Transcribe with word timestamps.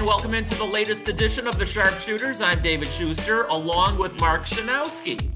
And 0.00 0.06
welcome 0.06 0.32
into 0.32 0.54
the 0.54 0.64
latest 0.64 1.08
edition 1.08 1.46
of 1.46 1.58
the 1.58 1.66
Sharpshooters. 1.66 2.40
I'm 2.40 2.62
David 2.62 2.88
Schuster, 2.88 3.42
along 3.48 3.98
with 3.98 4.18
Mark 4.18 4.46
Schanowski. 4.46 5.30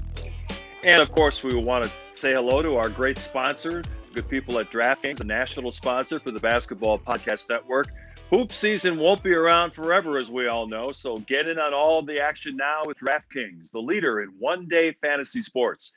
And 0.83 0.99
of 0.99 1.11
course, 1.11 1.43
we 1.43 1.53
want 1.53 1.85
to 1.85 1.91
say 2.09 2.33
hello 2.33 2.63
to 2.63 2.75
our 2.75 2.89
great 2.89 3.19
sponsor, 3.19 3.83
good 4.15 4.27
people 4.27 4.57
at 4.57 4.71
DraftKings, 4.71 5.19
a 5.19 5.23
national 5.23 5.69
sponsor 5.69 6.17
for 6.17 6.31
the 6.31 6.39
Basketball 6.39 6.97
Podcast 6.97 7.47
Network. 7.47 7.89
Hoop 8.31 8.51
season 8.51 8.97
won't 8.97 9.21
be 9.21 9.33
around 9.33 9.75
forever, 9.75 10.17
as 10.17 10.31
we 10.31 10.47
all 10.47 10.65
know. 10.65 10.91
So 10.91 11.19
get 11.19 11.47
in 11.47 11.59
on 11.59 11.75
all 11.75 12.01
the 12.01 12.19
action 12.19 12.57
now 12.57 12.81
with 12.87 12.97
DraftKings, 12.97 13.69
the 13.69 13.79
leader 13.79 14.23
in 14.23 14.29
one 14.39 14.67
day 14.67 14.93
fantasy 14.93 15.41
sports. 15.41 15.93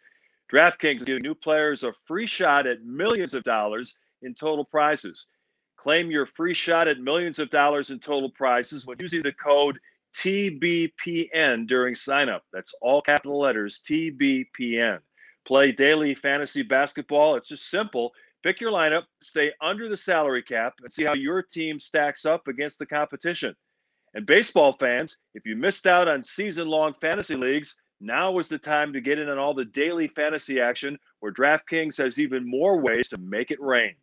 DraftKings 0.52 1.06
giving 1.06 1.22
new 1.22 1.34
players 1.34 1.84
a 1.84 1.94
free 2.04 2.26
shot 2.26 2.66
at 2.66 2.84
millions 2.84 3.32
of 3.32 3.44
dollars 3.44 3.94
in 4.20 4.34
total 4.34 4.66
prizes. 4.66 5.28
Claim 5.78 6.10
your 6.10 6.26
free 6.26 6.54
shot 6.54 6.88
at 6.88 6.98
millions 6.98 7.38
of 7.38 7.50
dollars 7.50 7.90
in 7.90 8.00
total 8.00 8.30
prizes 8.30 8.84
when 8.84 8.98
using 8.98 9.22
the 9.22 9.32
code 9.32 9.78
TBPN 10.16 11.68
during 11.68 11.94
signup. 11.94 12.40
That's 12.52 12.74
all 12.82 13.00
capital 13.00 13.38
letters 13.38 13.80
TBPN. 13.88 14.98
Play 15.46 15.72
daily 15.72 16.14
fantasy 16.14 16.62
basketball. 16.62 17.36
It's 17.36 17.48
just 17.48 17.70
simple. 17.70 18.12
Pick 18.42 18.60
your 18.60 18.72
lineup, 18.72 19.04
stay 19.22 19.52
under 19.60 19.88
the 19.88 19.96
salary 19.96 20.42
cap, 20.42 20.74
and 20.82 20.92
see 20.92 21.04
how 21.04 21.14
your 21.14 21.42
team 21.42 21.78
stacks 21.78 22.24
up 22.26 22.48
against 22.48 22.78
the 22.78 22.86
competition. 22.86 23.54
And 24.14 24.26
baseball 24.26 24.72
fans, 24.74 25.16
if 25.34 25.46
you 25.46 25.54
missed 25.54 25.86
out 25.86 26.08
on 26.08 26.22
season 26.22 26.66
long 26.66 26.94
fantasy 27.00 27.36
leagues, 27.36 27.76
now 28.00 28.38
is 28.38 28.48
the 28.48 28.58
time 28.58 28.92
to 28.92 29.00
get 29.00 29.18
in 29.18 29.28
on 29.28 29.38
all 29.38 29.54
the 29.54 29.64
daily 29.64 30.08
fantasy 30.08 30.60
action 30.60 30.98
where 31.20 31.32
DraftKings 31.32 31.98
has 31.98 32.18
even 32.18 32.48
more 32.48 32.80
ways 32.80 33.08
to 33.10 33.18
make 33.18 33.50
it 33.50 33.60
rain. 33.60 33.94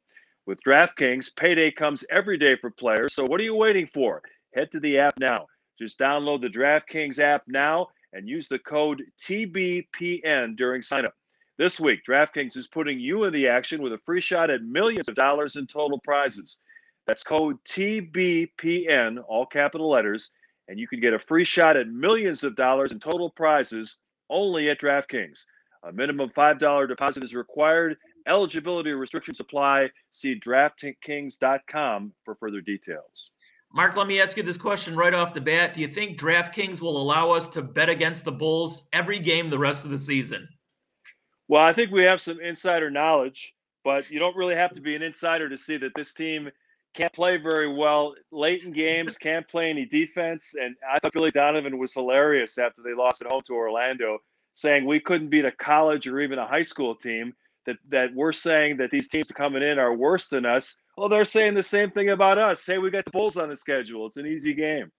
With 0.45 0.61
DraftKings, 0.63 1.35
payday 1.35 1.71
comes 1.71 2.05
every 2.11 2.37
day 2.37 2.55
for 2.55 2.69
players. 2.69 3.15
So 3.15 3.25
what 3.25 3.39
are 3.39 3.43
you 3.43 3.55
waiting 3.55 3.89
for? 3.91 4.21
Head 4.53 4.71
to 4.73 4.79
the 4.79 4.99
app 4.99 5.15
now. 5.19 5.47
Just 5.79 5.97
download 5.97 6.41
the 6.41 6.47
DraftKings 6.47 7.17
app 7.17 7.41
now 7.47 7.87
and 8.13 8.29
use 8.29 8.47
the 8.47 8.59
code 8.59 9.01
TBPN 9.23 10.55
during 10.55 10.83
signup. 10.83 11.13
This 11.57 11.79
week, 11.79 12.01
DraftKings 12.07 12.57
is 12.57 12.67
putting 12.67 12.99
you 12.99 13.23
in 13.23 13.33
the 13.33 13.47
action 13.47 13.81
with 13.81 13.93
a 13.93 13.99
free 14.05 14.21
shot 14.21 14.51
at 14.51 14.61
millions 14.61 15.09
of 15.09 15.15
dollars 15.15 15.55
in 15.55 15.65
total 15.65 15.99
prizes. 16.03 16.59
That's 17.07 17.23
code 17.23 17.57
TBPN, 17.67 19.23
all 19.27 19.47
capital 19.47 19.89
letters, 19.89 20.29
and 20.67 20.79
you 20.79 20.87
can 20.87 20.99
get 20.99 21.13
a 21.13 21.19
free 21.19 21.43
shot 21.43 21.75
at 21.75 21.87
millions 21.87 22.43
of 22.43 22.55
dollars 22.55 22.91
in 22.91 22.99
total 22.99 23.31
prizes 23.31 23.97
only 24.29 24.69
at 24.69 24.79
DraftKings. 24.79 25.43
A 25.87 25.91
minimum 25.91 26.29
$5 26.29 26.87
deposit 26.87 27.23
is 27.23 27.33
required 27.33 27.97
Eligibility 28.27 28.91
restrictions 28.91 29.39
apply. 29.39 29.89
See 30.11 30.39
DraftKings.com 30.39 32.13
for 32.23 32.35
further 32.35 32.61
details. 32.61 33.31
Mark, 33.73 33.95
let 33.95 34.07
me 34.07 34.21
ask 34.21 34.37
you 34.37 34.43
this 34.43 34.57
question 34.57 34.95
right 34.95 35.13
off 35.13 35.33
the 35.33 35.41
bat. 35.41 35.73
Do 35.73 35.81
you 35.81 35.87
think 35.87 36.17
DraftKings 36.17 36.81
will 36.81 36.97
allow 36.97 37.31
us 37.31 37.47
to 37.49 37.61
bet 37.61 37.89
against 37.89 38.25
the 38.25 38.31
Bulls 38.31 38.83
every 38.93 39.19
game 39.19 39.49
the 39.49 39.59
rest 39.59 39.83
of 39.83 39.91
the 39.91 39.97
season? 39.97 40.47
Well, 41.47 41.63
I 41.63 41.73
think 41.73 41.91
we 41.91 42.03
have 42.03 42.21
some 42.21 42.39
insider 42.39 42.89
knowledge, 42.89 43.53
but 43.83 44.09
you 44.09 44.17
don't 44.17 44.35
really 44.35 44.55
have 44.55 44.71
to 44.71 44.81
be 44.81 44.95
an 44.95 45.03
insider 45.03 45.49
to 45.49 45.57
see 45.57 45.77
that 45.77 45.91
this 45.95 46.13
team 46.13 46.49
can't 46.95 47.13
play 47.13 47.37
very 47.37 47.71
well 47.71 48.15
late 48.31 48.63
in 48.63 48.71
games, 48.71 49.17
can't 49.17 49.47
play 49.47 49.69
any 49.69 49.85
defense. 49.85 50.55
And 50.59 50.75
I 50.89 50.97
thought 50.97 51.13
Billy 51.13 51.31
Donovan 51.31 51.77
was 51.77 51.93
hilarious 51.93 52.57
after 52.57 52.81
they 52.81 52.93
lost 52.93 53.21
at 53.21 53.27
home 53.27 53.41
to 53.47 53.53
Orlando, 53.53 54.19
saying 54.55 54.85
we 54.85 54.99
couldn't 54.99 55.29
beat 55.29 55.45
a 55.45 55.51
college 55.51 56.07
or 56.07 56.19
even 56.19 56.39
a 56.39 56.47
high 56.47 56.63
school 56.63 56.95
team 56.95 57.33
that 57.67 57.77
that 57.89 58.09
we're 58.15 58.33
saying 58.33 58.77
that 58.77 58.89
these 58.89 59.07
teams 59.07 59.27
coming 59.29 59.61
in 59.61 59.77
are 59.77 59.93
worse 59.93 60.27
than 60.27 60.45
us. 60.45 60.77
Well, 60.97 61.09
they're 61.09 61.25
saying 61.25 61.53
the 61.53 61.63
same 61.63 61.91
thing 61.91 62.09
about 62.09 62.37
us. 62.37 62.63
Say 62.63 62.79
we 62.79 62.89
got 62.89 63.05
the 63.05 63.11
Bulls 63.11 63.37
on 63.37 63.49
the 63.49 63.55
schedule. 63.55 64.07
It's 64.07 64.17
an 64.17 64.25
easy 64.25 64.53
game. 64.53 64.91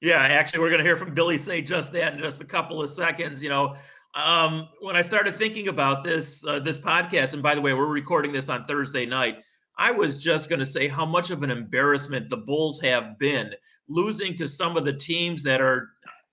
Yeah, 0.00 0.18
actually, 0.18 0.60
we're 0.60 0.68
going 0.68 0.78
to 0.78 0.84
hear 0.84 0.96
from 0.96 1.14
Billy 1.14 1.38
say 1.38 1.60
just 1.60 1.92
that 1.94 2.14
in 2.14 2.20
just 2.20 2.40
a 2.40 2.44
couple 2.44 2.80
of 2.80 2.90
seconds. 2.90 3.42
You 3.42 3.48
know, 3.48 3.74
um, 4.14 4.68
when 4.80 4.94
I 4.94 5.02
started 5.02 5.34
thinking 5.34 5.68
about 5.68 6.04
this 6.04 6.46
uh, 6.46 6.60
this 6.60 6.78
podcast, 6.78 7.34
and 7.34 7.42
by 7.42 7.54
the 7.54 7.60
way, 7.60 7.74
we're 7.74 7.92
recording 7.92 8.30
this 8.30 8.48
on 8.48 8.62
Thursday 8.64 9.06
night. 9.06 9.38
I 9.78 9.92
was 9.92 10.18
just 10.18 10.48
going 10.48 10.58
to 10.58 10.66
say 10.66 10.88
how 10.88 11.06
much 11.06 11.30
of 11.30 11.44
an 11.44 11.50
embarrassment 11.50 12.28
the 12.28 12.36
Bulls 12.36 12.80
have 12.80 13.16
been 13.16 13.54
losing 13.88 14.34
to 14.36 14.48
some 14.48 14.76
of 14.76 14.84
the 14.84 14.92
teams 14.92 15.44
that 15.44 15.60
are, 15.60 15.90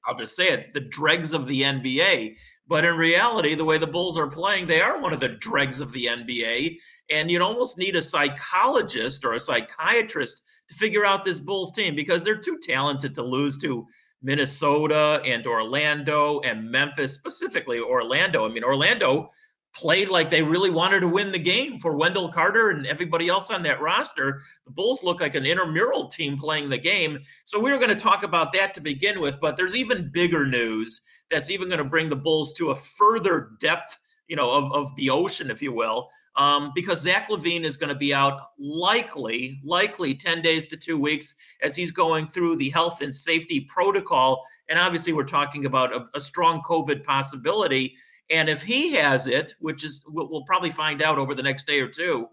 I'll 0.07 0.17
just 0.17 0.35
say 0.35 0.47
it, 0.47 0.73
the 0.73 0.81
dregs 0.81 1.31
of 1.31 1.45
the 1.45 1.61
NBA. 1.61 2.35
But 2.67 2.85
in 2.85 2.95
reality, 2.95 3.53
the 3.53 3.65
way 3.65 3.77
the 3.77 3.85
Bulls 3.85 4.17
are 4.17 4.27
playing, 4.27 4.65
they 4.65 4.81
are 4.81 4.99
one 4.99 5.13
of 5.13 5.19
the 5.19 5.29
dregs 5.29 5.79
of 5.79 5.91
the 5.91 6.05
NBA. 6.05 6.77
And 7.11 7.29
you'd 7.29 7.41
almost 7.41 7.77
need 7.77 7.95
a 7.95 8.01
psychologist 8.01 9.23
or 9.23 9.33
a 9.33 9.39
psychiatrist 9.39 10.43
to 10.69 10.75
figure 10.75 11.05
out 11.05 11.23
this 11.23 11.39
Bulls 11.39 11.71
team 11.71 11.95
because 11.95 12.23
they're 12.23 12.37
too 12.37 12.57
talented 12.61 13.13
to 13.15 13.23
lose 13.23 13.57
to 13.59 13.85
Minnesota 14.23 15.21
and 15.23 15.45
Orlando 15.45 16.39
and 16.41 16.69
Memphis, 16.69 17.13
specifically 17.13 17.79
Orlando. 17.79 18.49
I 18.49 18.51
mean, 18.51 18.63
Orlando 18.63 19.29
played 19.75 20.07
like 20.07 20.29
they 20.29 20.41
really 20.41 20.69
wanted 20.69 21.01
to 21.01 21.07
win 21.07 21.31
the 21.31 21.37
game 21.37 21.77
for 21.77 21.97
Wendell 21.97 22.29
Carter 22.29 22.69
and 22.69 22.87
everybody 22.87 23.27
else 23.27 23.51
on 23.51 23.61
that 23.63 23.81
roster. 23.81 24.41
The 24.65 24.71
Bulls 24.71 25.03
look 25.03 25.19
like 25.19 25.35
an 25.35 25.45
intramural 25.45 26.07
team 26.07 26.37
playing 26.37 26.69
the 26.69 26.77
game. 26.77 27.19
So 27.43 27.59
we 27.59 27.71
were 27.71 27.77
going 27.77 27.89
to 27.89 27.95
talk 27.95 28.23
about 28.23 28.53
that 28.53 28.73
to 28.75 28.81
begin 28.81 29.21
with, 29.21 29.39
but 29.41 29.57
there's 29.57 29.75
even 29.75 30.09
bigger 30.11 30.45
news 30.45 31.01
that's 31.31 31.49
even 31.49 31.67
going 31.67 31.79
to 31.79 31.83
bring 31.83 32.09
the 32.09 32.15
Bulls 32.15 32.53
to 32.53 32.71
a 32.71 32.75
further 32.75 33.51
depth, 33.59 33.97
you 34.27 34.35
know, 34.35 34.51
of, 34.51 34.71
of 34.71 34.95
the 34.95 35.09
ocean, 35.09 35.49
if 35.49 35.61
you 35.61 35.71
will. 35.71 36.09
Um, 36.37 36.73
because 36.75 37.01
Zach 37.01 37.29
LaVine 37.29 37.63
is 37.63 37.77
going 37.77 37.89
to 37.89 37.95
be 37.95 38.13
out 38.13 38.49
likely, 38.59 39.61
likely 39.63 40.13
10 40.13 40.41
days 40.41 40.67
to 40.67 40.75
two 40.75 40.99
weeks 40.99 41.33
as 41.61 41.75
he's 41.75 41.91
going 41.91 42.27
through 42.27 42.57
the 42.57 42.69
health 42.69 43.01
and 43.01 43.15
safety 43.15 43.61
protocol. 43.61 44.43
And 44.67 44.77
obviously, 44.77 45.13
we're 45.13 45.23
talking 45.23 45.65
about 45.65 45.93
a, 45.93 46.07
a 46.13 46.19
strong 46.19 46.61
COVID 46.61 47.05
possibility. 47.05 47.95
And 48.29 48.49
if 48.49 48.61
he 48.61 48.93
has 48.95 49.27
it, 49.27 49.55
which 49.59 49.85
is 49.85 50.03
we'll, 50.09 50.29
we'll 50.29 50.43
probably 50.43 50.71
find 50.71 51.01
out 51.01 51.17
over 51.17 51.33
the 51.35 51.43
next 51.43 51.67
day 51.67 51.79
or 51.79 51.87
two, 51.87 52.27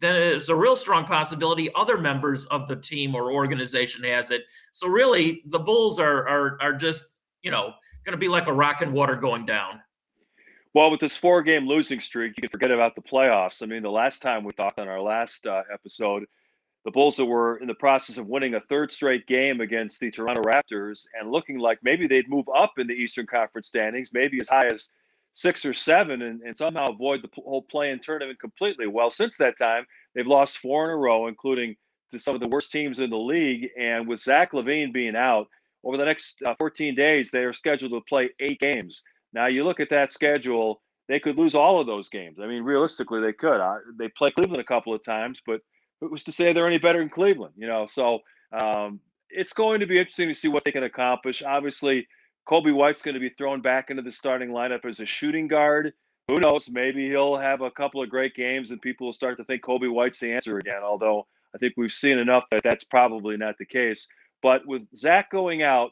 then 0.00 0.16
it's 0.16 0.48
a 0.48 0.56
real 0.56 0.76
strong 0.76 1.04
possibility 1.04 1.68
other 1.74 1.98
members 1.98 2.46
of 2.46 2.66
the 2.66 2.76
team 2.76 3.14
or 3.14 3.32
organization 3.32 4.02
has 4.04 4.30
it. 4.30 4.42
So 4.72 4.88
really, 4.88 5.42
the 5.46 5.58
Bulls 5.58 5.98
are 5.98 6.26
are 6.28 6.58
are 6.60 6.72
just 6.72 7.04
you 7.42 7.50
know 7.50 7.72
going 8.04 8.12
to 8.12 8.18
be 8.18 8.28
like 8.28 8.46
a 8.46 8.52
rock 8.52 8.82
and 8.82 8.92
water 8.92 9.16
going 9.16 9.46
down. 9.46 9.80
Well, 10.72 10.90
with 10.90 11.00
this 11.00 11.16
four 11.16 11.42
game 11.42 11.66
losing 11.66 12.00
streak, 12.00 12.34
you 12.36 12.42
can 12.42 12.50
forget 12.50 12.70
about 12.70 12.94
the 12.94 13.02
playoffs. 13.02 13.62
I 13.62 13.66
mean, 13.66 13.82
the 13.82 13.90
last 13.90 14.22
time 14.22 14.44
we 14.44 14.52
talked 14.52 14.80
on 14.80 14.88
our 14.88 15.00
last 15.00 15.46
uh, 15.46 15.62
episode, 15.72 16.24
the 16.84 16.90
Bulls 16.92 17.18
were 17.18 17.58
in 17.58 17.66
the 17.66 17.74
process 17.74 18.18
of 18.18 18.26
winning 18.26 18.54
a 18.54 18.60
third 18.60 18.90
straight 18.90 19.26
game 19.26 19.60
against 19.60 20.00
the 20.00 20.10
Toronto 20.10 20.42
Raptors 20.42 21.06
and 21.18 21.30
looking 21.30 21.58
like 21.58 21.78
maybe 21.82 22.06
they'd 22.06 22.28
move 22.28 22.46
up 22.56 22.74
in 22.78 22.86
the 22.86 22.94
Eastern 22.94 23.26
Conference 23.26 23.68
standings, 23.68 24.10
maybe 24.12 24.40
as 24.40 24.48
high 24.48 24.66
as 24.66 24.90
six 25.34 25.64
or 25.64 25.74
seven, 25.74 26.22
and, 26.22 26.40
and 26.42 26.56
somehow 26.56 26.86
avoid 26.86 27.22
the 27.22 27.28
whole 27.34 27.62
play 27.62 27.90
in 27.90 27.98
tournament 27.98 28.38
completely. 28.40 28.86
Well, 28.86 29.10
since 29.10 29.36
that 29.36 29.58
time, 29.58 29.84
they've 30.14 30.26
lost 30.26 30.58
four 30.58 30.86
in 30.86 30.90
a 30.90 30.96
row, 30.96 31.26
including 31.26 31.76
to 32.12 32.18
some 32.18 32.34
of 32.34 32.40
the 32.40 32.48
worst 32.48 32.72
teams 32.72 32.98
in 32.98 33.10
the 33.10 33.18
league. 33.18 33.68
And 33.78 34.08
with 34.08 34.20
Zach 34.20 34.52
LaVine 34.52 34.92
being 34.92 35.16
out, 35.16 35.48
over 35.84 35.96
the 35.96 36.04
next 36.04 36.42
uh, 36.42 36.54
14 36.58 36.94
days, 36.94 37.30
they 37.30 37.40
are 37.44 37.52
scheduled 37.52 37.92
to 37.92 38.00
play 38.08 38.30
eight 38.40 38.60
games. 38.60 39.02
Now, 39.32 39.46
you 39.46 39.64
look 39.64 39.80
at 39.80 39.90
that 39.90 40.12
schedule, 40.12 40.82
they 41.08 41.20
could 41.20 41.38
lose 41.38 41.54
all 41.54 41.80
of 41.80 41.86
those 41.86 42.08
games. 42.08 42.38
I 42.40 42.46
mean, 42.46 42.62
realistically, 42.62 43.20
they 43.20 43.32
could. 43.32 43.60
Uh, 43.60 43.78
they 43.98 44.08
play 44.08 44.30
Cleveland 44.30 44.60
a 44.60 44.64
couple 44.64 44.94
of 44.94 45.04
times, 45.04 45.40
but 45.44 45.60
it 46.02 46.10
was 46.10 46.24
to 46.24 46.32
say 46.32 46.52
they're 46.52 46.66
any 46.66 46.78
better 46.78 46.98
than 46.98 47.08
Cleveland, 47.08 47.54
you 47.56 47.66
know? 47.66 47.86
So 47.86 48.20
um, 48.52 49.00
it's 49.28 49.52
going 49.52 49.80
to 49.80 49.86
be 49.86 49.98
interesting 49.98 50.28
to 50.28 50.34
see 50.34 50.48
what 50.48 50.64
they 50.64 50.72
can 50.72 50.84
accomplish. 50.84 51.42
Obviously, 51.42 52.06
Coby 52.48 52.74
White's 52.74 53.02
going 53.02 53.14
to 53.14 53.20
be 53.20 53.30
thrown 53.30 53.60
back 53.60 53.90
into 53.90 54.02
the 54.02 54.12
starting 54.12 54.50
lineup 54.50 54.84
as 54.84 55.00
a 55.00 55.06
shooting 55.06 55.48
guard. 55.48 55.92
Who 56.28 56.36
knows? 56.36 56.68
Maybe 56.70 57.08
he'll 57.08 57.36
have 57.36 57.60
a 57.60 57.70
couple 57.70 58.02
of 58.02 58.08
great 58.08 58.34
games 58.34 58.70
and 58.70 58.80
people 58.80 59.06
will 59.06 59.12
start 59.12 59.36
to 59.38 59.44
think 59.44 59.62
Coby 59.62 59.90
White's 59.92 60.20
the 60.20 60.32
answer 60.32 60.58
again, 60.58 60.82
although 60.82 61.26
I 61.54 61.58
think 61.58 61.74
we've 61.76 61.92
seen 61.92 62.18
enough 62.18 62.44
that 62.50 62.62
that's 62.62 62.84
probably 62.84 63.36
not 63.36 63.56
the 63.58 63.66
case. 63.66 64.08
But 64.42 64.66
with 64.66 64.82
Zach 64.96 65.30
going 65.30 65.62
out, 65.62 65.90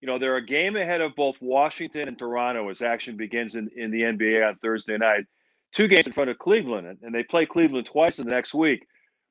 you 0.00 0.06
know, 0.06 0.18
they're 0.18 0.36
a 0.36 0.44
game 0.44 0.76
ahead 0.76 1.00
of 1.00 1.16
both 1.16 1.36
Washington 1.40 2.08
and 2.08 2.18
Toronto 2.18 2.68
as 2.68 2.82
action 2.82 3.16
begins 3.16 3.56
in, 3.56 3.68
in 3.76 3.90
the 3.90 4.02
NBA 4.02 4.46
on 4.46 4.56
Thursday 4.58 4.96
night. 4.96 5.24
Two 5.72 5.88
games 5.88 6.06
in 6.06 6.12
front 6.12 6.30
of 6.30 6.38
Cleveland, 6.38 6.98
and 7.02 7.14
they 7.14 7.22
play 7.22 7.44
Cleveland 7.44 7.86
twice 7.86 8.18
in 8.18 8.24
the 8.24 8.30
next 8.30 8.54
week. 8.54 8.86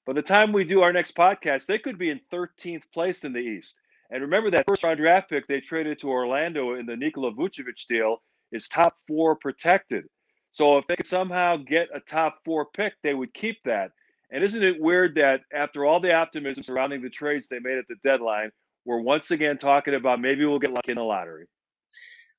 By 0.06 0.14
the 0.14 0.22
time 0.22 0.52
we 0.52 0.64
do 0.64 0.82
our 0.82 0.94
next 0.94 1.16
podcast, 1.16 1.66
they 1.66 1.80
could 1.80 1.98
be 1.98 2.10
in 2.10 2.20
13th 2.32 2.84
place 2.94 3.24
in 3.24 3.34
the 3.34 3.40
East. 3.40 3.78
And 4.10 4.22
remember 4.22 4.50
that 4.52 4.66
first 4.68 4.84
round 4.84 5.00
draft 5.00 5.30
pick 5.30 5.48
they 5.48 5.60
traded 5.60 6.00
to 6.00 6.10
Orlando 6.10 6.76
in 6.76 6.86
the 6.86 6.96
Nikola 6.96 7.34
Vucevic 7.34 7.86
deal 7.88 8.22
is 8.52 8.68
top 8.68 8.96
four 9.08 9.36
protected. 9.36 10.06
So 10.52 10.78
if 10.78 10.88
they 10.88 10.96
could 10.96 11.08
somehow 11.08 11.58
get 11.58 11.90
a 11.94 12.00
top 12.00 12.40
four 12.46 12.66
pick, 12.66 12.94
they 13.04 13.14
would 13.14 13.34
keep 13.34 13.58
that. 13.66 13.92
And 14.32 14.44
isn't 14.44 14.64
it 14.64 14.82
weird 14.82 15.16
that 15.16 15.42
after 15.54 15.86
all 15.86 16.00
the 16.00 16.14
optimism 16.14 16.64
surrounding 16.64 17.02
the 17.02 17.10
trades 17.10 17.48
they 17.48 17.60
made 17.60 17.78
at 17.78 17.86
the 17.88 17.96
deadline, 18.04 18.52
we're 18.86 19.00
once 19.00 19.32
again 19.32 19.58
talking 19.58 19.96
about 19.96 20.20
maybe 20.20 20.46
we'll 20.46 20.60
get 20.60 20.72
lucky 20.72 20.92
in 20.92 20.98
the 20.98 21.04
lottery? 21.04 21.46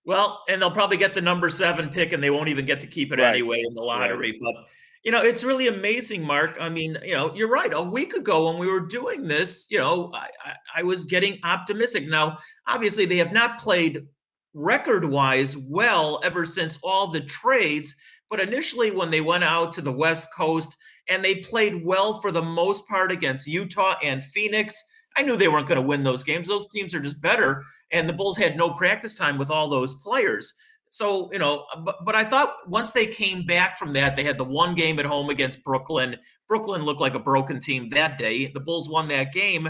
Well, 0.05 0.43
and 0.49 0.61
they'll 0.61 0.71
probably 0.71 0.97
get 0.97 1.15
the 1.15 1.21
number 1.21 1.51
seven 1.51 1.89
pick 1.91 2.13
and 2.13 2.23
they 2.23 2.31
won't 2.31 2.49
even 2.49 2.65
get 2.65 2.81
to 2.81 2.87
keep 2.87 3.13
it 3.13 3.19
right. 3.19 3.29
anyway 3.29 3.63
in 3.67 3.75
the 3.75 3.83
lottery. 3.83 4.33
Right. 4.33 4.41
But 4.41 4.65
You 5.05 5.13
know, 5.13 5.23
it's 5.23 5.45
really 5.45 5.69
amazing, 5.69 6.25
Mark. 6.25 6.57
I 6.61 6.69
mean, 6.69 6.97
you 7.05 7.15
know, 7.15 7.35
you're 7.35 7.51
right. 7.51 7.73
A 7.73 7.83
week 7.83 8.15
ago 8.15 8.51
when 8.51 8.59
we 8.59 8.67
were 8.67 8.87
doing 8.87 9.27
this, 9.27 9.67
you 9.71 9.79
know, 9.79 10.11
I, 10.15 10.29
I, 10.45 10.55
I 10.77 10.83
was 10.83 11.05
getting 11.05 11.39
optimistic. 11.45 12.09
Now, 12.09 12.39
obviously, 12.67 13.05
they 13.07 13.19
have 13.19 13.33
not 13.33 13.59
played 13.59 14.07
record 14.55 15.05
wise 15.05 15.57
well 15.57 16.21
ever 16.25 16.45
since 16.45 16.79
all 16.83 17.09
the 17.09 17.21
trades. 17.21 17.95
But 18.31 18.41
initially, 18.41 18.91
when 18.91 19.11
they 19.11 19.21
went 19.21 19.45
out 19.45 19.73
to 19.73 19.81
the 19.81 19.93
West 19.93 20.29
Coast 20.37 20.77
and 21.09 21.25
they 21.25 21.37
played 21.37 21.85
well 21.85 22.21
for 22.21 22.31
the 22.31 22.43
most 22.43 22.87
part 22.87 23.11
against 23.11 23.47
Utah 23.47 23.97
and 24.03 24.23
Phoenix, 24.23 24.83
I 25.17 25.23
knew 25.23 25.37
they 25.37 25.49
weren't 25.49 25.67
going 25.67 25.81
to 25.81 25.87
win 25.87 26.05
those 26.05 26.23
games. 26.23 26.49
Those 26.49 26.69
teams 26.69 26.95
are 26.95 27.01
just 27.01 27.21
better. 27.21 27.65
And 27.91 28.09
the 28.09 28.13
Bulls 28.13 28.37
had 28.37 28.57
no 28.57 28.71
practice 28.71 29.17
time 29.17 29.39
with 29.39 29.51
all 29.51 29.69
those 29.69 29.95
players. 29.95 30.53
So, 30.91 31.31
you 31.33 31.39
know, 31.39 31.65
uh, 31.75 31.81
but, 31.81 31.97
but 32.05 32.15
I 32.15 32.25
thought 32.25 32.55
once 32.67 32.93
they 32.93 33.07
came 33.07 33.45
back 33.45 33.77
from 33.77 33.93
that, 33.95 34.17
they 34.17 34.25
had 34.25 34.39
the 34.39 34.45
one 34.45 34.75
game 34.75 34.99
at 34.99 35.07
home 35.07 35.29
against 35.29 35.65
Brooklyn. 35.65 36.17
Brooklyn 36.47 36.83
looked 36.83 37.01
like 37.01 37.15
a 37.15 37.21
broken 37.21 37.61
team 37.61 37.89
that 37.91 38.17
day. 38.17 38.47
The 38.47 38.61
Bulls 38.61 38.89
won 38.89 39.09
that 39.09 39.33
game, 39.33 39.69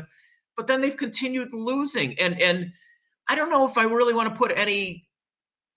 but 0.56 0.66
then 0.66 0.80
they've 0.80 0.96
continued 0.96 1.52
losing. 1.52 2.18
And 2.18 2.40
and 2.40 2.72
I 3.28 3.34
don't 3.34 3.50
know 3.50 3.66
if 3.66 3.76
I 3.76 3.84
really 3.84 4.14
want 4.14 4.32
to 4.32 4.38
put 4.38 4.52
any, 4.56 5.08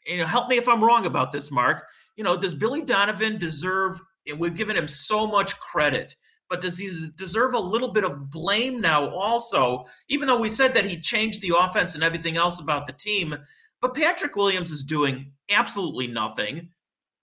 you 0.06 0.18
know, 0.18 0.25
help 0.25 0.48
me 0.48 0.57
if 0.57 0.68
I'm 0.68 0.83
wrong 0.83 1.06
about 1.06 1.31
this, 1.31 1.51
Mark. 1.51 1.88
You 2.15 2.23
know, 2.23 2.37
does 2.37 2.55
Billy 2.55 2.81
Donovan 2.81 3.37
deserve, 3.37 3.99
and 4.27 4.39
we've 4.39 4.55
given 4.55 4.75
him 4.75 4.87
so 4.87 5.25
much 5.25 5.57
credit, 5.59 6.15
but 6.49 6.61
does 6.61 6.77
he 6.77 7.07
deserve 7.15 7.53
a 7.53 7.59
little 7.59 7.93
bit 7.93 8.03
of 8.03 8.29
blame 8.29 8.81
now 8.81 9.09
also, 9.09 9.85
even 10.09 10.27
though 10.27 10.39
we 10.39 10.49
said 10.49 10.73
that 10.73 10.85
he 10.85 10.99
changed 10.99 11.41
the 11.41 11.55
offense 11.57 11.95
and 11.95 12.03
everything 12.03 12.35
else 12.35 12.59
about 12.59 12.85
the 12.85 12.93
team? 12.93 13.35
But 13.81 13.95
Patrick 13.95 14.35
Williams 14.35 14.69
is 14.69 14.83
doing 14.83 15.31
absolutely 15.49 16.07
nothing. 16.07 16.69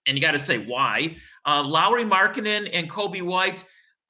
And 0.07 0.17
you 0.17 0.23
got 0.23 0.33
to 0.33 0.41
say 0.41 0.59
why. 0.59 1.17
Uh, 1.45 1.63
Lauri 1.63 2.05
Markkanen 2.05 2.71
and 2.73 2.91
Coby 2.91 3.23
White, 3.23 3.63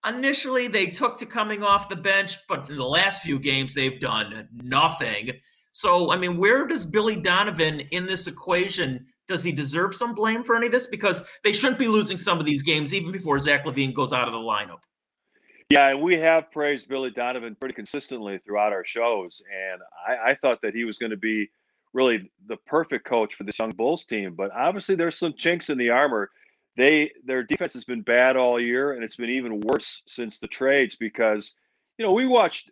initially 0.09 0.69
they 0.69 0.87
took 0.87 1.17
to 1.17 1.27
coming 1.27 1.65
off 1.65 1.89
the 1.89 1.97
bench, 1.97 2.39
but 2.49 2.71
in 2.71 2.77
the 2.77 2.87
last 2.87 3.23
few 3.23 3.41
games 3.41 3.75
they've 3.75 3.99
done 3.99 4.49
nothing. 4.53 5.33
So, 5.73 6.13
I 6.13 6.17
mean, 6.17 6.37
where 6.37 6.67
does 6.67 6.87
Billy 6.87 7.17
Donovan 7.17 7.81
in 7.91 8.07
this 8.07 8.29
equation? 8.29 9.07
Does 9.29 9.45
he 9.45 9.53
deserve 9.53 9.95
some 9.95 10.15
blame 10.15 10.43
for 10.43 10.57
any 10.57 10.67
of 10.67 10.73
this? 10.73 10.87
Because 10.87 11.21
they 11.45 11.53
shouldn't 11.53 11.79
be 11.79 11.87
losing 11.87 12.19
some 12.19 12.41
of 12.41 12.47
these 12.47 12.63
games 12.63 12.95
even 12.95 13.13
before 13.13 13.39
Zach 13.39 13.65
LaVine 13.65 13.95
goes 13.95 14.13
out 14.13 14.27
of 14.27 14.33
the 14.33 14.39
lineup. 14.39 14.81
Yeah, 15.71 15.89
and 15.89 16.01
we 16.01 16.17
have 16.17 16.51
praised 16.51 16.89
Billy 16.89 17.11
Donovan 17.11 17.55
pretty 17.55 17.75
consistently 17.75 18.39
throughout 18.39 18.73
our 18.73 18.87
shows. 18.87 19.43
And 19.71 19.83
I, 20.07 20.31
I 20.31 20.35
thought 20.35 20.63
that 20.63 20.75
he 20.75 20.85
was 20.85 20.97
going 20.97 21.11
to 21.11 21.19
be 21.19 21.51
really 21.93 22.31
the 22.47 22.57
perfect 22.67 23.05
coach 23.05 23.35
for 23.35 23.45
this 23.45 23.59
young 23.59 23.73
Bulls 23.73 24.07
team. 24.07 24.35
But 24.35 24.51
obviously, 24.53 24.95
there's 24.95 25.19
some 25.19 25.35
chinks 25.35 25.69
in 25.69 25.77
the 25.77 25.91
armor. 25.91 26.31
They 26.77 27.11
their 27.25 27.43
defense 27.43 27.75
has 27.75 27.85
been 27.85 28.01
bad 28.01 28.37
all 28.37 28.59
year, 28.59 28.93
and 28.93 29.05
it's 29.05 29.17
been 29.17 29.31
even 29.31 29.61
worse 29.61 30.03
since 30.07 30.39
the 30.39 30.47
trades 30.47 30.97
because 30.97 31.55
you 31.99 32.05
know 32.07 32.13
we 32.13 32.27
watched 32.27 32.71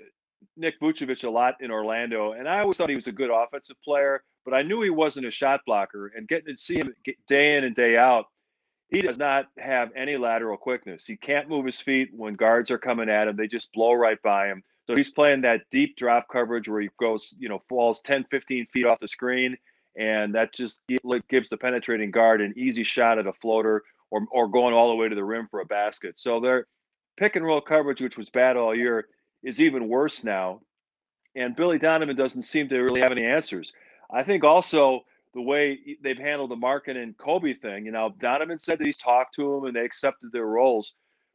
Nick 0.56 0.80
Vucevic 0.80 1.24
a 1.24 1.30
lot 1.30 1.56
in 1.60 1.70
Orlando, 1.70 2.32
and 2.32 2.48
I 2.48 2.60
always 2.60 2.76
thought 2.78 2.88
he 2.88 2.94
was 2.94 3.08
a 3.08 3.12
good 3.12 3.30
offensive 3.30 3.76
player, 3.84 4.22
but 4.46 4.54
I 4.54 4.62
knew 4.62 4.80
he 4.80 4.90
wasn't 4.90 5.26
a 5.26 5.30
shot 5.30 5.60
blocker. 5.66 6.12
And 6.16 6.28
getting 6.28 6.56
to 6.56 6.62
see 6.62 6.76
him 6.76 6.94
day 7.28 7.56
in 7.56 7.64
and 7.64 7.74
day 7.74 7.98
out, 7.98 8.26
he 8.88 9.02
does 9.02 9.18
not 9.18 9.46
have 9.58 9.90
any 9.96 10.16
lateral 10.16 10.56
quickness. 10.56 11.04
He 11.04 11.16
can't 11.16 11.48
move 11.48 11.66
his 11.66 11.80
feet 11.80 12.10
when 12.12 12.34
guards 12.34 12.70
are 12.70 12.78
coming 12.78 13.10
at 13.10 13.26
him; 13.26 13.36
they 13.36 13.48
just 13.48 13.72
blow 13.72 13.92
right 13.92 14.22
by 14.22 14.46
him. 14.46 14.62
So 14.86 14.94
he's 14.94 15.10
playing 15.10 15.40
that 15.40 15.62
deep 15.72 15.96
drop 15.96 16.28
coverage 16.30 16.68
where 16.68 16.80
he 16.80 16.88
goes, 17.00 17.34
you 17.40 17.48
know, 17.48 17.60
falls 17.68 18.00
10, 18.02 18.26
15 18.30 18.68
feet 18.72 18.86
off 18.86 19.00
the 19.00 19.08
screen, 19.08 19.56
and 19.98 20.36
that 20.36 20.54
just 20.54 20.80
gives 21.28 21.48
the 21.48 21.56
penetrating 21.56 22.12
guard 22.12 22.40
an 22.40 22.54
easy 22.56 22.84
shot 22.84 23.18
at 23.18 23.26
a 23.26 23.32
floater 23.32 23.82
or 24.12 24.26
or 24.30 24.46
going 24.46 24.72
all 24.72 24.90
the 24.90 24.94
way 24.94 25.08
to 25.08 25.16
the 25.16 25.24
rim 25.24 25.48
for 25.50 25.60
a 25.60 25.66
basket. 25.66 26.20
So 26.20 26.38
their 26.38 26.68
pick 27.16 27.34
and 27.34 27.44
roll 27.44 27.60
coverage, 27.60 28.00
which 28.00 28.16
was 28.16 28.30
bad 28.30 28.56
all 28.56 28.76
year 28.76 29.08
is 29.42 29.60
even 29.60 29.88
worse 29.88 30.22
now. 30.22 30.60
And 31.34 31.56
Billy 31.56 31.78
Donovan 31.78 32.14
doesn't 32.14 32.42
seem 32.42 32.68
to 32.68 32.80
really 32.80 33.00
have 33.00 33.10
any 33.10 33.24
answers. 33.24 33.74
I 34.10 34.22
think 34.22 34.44
also 34.44 35.04
the 35.34 35.42
way 35.42 35.78
they've 36.02 36.18
handled 36.18 36.50
the 36.50 36.56
Markkanen 36.56 37.02
and 37.02 37.16
Coby 37.16 37.58
thing, 37.58 37.84
you 37.84 37.92
know, 37.92 38.14
Donovan 38.18 38.58
said 38.58 38.78
that 38.78 38.86
he's 38.86 38.96
talked 38.96 39.34
to 39.36 39.54
him 39.54 39.64
and 39.64 39.76
they 39.76 39.84
accepted 39.84 40.32
their 40.32 40.46
roles. 40.46 40.94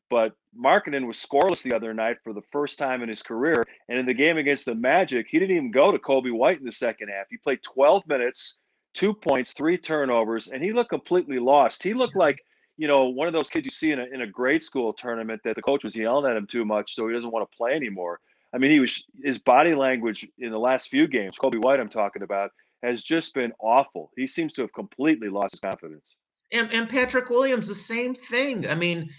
But 0.10 0.34
Markkanen 0.58 1.08
was 1.08 1.18
scoreless 1.18 1.62
the 1.62 1.74
other 1.74 1.94
night 1.94 2.18
for 2.24 2.34
the 2.34 2.42
first 2.52 2.78
time 2.78 3.02
in 3.02 3.08
his 3.08 3.24
career. 3.24 3.64
And 3.88 3.98
in 3.98 4.06
the 4.06 4.14
game 4.14 4.38
against 4.38 4.66
the 4.66 4.76
Magic, 4.76 5.28
he 5.30 5.40
didn't 5.40 5.56
even 5.56 5.72
go 5.72 5.92
to 5.92 6.00
Coby 6.00 6.34
White 6.34 6.60
in 6.60 6.66
the 6.66 6.72
second 6.72 7.10
half. 7.10 7.28
He 7.30 7.38
played 7.38 7.64
12 7.64 8.06
minutes, 8.08 8.58
two 8.94 9.14
points, 9.14 9.54
three 9.54 9.78
turnovers, 9.78 10.50
and 10.50 10.62
he 10.62 10.74
looked 10.74 10.90
completely 10.90 11.40
lost. 11.40 11.82
He 11.82 11.94
looked 11.94 12.18
like 12.18 12.40
you 12.78 12.88
know, 12.88 13.06
one 13.06 13.28
of 13.28 13.34
those 13.34 13.48
kids 13.48 13.66
you 13.66 13.72
see 13.72 13.92
in 13.92 14.00
a, 14.00 14.06
in 14.06 14.22
a 14.22 14.28
grade 14.28 14.64
school 14.64 14.92
tournament 14.92 15.40
that 15.44 15.56
the 15.56 15.62
coach 15.62 15.84
was 15.84 15.96
yelling 15.96 16.30
at 16.30 16.36
him 16.36 16.48
too 16.48 16.66
much, 16.66 16.96
so 16.96 17.08
he 17.08 17.14
doesn't 17.14 17.30
want 17.30 17.48
to 17.50 17.56
play 17.56 17.74
anymore. 17.74 18.20
I 18.54 18.58
mean, 18.58 18.72
he 18.72 18.80
was 18.80 19.06
his 19.24 19.38
body 19.38 19.76
language 19.76 20.28
in 20.40 20.50
the 20.50 20.58
last 20.58 20.90
few 20.90 21.08
games, 21.08 21.38
Kobe 21.38 21.60
White, 21.60 21.80
I'm 21.80 21.90
talking 21.90 22.24
about, 22.24 22.50
has 22.84 23.04
just 23.04 23.34
been 23.34 23.54
awful. 23.60 24.12
He 24.16 24.28
seems 24.28 24.54
to 24.54 24.62
have 24.62 24.74
completely 24.74 25.30
lost 25.30 25.54
his 25.54 25.60
confidence. 25.60 26.16
And, 26.52 26.72
and 26.74 26.90
Patrick 26.90 27.30
Williams, 27.30 27.68
the 27.68 27.76
same 27.76 28.14
thing. 28.14 28.68
I 28.68 28.76
mean, 28.76 29.10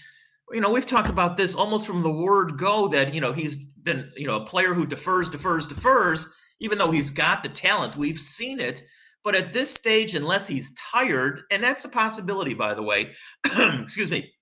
you 0.50 0.60
know, 0.60 0.70
we've 0.70 0.86
talked 0.86 1.08
about 1.08 1.36
this 1.36 1.54
almost 1.54 1.86
from 1.86 2.02
the 2.02 2.10
word 2.10 2.58
go 2.58 2.88
that, 2.88 3.14
you 3.14 3.20
know, 3.20 3.32
he's 3.32 3.56
been, 3.56 4.10
you 4.16 4.26
know, 4.26 4.36
a 4.36 4.44
player 4.44 4.74
who 4.74 4.86
defers, 4.86 5.28
defers, 5.28 5.66
defers, 5.66 6.26
even 6.60 6.78
though 6.78 6.90
he's 6.90 7.10
got 7.10 7.42
the 7.42 7.48
talent. 7.48 7.96
We've 7.96 8.18
seen 8.18 8.60
it. 8.60 8.82
But 9.24 9.36
at 9.36 9.52
this 9.52 9.72
stage, 9.72 10.14
unless 10.14 10.48
he's 10.48 10.74
tired, 10.74 11.42
and 11.50 11.62
that's 11.62 11.84
a 11.84 11.88
possibility, 11.88 12.54
by 12.54 12.74
the 12.74 12.82
way, 12.82 13.12
excuse 13.44 14.10
me, 14.10 14.32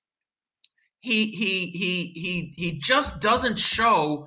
he 1.00 1.31
he 1.31 1.67
he 1.70 2.12
he 2.14 2.55
he 2.56 2.78
just 2.78 3.20
doesn't 3.20 3.58
show 3.58 4.26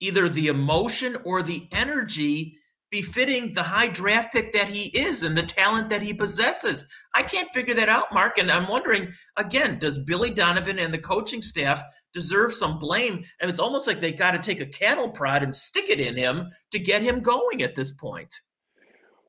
either 0.00 0.28
the 0.28 0.48
emotion 0.48 1.16
or 1.24 1.42
the 1.42 1.68
energy 1.72 2.56
befitting 2.92 3.54
the 3.54 3.62
high 3.62 3.88
draft 3.88 4.32
pick 4.32 4.52
that 4.52 4.68
he 4.68 4.96
is 4.96 5.22
and 5.22 5.36
the 5.36 5.42
talent 5.42 5.88
that 5.88 6.02
he 6.02 6.12
possesses. 6.12 6.86
I 7.14 7.22
can't 7.22 7.48
figure 7.48 7.74
that 7.74 7.88
out, 7.88 8.12
Mark. 8.12 8.36
And 8.36 8.50
I'm 8.50 8.68
wondering 8.68 9.08
again, 9.38 9.78
does 9.78 9.96
Billy 9.96 10.30
Donovan 10.30 10.78
and 10.78 10.92
the 10.92 10.98
coaching 10.98 11.40
staff 11.40 11.82
deserve 12.12 12.52
some 12.52 12.78
blame? 12.78 13.24
And 13.40 13.50
it's 13.50 13.58
almost 13.58 13.86
like 13.86 13.98
they 13.98 14.12
got 14.12 14.32
to 14.32 14.38
take 14.38 14.60
a 14.60 14.66
cattle 14.66 15.08
prod 15.08 15.42
and 15.42 15.56
stick 15.56 15.88
it 15.88 16.00
in 16.00 16.16
him 16.16 16.50
to 16.70 16.78
get 16.78 17.02
him 17.02 17.20
going 17.20 17.62
at 17.62 17.74
this 17.74 17.92
point. 17.92 18.32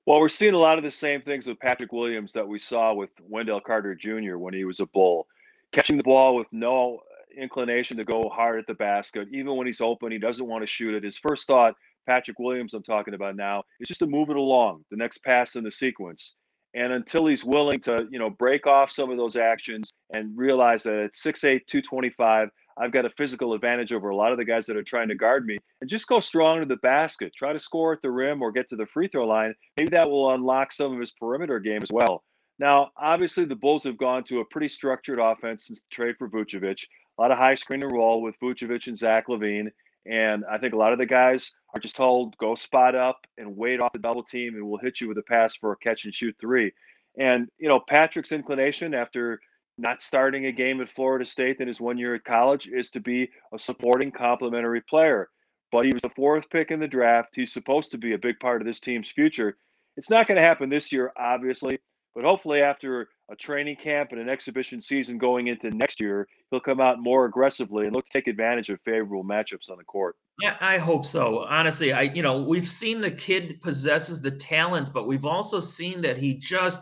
Well, 0.06 0.20
we're 0.20 0.28
seeing 0.28 0.54
a 0.54 0.60
lot 0.60 0.78
of 0.78 0.84
the 0.84 0.92
same 0.92 1.22
things 1.22 1.48
with 1.48 1.58
Patrick 1.60 1.94
Williams 1.94 2.34
that 2.34 2.46
we 2.46 2.60
saw 2.60 2.94
with 2.94 3.12
Wendell 3.22 3.62
Carter 3.62 3.96
Jr. 3.96 4.36
when 4.36 4.54
he 4.54 4.66
was 4.66 4.82
a 4.82 4.86
bull, 4.88 5.26
catching 5.72 5.96
the 5.96 6.04
ball 6.04 6.36
with 6.36 6.48
no 6.52 7.00
inclination 7.38 7.96
to 7.96 8.04
go 8.04 8.28
hard 8.28 8.60
at 8.60 8.68
the 8.68 8.74
basket. 8.74 9.30
Even 9.32 9.56
when 9.56 9.66
he's 9.66 9.80
open, 9.80 10.12
he 10.12 10.20
doesn't 10.20 10.46
want 10.46 10.62
to 10.62 10.68
shoot 10.68 10.94
it. 10.94 11.06
His 11.06 11.18
first 11.18 11.48
thought, 11.48 11.76
Patrick 12.06 12.40
Williams, 12.40 12.74
I'm 12.74 12.84
talking 12.84 13.14
about 13.14 13.36
now, 13.36 13.64
is 13.80 13.88
just 13.88 14.00
to 14.00 14.08
move 14.08 14.30
it 14.30 14.36
along, 14.36 14.84
the 14.92 14.98
next 14.98 15.24
pass 15.24 15.56
in 15.56 15.64
the 15.64 15.72
sequence. 15.72 16.36
And 16.76 16.92
until 16.92 17.28
he's 17.28 17.44
willing 17.44 17.80
to, 17.82 18.08
you 18.10 18.18
know, 18.18 18.32
break 18.32 18.66
off 18.66 18.92
some 18.92 19.12
of 19.12 19.18
those 19.18 19.36
actions 19.36 19.92
and 20.12 20.36
realize 20.36 20.84
that 20.84 20.96
at 20.96 21.14
6'8, 21.14 21.68
225, 21.68 22.50
I've 22.78 22.92
got 22.92 23.06
a 23.06 23.12
physical 23.12 23.54
advantage 23.54 23.94
over 23.94 24.10
a 24.10 24.16
lot 24.16 24.32
of 24.32 24.40
the 24.40 24.46
guys 24.46 24.66
that 24.66 24.78
are 24.78 24.84
trying 24.84 25.08
to 25.10 25.16
guard 25.16 25.46
me 25.46 25.58
and 25.82 25.90
just 25.90 26.08
go 26.08 26.20
strong 26.20 26.60
to 26.60 26.66
the 26.66 26.78
basket. 26.78 27.32
Try 27.36 27.54
to 27.54 27.60
score 27.60 27.94
at 27.94 28.02
the 28.02 28.10
rim 28.10 28.42
or 28.42 28.52
get 28.52 28.70
to 28.70 28.76
the 28.76 28.88
free 28.88 29.08
throw 29.08 29.28
line. 29.28 29.54
Maybe 29.78 29.90
that 29.90 30.10
will 30.10 30.34
unlock 30.34 30.72
some 30.72 30.94
of 30.94 31.00
his 31.00 31.12
perimeter 31.12 31.60
game 31.60 31.84
as 31.84 31.92
well. 31.92 32.24
Now, 32.60 32.92
obviously, 32.98 33.46
the 33.46 33.56
Bulls 33.56 33.84
have 33.84 33.98
gone 33.98 34.24
to 34.26 34.40
a 34.40 34.46
pretty 34.46 34.68
structured 34.68 35.20
offense 35.20 35.68
since 35.68 35.82
the 35.82 35.90
trade 35.92 36.16
for 36.18 36.30
Vucevic. 36.30 36.84
A 37.18 37.22
lot 37.22 37.32
of 37.32 37.38
high 37.38 37.56
screen 37.56 37.84
and 37.84 37.92
roll 37.92 38.22
with 38.22 38.36
Vucevic 38.42 38.88
and 38.88 38.98
Zach 38.98 39.28
LaVine. 39.28 39.70
And 40.06 40.44
I 40.52 40.58
think 40.58 40.74
a 40.74 40.78
lot 40.78 40.94
of 40.94 41.00
the 41.00 41.06
guys 41.06 41.54
are 41.74 41.80
just 41.80 41.96
told 41.96 42.38
go 42.38 42.56
spot 42.56 42.96
up 42.96 43.26
and 43.38 43.58
wait 43.58 43.82
off 43.82 43.94
the 43.94 44.00
double 44.00 44.24
team, 44.24 44.56
and 44.56 44.68
we'll 44.68 44.80
hit 44.80 45.02
you 45.02 45.08
with 45.08 45.18
a 45.18 45.24
pass 45.24 45.56
for 45.56 45.72
a 45.72 45.78
catch 45.78 46.06
and 46.06 46.14
shoot 46.14 46.36
three. 46.40 46.72
And 47.18 47.48
you 47.58 47.68
know 47.68 47.80
Patrick's 47.80 48.32
inclination 48.32 48.94
after 48.94 49.40
not 49.78 50.02
starting 50.02 50.46
a 50.46 50.52
game 50.52 50.82
at 50.82 50.90
Florida 50.90 51.26
State 51.26 51.60
in 51.60 51.68
his 51.68 51.82
one 51.82 51.98
year 51.98 52.16
at 52.16 52.24
college 52.24 52.68
is 52.68 52.92
to 52.92 53.00
be 53.00 53.30
a 53.54 53.60
supporting 53.60 54.12
complementary 54.12 54.82
player. 54.82 55.30
But 55.72 55.86
he 55.86 55.94
was 55.94 56.04
the 56.04 56.10
fourth 56.10 56.48
pick 56.52 56.70
in 56.70 56.80
the 56.80 56.88
draft. 56.88 57.36
He's 57.36 57.52
supposed 57.52 57.92
to 57.92 57.98
be 57.98 58.14
a 58.14 58.18
big 58.18 58.40
part 58.40 58.62
of 58.62 58.68
this 58.68 58.80
team's 58.80 59.10
future. 59.10 59.58
It's 59.98 60.10
not 60.10 60.28
going 60.28 60.36
to 60.36 60.44
happen 60.44 60.70
this 60.70 60.92
year, 60.92 61.12
obviously, 61.18 61.80
but 62.14 62.24
hopefully 62.24 62.62
after 62.62 63.10
a 63.32 63.36
training 63.36 63.78
camp 63.78 64.12
and 64.12 64.22
an 64.22 64.30
exhibition 64.30 64.82
season 64.82 65.18
going 65.18 65.48
into 65.48 65.72
next 65.72 66.00
year, 66.00 66.28
he'll 66.52 66.60
come 66.60 66.80
out 66.80 67.00
more 67.00 67.26
aggressively 67.26 67.86
and 67.86 67.96
look 67.96 68.06
to 68.06 68.14
take 68.14 68.28
advantage 68.28 68.70
of 68.70 68.80
favorable 68.82 69.24
matchups 69.24 69.72
on 69.72 69.78
the 69.78 69.84
court. 69.84 70.16
Yeah, 70.42 70.58
I 70.60 70.78
hope 70.80 71.06
so. 71.06 71.46
Honestly, 71.46 71.94
I 71.94 72.02
you 72.04 72.22
know, 72.24 72.42
we've 72.42 72.68
seen 72.68 73.02
the 73.02 73.12
kid 73.12 73.60
possesses 73.62 74.22
the 74.22 74.32
talent, 74.32 74.92
but 74.94 75.06
we've 75.08 75.26
also 75.26 75.60
seen 75.60 76.02
that 76.02 76.18
he 76.18 76.34
just 76.36 76.82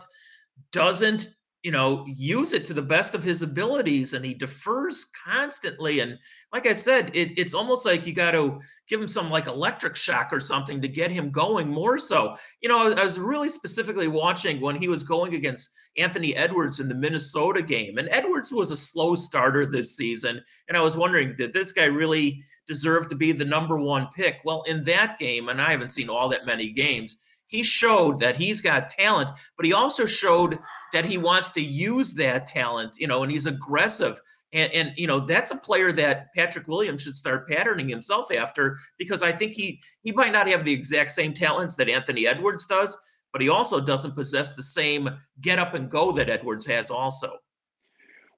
doesn't 0.72 1.28
you 1.62 1.70
know, 1.70 2.04
use 2.08 2.52
it 2.52 2.64
to 2.64 2.74
the 2.74 2.82
best 2.82 3.14
of 3.14 3.22
his 3.22 3.42
abilities 3.42 4.14
and 4.14 4.24
he 4.24 4.34
defers 4.34 5.06
constantly. 5.24 6.00
And 6.00 6.18
like 6.52 6.66
I 6.66 6.72
said, 6.72 7.12
it, 7.14 7.38
it's 7.38 7.54
almost 7.54 7.86
like 7.86 8.04
you 8.04 8.12
got 8.12 8.32
to 8.32 8.58
give 8.88 9.00
him 9.00 9.06
some 9.06 9.30
like 9.30 9.46
electric 9.46 9.94
shock 9.94 10.32
or 10.32 10.40
something 10.40 10.82
to 10.82 10.88
get 10.88 11.12
him 11.12 11.30
going 11.30 11.68
more 11.68 12.00
so. 12.00 12.36
You 12.62 12.68
know, 12.68 12.92
I 12.92 13.04
was 13.04 13.16
really 13.16 13.48
specifically 13.48 14.08
watching 14.08 14.60
when 14.60 14.74
he 14.74 14.88
was 14.88 15.04
going 15.04 15.36
against 15.36 15.68
Anthony 15.96 16.34
Edwards 16.34 16.80
in 16.80 16.88
the 16.88 16.96
Minnesota 16.96 17.62
game. 17.62 17.96
And 17.96 18.08
Edwards 18.10 18.50
was 18.50 18.72
a 18.72 18.76
slow 18.76 19.14
starter 19.14 19.64
this 19.64 19.96
season. 19.96 20.42
And 20.66 20.76
I 20.76 20.80
was 20.80 20.96
wondering, 20.96 21.36
did 21.36 21.52
this 21.52 21.70
guy 21.70 21.84
really 21.84 22.42
deserve 22.66 23.06
to 23.08 23.14
be 23.14 23.30
the 23.30 23.44
number 23.44 23.78
one 23.78 24.08
pick? 24.16 24.40
Well, 24.44 24.62
in 24.66 24.82
that 24.84 25.16
game, 25.16 25.48
and 25.48 25.62
I 25.62 25.70
haven't 25.70 25.90
seen 25.90 26.08
all 26.08 26.28
that 26.30 26.44
many 26.44 26.70
games 26.70 27.18
he 27.52 27.62
showed 27.62 28.18
that 28.18 28.34
he's 28.34 28.62
got 28.62 28.88
talent, 28.88 29.28
but 29.58 29.66
he 29.66 29.74
also 29.74 30.06
showed 30.06 30.58
that 30.94 31.04
he 31.04 31.18
wants 31.18 31.50
to 31.50 31.60
use 31.60 32.14
that 32.14 32.46
talent, 32.46 32.96
you 32.98 33.06
know, 33.06 33.22
and 33.22 33.30
he's 33.30 33.44
aggressive. 33.44 34.18
And, 34.54 34.72
and 34.72 34.92
you 34.96 35.06
know 35.06 35.20
that's 35.20 35.50
a 35.50 35.56
player 35.56 35.92
that 35.92 36.32
Patrick 36.34 36.66
Williams 36.66 37.02
should 37.02 37.16
start 37.16 37.48
patterning 37.48 37.88
himself 37.88 38.32
after 38.32 38.78
because 38.98 39.22
I 39.22 39.32
think 39.32 39.52
he 39.52 39.80
he 40.02 40.12
might 40.12 40.32
not 40.32 40.48
have 40.48 40.64
the 40.64 40.72
exact 40.72 41.10
same 41.10 41.32
talents 41.32 41.76
that 41.76 41.88
Anthony 41.88 42.26
Edwards 42.26 42.66
does, 42.66 42.96
but 43.32 43.42
he 43.42 43.48
also 43.50 43.80
doesn't 43.80 44.14
possess 44.14 44.54
the 44.54 44.62
same 44.62 45.10
get 45.40 45.58
up 45.58 45.74
and 45.74 45.90
go 45.90 46.12
that 46.12 46.30
Edwards 46.30 46.66
has 46.66 46.90
also. 46.90 47.38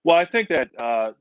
Well, 0.04 0.16
I 0.16 0.24
think 0.24 0.48
that 0.50 0.70
uh, 0.80 1.12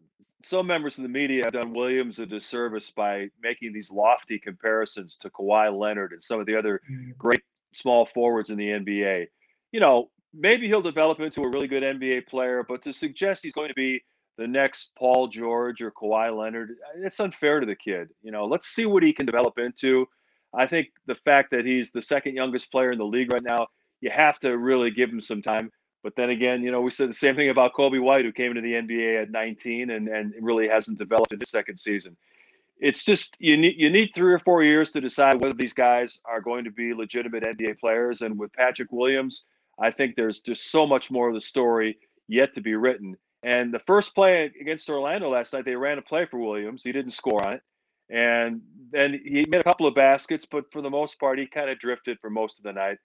some 0.43 0.67
members 0.67 0.97
of 0.97 1.03
the 1.03 1.09
media 1.09 1.43
have 1.45 1.53
done 1.53 1.73
Williams 1.73 2.19
a 2.19 2.25
disservice 2.25 2.91
by 2.91 3.29
making 3.41 3.73
these 3.73 3.91
lofty 3.91 4.37
comparisons 4.37 5.17
to 5.19 5.29
Kawhi 5.29 5.75
Leonard 5.75 6.11
and 6.11 6.21
some 6.21 6.39
of 6.39 6.45
the 6.45 6.55
other 6.55 6.81
mm-hmm. 6.91 7.11
great 7.17 7.41
small 7.75 8.07
forwards 8.13 8.49
in 8.49 8.57
the 8.57 8.67
NBA. 8.67 9.27
You 9.71 9.79
know, 9.79 10.09
maybe 10.33 10.67
he'll 10.67 10.81
develop 10.81 11.19
into 11.19 11.41
a 11.41 11.49
really 11.49 11.67
good 11.67 11.83
NBA 11.83 12.27
player, 12.27 12.65
but 12.67 12.81
to 12.83 12.93
suggest 12.93 13.43
he's 13.43 13.53
going 13.53 13.69
to 13.69 13.73
be 13.75 14.03
the 14.37 14.47
next 14.47 14.91
Paul 14.97 15.27
George 15.27 15.81
or 15.81 15.91
Kawhi 15.91 16.35
Leonard, 16.35 16.71
eh, 16.71 17.05
it's 17.05 17.19
unfair 17.19 17.59
to 17.59 17.65
the 17.65 17.75
kid. 17.75 18.09
You 18.23 18.31
know, 18.31 18.45
let's 18.45 18.67
see 18.67 18.85
what 18.85 19.03
he 19.03 19.13
can 19.13 19.25
develop 19.25 19.59
into. 19.59 20.07
I 20.55 20.67
think 20.67 20.87
the 21.07 21.15
fact 21.15 21.51
that 21.51 21.65
he's 21.65 21.91
the 21.91 22.01
second 22.01 22.35
youngest 22.35 22.71
player 22.71 22.91
in 22.91 22.97
the 22.97 23.05
league 23.05 23.31
right 23.31 23.43
now, 23.43 23.67
you 24.01 24.09
have 24.09 24.39
to 24.39 24.57
really 24.57 24.91
give 24.91 25.09
him 25.09 25.21
some 25.21 25.41
time. 25.41 25.71
But 26.03 26.15
then 26.15 26.31
again, 26.31 26.63
you 26.63 26.71
know, 26.71 26.81
we 26.81 26.91
said 26.91 27.09
the 27.09 27.13
same 27.13 27.35
thing 27.35 27.49
about 27.49 27.73
Coby 27.73 28.01
White, 28.01 28.25
who 28.25 28.31
came 28.31 28.51
into 28.51 28.61
the 28.61 28.73
NBA 28.73 29.21
at 29.21 29.31
19 29.31 29.91
and, 29.91 30.07
and 30.07 30.33
really 30.41 30.67
hasn't 30.67 30.97
developed 30.97 31.31
in 31.31 31.39
his 31.39 31.49
second 31.49 31.77
season 31.77 32.17
it's 32.79 33.03
just 33.03 33.35
you 33.39 33.57
need 33.57 33.75
you 33.77 33.89
need 33.89 34.11
three 34.13 34.33
or 34.33 34.39
four 34.39 34.63
years 34.63 34.89
to 34.91 35.01
decide 35.01 35.41
whether 35.41 35.53
these 35.53 35.73
guys 35.73 36.19
are 36.25 36.41
going 36.41 36.63
to 36.65 36.71
be 36.71 36.93
legitimate 36.93 37.43
NBA 37.43 37.79
players. 37.79 38.21
And 38.21 38.37
with 38.37 38.51
Patrick 38.53 38.91
Williams, 38.91 39.45
I 39.79 39.91
think 39.91 40.15
there's 40.15 40.41
just 40.41 40.71
so 40.71 40.85
much 40.85 41.11
more 41.11 41.29
of 41.29 41.33
the 41.33 41.41
story 41.41 41.97
yet 42.27 42.53
to 42.55 42.61
be 42.61 42.75
written. 42.75 43.15
And 43.43 43.73
the 43.73 43.79
first 43.79 44.15
play 44.15 44.51
against 44.59 44.89
Orlando 44.89 45.29
last 45.29 45.53
night, 45.53 45.65
they 45.65 45.75
ran 45.75 45.97
a 45.97 46.01
play 46.01 46.25
for 46.25 46.39
Williams. 46.39 46.83
He 46.83 46.91
didn't 46.91 47.11
score 47.11 47.45
on 47.45 47.53
it. 47.53 47.61
And 48.09 48.61
then 48.91 49.19
he 49.25 49.45
made 49.47 49.61
a 49.61 49.63
couple 49.63 49.87
of 49.87 49.95
baskets, 49.95 50.45
but 50.45 50.65
for 50.71 50.81
the 50.81 50.89
most 50.89 51.19
part, 51.19 51.39
he 51.39 51.47
kind 51.47 51.69
of 51.69 51.79
drifted 51.79 52.19
for 52.19 52.29
most 52.29 52.57
of 52.57 52.63
the 52.63 52.73
night. 52.73 52.97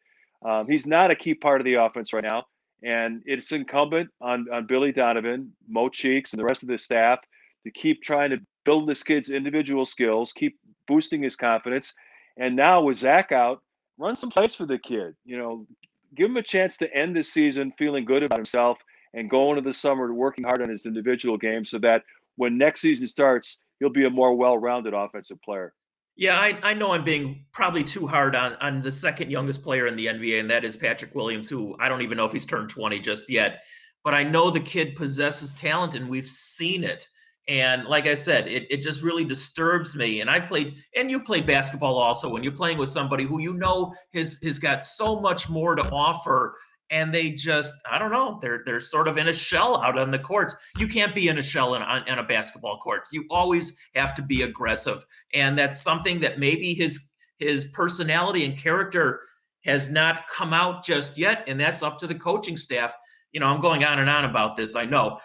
Um, 0.44 0.68
he's 0.68 0.86
not 0.86 1.10
a 1.10 1.16
key 1.16 1.34
part 1.34 1.60
of 1.60 1.64
the 1.64 1.74
offense 1.74 2.12
right 2.12 2.24
now. 2.24 2.44
And 2.84 3.22
it's 3.26 3.50
incumbent 3.50 4.10
on, 4.20 4.46
on 4.52 4.66
Billy 4.66 4.92
Donovan, 4.92 5.52
Mo 5.68 5.88
Cheeks, 5.88 6.32
and 6.32 6.38
the 6.38 6.44
rest 6.44 6.62
of 6.62 6.68
the 6.68 6.78
staff 6.78 7.18
to 7.64 7.70
keep 7.72 8.02
trying 8.02 8.30
to 8.30 8.38
build 8.68 8.86
this 8.86 9.02
kid's 9.02 9.30
individual 9.30 9.86
skills, 9.86 10.30
keep 10.30 10.58
boosting 10.86 11.22
his 11.22 11.36
confidence. 11.36 11.94
And 12.36 12.54
now 12.54 12.82
with 12.82 12.98
Zach 12.98 13.32
out, 13.32 13.62
run 13.96 14.14
some 14.14 14.28
plays 14.28 14.54
for 14.54 14.66
the 14.66 14.76
kid. 14.76 15.14
You 15.24 15.38
know, 15.38 15.66
give 16.14 16.26
him 16.26 16.36
a 16.36 16.42
chance 16.42 16.76
to 16.78 16.94
end 16.94 17.16
the 17.16 17.24
season 17.24 17.72
feeling 17.78 18.04
good 18.04 18.22
about 18.22 18.36
himself 18.36 18.76
and 19.14 19.30
go 19.30 19.48
into 19.48 19.62
the 19.62 19.72
summer 19.72 20.12
working 20.12 20.44
hard 20.44 20.60
on 20.60 20.68
his 20.68 20.84
individual 20.84 21.38
game 21.38 21.64
so 21.64 21.78
that 21.78 22.02
when 22.36 22.58
next 22.58 22.82
season 22.82 23.08
starts, 23.08 23.58
he'll 23.80 23.88
be 23.88 24.04
a 24.04 24.10
more 24.10 24.34
well-rounded 24.34 24.92
offensive 24.92 25.40
player. 25.40 25.72
Yeah, 26.14 26.38
I, 26.38 26.58
I 26.62 26.74
know 26.74 26.92
I'm 26.92 27.04
being 27.04 27.46
probably 27.52 27.82
too 27.82 28.06
hard 28.06 28.36
on 28.36 28.54
on 28.60 28.82
the 28.82 28.92
second 28.92 29.30
youngest 29.30 29.62
player 29.62 29.86
in 29.86 29.96
the 29.96 30.08
NBA, 30.08 30.40
and 30.40 30.50
that 30.50 30.62
is 30.62 30.76
Patrick 30.76 31.14
Williams, 31.14 31.48
who 31.48 31.74
I 31.80 31.88
don't 31.88 32.02
even 32.02 32.18
know 32.18 32.26
if 32.26 32.32
he's 32.32 32.44
turned 32.44 32.68
20 32.68 32.98
just 32.98 33.30
yet. 33.30 33.62
But 34.04 34.12
I 34.12 34.24
know 34.24 34.50
the 34.50 34.60
kid 34.60 34.94
possesses 34.94 35.52
talent, 35.52 35.94
and 35.94 36.10
we've 36.10 36.28
seen 36.28 36.84
it. 36.84 37.08
And 37.48 37.86
like 37.86 38.06
I 38.06 38.14
said, 38.14 38.46
it, 38.46 38.66
it 38.70 38.82
just 38.82 39.02
really 39.02 39.24
disturbs 39.24 39.96
me. 39.96 40.20
And 40.20 40.30
I've 40.30 40.46
played, 40.46 40.76
and 40.94 41.10
you've 41.10 41.24
played 41.24 41.46
basketball 41.46 41.96
also 41.96 42.28
when 42.28 42.42
you're 42.42 42.52
playing 42.52 42.76
with 42.76 42.90
somebody 42.90 43.24
who 43.24 43.40
you 43.40 43.54
know 43.54 43.94
has 44.12 44.38
has 44.44 44.58
got 44.58 44.84
so 44.84 45.20
much 45.20 45.48
more 45.48 45.74
to 45.74 45.82
offer. 45.90 46.54
And 46.90 47.12
they 47.12 47.30
just, 47.30 47.74
I 47.90 47.98
don't 47.98 48.12
know, 48.12 48.38
they're 48.40 48.62
they're 48.64 48.80
sort 48.80 49.08
of 49.08 49.18
in 49.18 49.28
a 49.28 49.32
shell 49.32 49.82
out 49.82 49.98
on 49.98 50.10
the 50.10 50.18
court. 50.18 50.52
You 50.78 50.88
can't 50.88 51.14
be 51.14 51.28
in 51.28 51.38
a 51.38 51.42
shell 51.42 51.74
in, 51.74 51.82
on, 51.82 52.18
a 52.18 52.22
basketball 52.22 52.78
court. 52.78 53.08
You 53.12 53.24
always 53.30 53.76
have 53.94 54.14
to 54.14 54.22
be 54.22 54.42
aggressive. 54.42 55.04
And 55.34 55.56
that's 55.56 55.80
something 55.80 56.20
that 56.20 56.38
maybe 56.38 56.74
his 56.74 57.00
his 57.38 57.66
personality 57.66 58.44
and 58.44 58.56
character 58.58 59.20
has 59.64 59.88
not 59.88 60.26
come 60.28 60.52
out 60.52 60.84
just 60.84 61.18
yet. 61.18 61.44
And 61.46 61.58
that's 61.58 61.82
up 61.82 61.98
to 61.98 62.06
the 62.06 62.14
coaching 62.14 62.56
staff 62.56 62.94
you 63.32 63.40
know, 63.40 63.46
I'm 63.46 63.60
going 63.60 63.84
on 63.84 63.98
and 63.98 64.08
on 64.08 64.24
about 64.24 64.56
this. 64.56 64.74
I 64.74 64.84
know. 64.84 65.18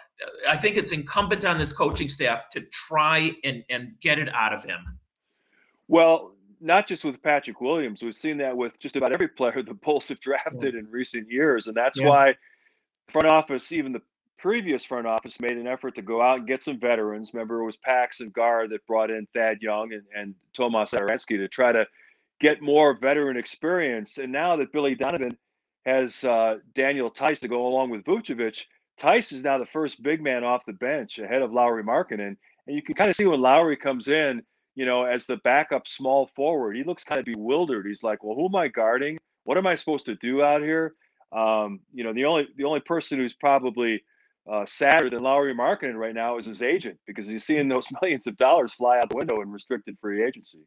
I 0.48 0.56
think 0.56 0.76
it's 0.76 0.92
incumbent 0.92 1.44
on 1.44 1.58
this 1.58 1.72
coaching 1.72 2.08
staff 2.08 2.48
to 2.50 2.60
try 2.72 3.32
and 3.44 3.64
and 3.68 3.94
get 4.00 4.18
it 4.18 4.32
out 4.34 4.52
of 4.52 4.64
him. 4.64 4.98
Well, 5.88 6.34
not 6.60 6.86
just 6.86 7.04
with 7.04 7.22
Patrick 7.22 7.60
Williams, 7.60 8.02
we've 8.02 8.14
seen 8.14 8.38
that 8.38 8.56
with 8.56 8.78
just 8.78 8.96
about 8.96 9.12
every 9.12 9.28
player 9.28 9.62
the 9.62 9.74
Bulls 9.74 10.08
have 10.08 10.20
drafted 10.20 10.74
yeah. 10.74 10.80
in 10.80 10.90
recent 10.90 11.30
years, 11.30 11.66
and 11.66 11.76
that's 11.76 11.98
yeah. 11.98 12.08
why 12.08 12.34
front 13.10 13.26
office, 13.26 13.72
even 13.72 13.92
the 13.92 14.02
previous 14.38 14.84
front 14.84 15.06
office, 15.06 15.40
made 15.40 15.56
an 15.56 15.66
effort 15.66 15.94
to 15.94 16.02
go 16.02 16.22
out 16.22 16.38
and 16.38 16.46
get 16.46 16.62
some 16.62 16.78
veterans. 16.78 17.32
Remember, 17.34 17.60
it 17.60 17.64
was 17.64 17.76
Pax 17.76 18.20
and 18.20 18.32
Gar 18.32 18.68
that 18.68 18.86
brought 18.86 19.10
in 19.10 19.26
Thad 19.34 19.58
Young 19.60 19.92
and, 19.92 20.02
and 20.16 20.34
Tomas 20.54 20.90
Satoransky 20.90 21.36
to 21.36 21.48
try 21.48 21.72
to 21.72 21.86
get 22.40 22.60
more 22.60 22.98
veteran 22.98 23.36
experience. 23.36 24.18
And 24.18 24.32
now 24.32 24.56
that 24.56 24.72
Billy 24.72 24.94
Donovan 24.94 25.36
has 25.86 26.24
uh, 26.24 26.56
Daniel 26.74 27.10
Theis 27.10 27.40
to 27.40 27.48
go 27.48 27.66
along 27.66 27.90
with 27.90 28.04
Vucevic. 28.04 28.64
Theis 28.98 29.32
is 29.32 29.42
now 29.42 29.58
the 29.58 29.66
first 29.66 30.02
big 30.02 30.22
man 30.22 30.44
off 30.44 30.66
the 30.66 30.72
bench 30.72 31.18
ahead 31.18 31.42
of 31.42 31.52
Lauri 31.52 31.82
Markkanen. 31.82 32.36
And 32.66 32.76
you 32.76 32.82
can 32.82 32.94
kind 32.94 33.10
of 33.10 33.16
see 33.16 33.26
when 33.26 33.40
Lauri 33.40 33.76
comes 33.76 34.08
in, 34.08 34.42
you 34.74 34.86
know, 34.86 35.04
as 35.04 35.26
the 35.26 35.36
backup 35.38 35.86
small 35.86 36.30
forward, 36.34 36.76
he 36.76 36.84
looks 36.84 37.04
kind 37.04 37.18
of 37.18 37.24
bewildered. 37.26 37.86
He's 37.86 38.02
like, 38.02 38.24
well, 38.24 38.34
who 38.34 38.46
am 38.46 38.56
I 38.56 38.68
guarding? 38.68 39.18
What 39.44 39.58
am 39.58 39.66
I 39.66 39.74
supposed 39.74 40.06
to 40.06 40.14
do 40.16 40.42
out 40.42 40.62
here? 40.62 40.94
Um, 41.32 41.80
you 41.92 42.04
know, 42.04 42.14
the 42.14 42.24
only 42.24 42.48
the 42.56 42.64
only 42.64 42.80
person 42.80 43.18
who's 43.18 43.34
probably 43.34 44.02
uh, 44.50 44.64
sadder 44.66 45.10
than 45.10 45.22
Lauri 45.22 45.54
Markkanen 45.54 45.96
right 45.96 46.14
now 46.14 46.38
is 46.38 46.46
his 46.46 46.62
agent 46.62 46.98
because 47.06 47.26
he's 47.26 47.44
seeing 47.44 47.68
those 47.68 47.88
millions 48.02 48.26
of 48.26 48.36
dollars 48.36 48.72
fly 48.72 48.98
out 48.98 49.08
the 49.08 49.16
window 49.16 49.40
in 49.42 49.50
restricted 49.50 49.96
free 50.00 50.24
agency. 50.24 50.60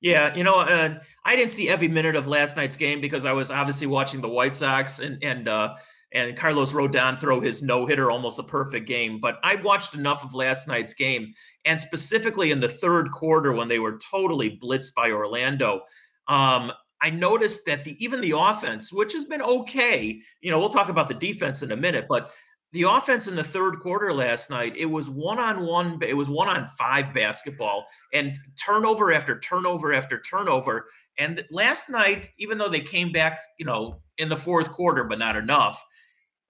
Yeah, 0.00 0.34
you 0.34 0.44
know, 0.44 0.60
uh, 0.60 1.00
I 1.24 1.36
didn't 1.36 1.50
see 1.50 1.68
every 1.68 1.88
minute 1.88 2.14
of 2.14 2.28
last 2.28 2.56
night's 2.56 2.76
game 2.76 3.00
because 3.00 3.24
I 3.24 3.32
was 3.32 3.50
obviously 3.50 3.88
watching 3.88 4.20
the 4.20 4.28
White 4.28 4.54
Sox 4.54 5.00
and 5.00 5.22
and 5.24 5.48
uh, 5.48 5.74
and 6.12 6.36
Carlos 6.36 6.72
Rodon 6.72 7.18
throw 7.18 7.40
his 7.40 7.62
no 7.62 7.84
hitter, 7.84 8.10
almost 8.10 8.38
a 8.38 8.44
perfect 8.44 8.86
game. 8.86 9.18
But 9.18 9.38
I 9.42 9.56
watched 9.56 9.94
enough 9.94 10.24
of 10.24 10.34
last 10.34 10.68
night's 10.68 10.94
game, 10.94 11.32
and 11.64 11.80
specifically 11.80 12.52
in 12.52 12.60
the 12.60 12.68
third 12.68 13.10
quarter 13.10 13.52
when 13.52 13.66
they 13.66 13.80
were 13.80 13.98
totally 13.98 14.56
blitzed 14.62 14.94
by 14.94 15.10
Orlando. 15.10 15.82
Um, 16.28 16.72
I 17.00 17.10
noticed 17.10 17.64
that 17.66 17.84
the 17.84 17.96
even 18.04 18.20
the 18.20 18.34
offense, 18.36 18.92
which 18.92 19.12
has 19.12 19.24
been 19.24 19.42
okay, 19.42 20.20
you 20.40 20.50
know, 20.50 20.58
we'll 20.58 20.68
talk 20.68 20.88
about 20.88 21.08
the 21.08 21.14
defense 21.14 21.62
in 21.62 21.72
a 21.72 21.76
minute, 21.76 22.06
but 22.08 22.30
the 22.72 22.82
offense 22.82 23.28
in 23.28 23.34
the 23.34 23.44
third 23.44 23.78
quarter 23.78 24.12
last 24.12 24.50
night, 24.50 24.76
it 24.76 24.86
was 24.86 25.08
one 25.08 25.38
on 25.38 25.64
one, 25.64 25.98
it 26.02 26.16
was 26.16 26.28
one 26.28 26.48
on 26.48 26.66
five 26.66 27.14
basketball 27.14 27.86
and 28.12 28.38
turnover 28.62 29.12
after 29.12 29.38
turnover 29.40 29.94
after 29.94 30.20
turnover. 30.20 30.86
And 31.16 31.44
last 31.50 31.88
night, 31.88 32.30
even 32.38 32.58
though 32.58 32.68
they 32.68 32.80
came 32.80 33.10
back, 33.10 33.40
you 33.58 33.64
know, 33.64 34.00
in 34.18 34.28
the 34.28 34.36
fourth 34.36 34.70
quarter, 34.70 35.04
but 35.04 35.18
not 35.18 35.36
enough, 35.36 35.82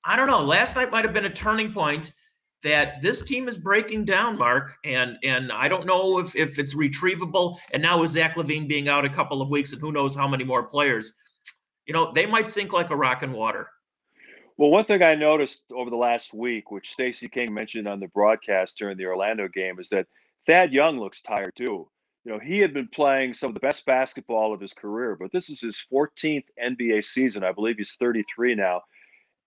I 0.05 0.17
don't 0.17 0.27
know. 0.27 0.43
Last 0.43 0.75
night 0.75 0.91
might 0.91 1.05
have 1.05 1.15
been 1.15 1.25
a 1.25 1.31
turning 1.31 1.73
point 1.73 2.13
that 2.63 3.01
this 3.01 3.23
team 3.23 3.49
is 3.49 3.57
breaking 3.57 4.05
down, 4.05 4.37
Mark. 4.37 4.77
And 4.85 5.17
and 5.23 5.53
I 5.53 5.69
don't 5.69 5.87
know 5.87 6.19
if, 6.19 6.35
if 6.35 6.59
it's 6.59 6.75
retrievable. 6.75 7.59
And 7.73 7.83
now 7.83 8.01
with 8.01 8.11
Zach 8.11 8.35
LaVine 8.35 8.69
being 8.69 8.89
out 8.89 9.05
a 9.05 9.11
couple 9.11 9.41
of 9.41 9.49
weeks 9.49 9.73
and 9.73 9.81
who 9.81 9.93
knows 9.93 10.15
how 10.17 10.27
many 10.27 10.45
more 10.45 10.65
players, 10.65 11.13
you 11.87 11.93
know, 11.93 12.13
they 12.13 12.27
might 12.27 12.49
sink 12.49 12.73
like 12.73 12.91
a 12.91 12.97
rock 12.97 13.23
in 13.23 13.33
water. 13.33 13.69
Well, 14.59 14.71
one 14.71 14.85
thing 14.85 15.03
I 15.03 15.15
noticed 15.15 15.67
over 15.73 15.89
the 15.89 15.97
last 15.97 16.35
week, 16.35 16.73
which 16.73 16.91
Stacey 16.91 17.29
King 17.29 17.55
mentioned 17.55 17.87
on 17.87 18.01
the 18.01 18.09
broadcast 18.09 18.77
during 18.77 18.99
the 18.99 19.07
Orlando 19.07 19.47
game, 19.47 19.79
is 19.79 19.89
that 19.91 20.09
Thad 20.49 20.73
Young 20.73 20.99
looks 20.99 21.23
tired 21.23 21.55
too. 21.57 21.89
You 22.25 22.33
know, 22.33 22.41
he 22.41 22.59
had 22.59 22.75
been 22.75 22.89
playing 22.89 23.35
some 23.35 23.51
of 23.51 23.55
the 23.55 23.61
best 23.61 23.87
basketball 23.87 24.53
of 24.53 24.61
his 24.61 24.73
career, 24.73 25.17
but 25.19 25.31
this 25.33 25.49
is 25.49 25.61
his 25.61 25.81
14th 25.93 26.45
NBA 26.63 27.05
season. 27.05 27.45
I 27.45 27.53
believe 27.53 27.77
he's 27.79 27.95
33 27.95 28.57
now. 28.57 28.83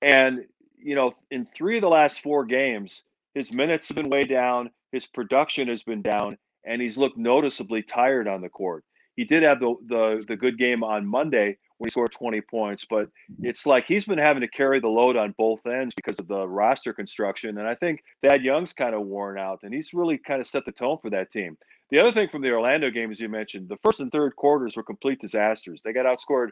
And, 0.01 0.45
you 0.77 0.95
know, 0.95 1.13
in 1.29 1.45
three 1.53 1.75
of 1.75 1.81
the 1.81 1.89
last 1.89 2.21
four 2.21 2.45
games, 2.45 3.03
his 3.35 3.51
minutes 3.51 3.89
have 3.89 3.97
been 3.97 4.09
way 4.09 4.23
down, 4.23 4.71
his 4.93 5.05
production 5.05 5.67
has 5.67 5.83
been 5.83 6.01
down, 6.01 6.37
and 6.65 6.81
he's 6.81 6.97
looked 6.97 7.17
noticeably 7.17 7.83
tired 7.83 8.29
on 8.29 8.39
the 8.39 8.49
court. 8.49 8.85
He 9.17 9.25
did 9.25 9.43
have 9.43 9.59
the 9.59 9.75
the, 9.87 10.23
the 10.25 10.37
good 10.37 10.57
game 10.57 10.85
on 10.85 11.05
Monday 11.05 11.57
when 11.81 11.87
he 11.87 11.91
scored 11.91 12.11
20 12.11 12.41
points. 12.41 12.85
But 12.85 13.09
it's 13.39 13.65
like 13.65 13.85
he's 13.87 14.05
been 14.05 14.19
having 14.19 14.41
to 14.41 14.47
carry 14.47 14.79
the 14.79 14.87
load 14.87 15.17
on 15.17 15.33
both 15.35 15.65
ends 15.65 15.95
because 15.95 16.19
of 16.19 16.27
the 16.27 16.47
roster 16.47 16.93
construction. 16.93 17.57
And 17.57 17.67
I 17.67 17.73
think 17.73 18.03
Thad 18.21 18.43
Young's 18.43 18.71
kind 18.71 18.93
of 18.93 19.01
worn 19.01 19.39
out, 19.39 19.61
and 19.63 19.73
he's 19.73 19.91
really 19.91 20.19
kind 20.19 20.39
of 20.39 20.45
set 20.45 20.63
the 20.65 20.71
tone 20.71 20.99
for 21.01 21.09
that 21.09 21.31
team. 21.31 21.57
The 21.89 21.97
other 21.97 22.11
thing 22.11 22.29
from 22.29 22.43
the 22.43 22.51
Orlando 22.51 22.91
game, 22.91 23.11
as 23.11 23.19
you 23.19 23.29
mentioned, 23.29 23.67
the 23.67 23.79
first 23.83 23.99
and 23.99 24.11
third 24.11 24.35
quarters 24.35 24.77
were 24.77 24.83
complete 24.83 25.19
disasters. 25.19 25.81
They 25.81 25.91
got 25.91 26.05
outscored 26.05 26.49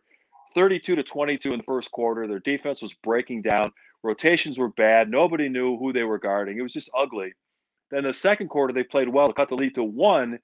32 0.56 0.96
to 0.96 1.04
22 1.04 1.52
in 1.52 1.58
the 1.58 1.64
first 1.64 1.92
quarter. 1.92 2.28
Their 2.28 2.40
defense 2.40 2.82
was 2.82 2.96
breaking 2.96 3.44
down. 3.44 3.72
Rotations 4.02 4.58
were 4.58 4.70
bad. 4.70 5.12
Nobody 5.12 5.48
knew 5.48 5.78
who 5.78 5.94
they 5.94 6.04
were 6.04 6.18
guarding. 6.18 6.58
It 6.58 6.64
was 6.64 6.74
just 6.74 6.90
ugly. 6.98 7.34
Then 7.92 8.04
the 8.04 8.14
second 8.14 8.48
quarter, 8.48 8.74
they 8.74 8.84
played 8.84 9.10
well 9.10 9.32
cut 9.32 9.50
the 9.50 9.56
lead 9.56 9.76
to 9.76 9.84
one. 9.84 10.40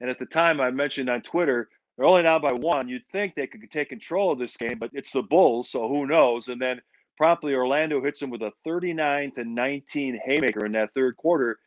And 0.00 0.08
at 0.08 0.18
the 0.18 0.24
time, 0.24 0.62
I 0.62 0.70
mentioned 0.70 1.10
on 1.10 1.20
Twitter, 1.20 1.68
they're 2.00 2.08
only 2.08 2.22
down 2.22 2.40
by 2.40 2.54
one. 2.54 2.88
You'd 2.88 3.06
think 3.12 3.34
they 3.34 3.46
could 3.46 3.60
take 3.70 3.90
control 3.90 4.32
of 4.32 4.38
this 4.38 4.56
game, 4.56 4.78
but 4.78 4.88
it's 4.94 5.10
the 5.10 5.20
Bulls, 5.20 5.68
so 5.68 5.86
who 5.86 6.06
knows? 6.06 6.48
And 6.48 6.58
then 6.58 6.80
promptly, 7.18 7.52
Orlando 7.52 8.02
hits 8.02 8.20
them 8.20 8.30
with 8.30 8.40
a 8.40 8.54
39 8.64 9.32
to 9.32 9.44
19 9.44 10.18
haymaker 10.24 10.64
in 10.64 10.72
that 10.72 10.94
third 10.94 11.18
quarter. 11.18 11.58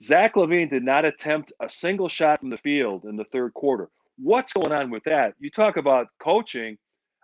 Zach 0.00 0.34
LaVine 0.36 0.70
did 0.70 0.84
not 0.84 1.04
attempt 1.04 1.52
a 1.60 1.68
single 1.68 2.08
shot 2.08 2.38
from 2.38 2.50
the 2.50 2.58
field 2.58 3.04
in 3.04 3.16
the 3.16 3.24
third 3.32 3.52
quarter. 3.52 3.88
What's 4.16 4.52
going 4.52 4.70
on 4.70 4.90
with 4.90 5.02
that? 5.04 5.34
You 5.40 5.50
talk 5.50 5.76
about 5.76 6.06
coaching. 6.22 6.78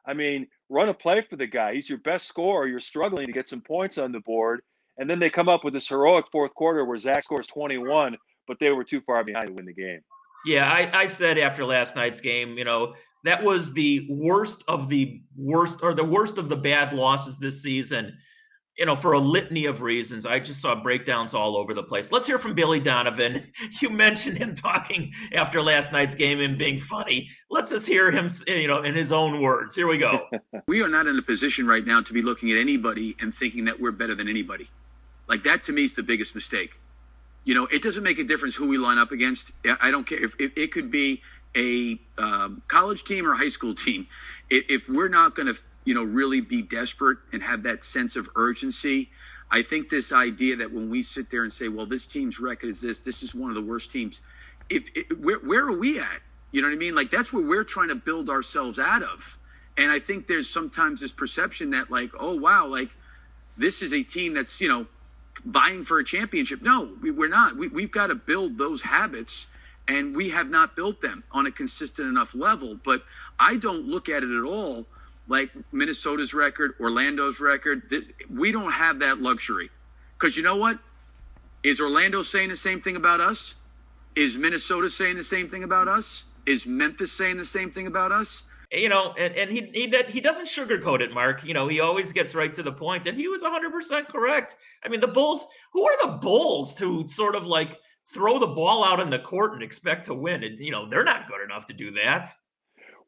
I 0.05 0.15
mean, 0.15 0.49
run 0.69 0.89
a 0.89 0.95
play 0.95 1.21
for 1.21 1.37
the 1.37 1.47
guy. 1.47 1.75
He's 1.75 1.89
your 1.89 1.99
best 1.99 2.27
scorer. 2.27 2.67
You're 2.67 2.81
struggling 2.81 3.27
to 3.27 3.33
get 3.33 3.47
some 3.47 3.61
points 3.61 3.97
on 3.97 4.11
the 4.11 4.19
board. 4.19 4.63
And 4.99 5.09
then 5.09 5.21
they 5.21 5.31
come 5.31 5.49
up 5.49 5.63
with 5.63 5.73
this 5.73 5.87
heroic 5.87 6.25
fourth 6.33 6.53
quarter 6.55 6.85
where 6.85 6.99
Zach 6.99 7.23
scores 7.23 7.47
21, 7.47 8.17
but 8.49 8.57
they 8.59 8.71
were 8.71 8.83
too 8.83 9.03
far 9.03 9.23
behind 9.23 9.47
to 9.47 9.53
win 9.53 9.67
the 9.67 9.73
game. 9.73 10.01
Yeah, 10.47 10.71
I, 10.71 10.91
I 11.01 11.07
said 11.07 11.39
after 11.39 11.65
last 11.65 11.97
night's 11.97 12.21
game, 12.21 12.57
you 12.57 12.65
know, 12.65 12.95
that 13.25 13.43
was 13.43 13.73
the 13.73 14.07
worst 14.09 14.63
of 14.69 14.89
the 14.89 15.21
worst 15.37 15.81
or 15.83 15.93
the 15.93 16.05
worst 16.05 16.39
of 16.39 16.49
the 16.49 16.57
bad 16.57 16.93
losses 16.93 17.37
this 17.37 17.61
season, 17.61 18.17
you 18.79 18.87
know, 18.87 18.95
for 18.95 19.15
a 19.15 19.19
litany 19.19 19.67
of 19.67 19.83
reasons. 19.83 20.25
I 20.25 20.39
just 20.39 20.61
saw 20.61 20.81
breakdowns 20.81 21.35
all 21.35 21.57
over 21.57 21.75
the 21.75 21.83
place. 21.83 22.13
Let's 22.13 22.29
hear 22.29 22.39
from 22.39 22.55
Billy 22.55 22.79
Donovan. 22.79 23.43
You 23.83 23.91
mentioned 23.91 24.39
him 24.39 24.55
talking 24.55 25.13
after 25.35 25.61
last 25.61 25.93
night's 25.93 26.15
game 26.15 26.41
and 26.41 26.57
being 26.57 26.79
funny. 26.79 27.29
Let's 27.51 27.71
just 27.71 27.87
hear 27.87 28.13
him, 28.13 28.31
you 28.47 28.69
know, 28.69 28.83
in 28.83 28.95
his 28.95 29.11
own 29.11 29.43
words. 29.43 29.75
Here 29.75 29.89
we 29.89 29.99
go. 29.99 30.29
we 30.69 30.81
are 30.83 30.89
not 30.89 31.09
in 31.09 31.19
a 31.19 31.23
position 31.23 31.67
right 31.67 31.85
now 31.85 32.01
to 32.01 32.13
be 32.13 32.23
looking 32.23 32.53
at 32.53 32.57
anybody 32.57 33.17
and 33.21 33.35
thinking 33.35 33.65
that 33.65 33.79
we're 33.79 33.91
better 33.91 34.15
than 34.15 34.29
anybody. 34.29 34.71
Like 35.29 35.43
that 35.43 35.65
to 35.65 35.73
me 35.73 35.85
is 35.85 35.95
the 35.95 36.05
biggest 36.05 36.35
mistake. 36.37 36.71
You 37.47 37.55
know, 37.55 37.67
it 37.67 37.81
doesn't 37.81 38.03
make 38.03 38.19
a 38.19 38.25
difference 38.25 38.57
who 38.57 38.67
we 38.67 38.77
line 38.77 38.99
up 38.99 39.13
against. 39.13 39.53
I 39.81 39.93
don't 39.93 40.05
care 40.05 40.23
if, 40.23 40.35
if 40.41 40.59
it 40.59 40.73
could 40.73 40.91
be 40.91 41.23
a 41.57 41.97
um, 42.19 42.61
college 42.67 43.05
team 43.05 43.25
or 43.25 43.35
a 43.35 43.37
high 43.37 43.49
school 43.49 43.73
team. 43.73 44.09
If, 44.51 44.89
we're 44.89 45.09
not 45.09 45.37
going 45.37 45.47
to, 45.47 45.57
you 45.85 45.95
know, 45.95 46.03
really 46.03 46.41
be 46.41 46.61
desperate 46.61 47.19
and 47.33 47.41
have 47.41 47.63
that 47.63 47.85
sense 47.85 48.17
of 48.17 48.29
urgency, 48.35 49.11
I 49.49 49.63
think 49.63 49.89
this 49.89 50.11
idea 50.11 50.57
that 50.57 50.73
when 50.73 50.91
we 50.91 51.05
sit 51.05 51.31
there 51.31 51.45
and 51.45 51.53
say, 51.53 51.69
well, 51.69 51.87
this 51.87 52.05
team's 52.05 52.41
record 52.41 52.69
is 52.69 52.81
this, 52.81 52.99
this 52.99 53.23
is 53.23 53.33
one 53.33 53.49
of 53.49 53.55
the 53.55 53.63
worst 53.63 53.93
teams. 53.93 54.23
If, 54.69 54.91
if 54.97 55.17
where, 55.17 55.39
where 55.39 55.65
are 55.69 55.79
we 55.79 56.01
at? 56.01 56.21
You 56.51 56.63
know 56.63 56.69
what 56.69 56.75
I 56.75 56.79
mean? 56.79 56.97
Like 56.97 57.13
that's 57.13 57.33
where 57.33 57.47
we're 57.47 57.65
trying 57.65 57.89
to 57.89 57.95
build 57.95 58.29
ourselves 58.29 58.81
out 58.81 59.05
of. 59.05 59.39
And 59.77 59.93
I 59.93 60.01
think 60.01 60.27
there's 60.27 60.51
sometimes 60.51 61.01
this 61.01 61.13
perception 61.13 61.71
that 61.71 61.93
like, 61.93 62.11
oh 62.19 62.35
wow, 62.35 62.67
like 62.67 62.91
this 63.57 63.83
is 63.83 63.93
a 63.93 64.03
team 64.03 64.35
that's 64.35 64.61
you 64.61 64.69
know 64.69 64.87
vying 65.47 65.85
for 65.85 65.99
a 65.99 66.05
championship. 66.05 66.61
No, 66.61 66.91
we, 67.01 67.11
are 67.11 67.29
not. 67.29 67.57
We, 67.57 67.69
we've 67.69 67.91
got 67.91 68.09
to 68.09 68.15
build 68.15 68.59
those 68.59 68.83
habits, 68.83 69.47
and 69.89 70.15
we 70.15 70.29
have 70.31 70.51
not 70.51 70.77
built 70.77 71.01
them 71.01 71.25
on 71.33 71.47
a 71.47 71.53
consistent 71.53 72.09
enough 72.09 72.35
level. 72.35 72.79
But 72.85 73.03
I 73.39 73.57
don't 73.57 73.87
look 73.87 74.09
at 74.09 74.23
it 74.23 74.37
at 74.37 74.45
all 74.45 74.87
like 75.29 75.51
Minnesota's 75.73 76.35
record, 76.35 76.75
Orlando's 76.81 77.41
record. 77.41 77.83
This, 77.89 78.13
we 78.31 78.53
don't 78.53 78.73
have 78.73 79.01
that 79.01 79.21
luxury. 79.21 79.71
Because 80.19 80.37
you 80.37 80.43
know 80.43 80.57
what? 80.57 80.79
Is 81.63 81.81
Orlando 81.81 82.23
saying 82.23 82.51
the 82.51 82.57
same 82.57 82.81
thing 82.81 82.97
about 82.97 83.21
us? 83.21 83.55
Is 84.15 84.37
Minnesota 84.37 84.89
saying 84.89 85.17
the 85.17 85.25
same 85.25 85.49
thing 85.49 85.65
about 85.65 85.89
us? 85.89 86.25
Is 86.47 86.65
Memphis 86.65 87.13
saying 87.13 87.39
the 87.39 87.45
same 87.45 87.71
thing 87.71 87.87
about 87.87 88.13
us? 88.13 88.43
You 88.73 88.89
know, 88.89 89.15
and, 89.19 89.35
and 89.35 89.51
he, 89.51 89.71
he 89.73 90.03
he 90.09 90.21
doesn't 90.21 90.47
sugarcoat 90.47 91.01
it, 91.01 91.13
Mark. 91.13 91.45
You 91.45 91.55
know, 91.55 91.69
he 91.69 91.81
always 91.81 92.13
gets 92.13 92.35
right 92.35 92.53
to 92.55 92.63
the 92.63 92.73
point, 92.73 93.07
and 93.07 93.19
he 93.19 93.29
was 93.29 93.43
100% 93.43 94.09
correct. 94.09 94.57
I 94.85 94.89
mean, 94.89 95.01
the 95.01 95.09
Bulls, 95.09 95.47
who 95.73 95.87
are 95.87 96.07
the 96.07 96.19
Bulls 96.19 96.75
to 96.75 97.07
sort 97.07 97.35
of 97.35 97.47
like 97.47 97.79
throw 98.07 98.39
the 98.39 98.47
ball 98.47 98.85
out 98.85 99.01
in 99.01 99.11
the 99.11 99.19
court 99.19 99.55
and 99.55 99.63
expect 99.63 100.07
to 100.07 100.15
win? 100.15 100.45
And, 100.45 100.59
you 100.59 100.71
know, 100.71 100.89
they're 100.89 101.05
not 101.05 101.29
good 101.29 101.43
enough 101.45 101.67
to 101.67 101.73
do 101.73 101.91
that. 101.93 102.31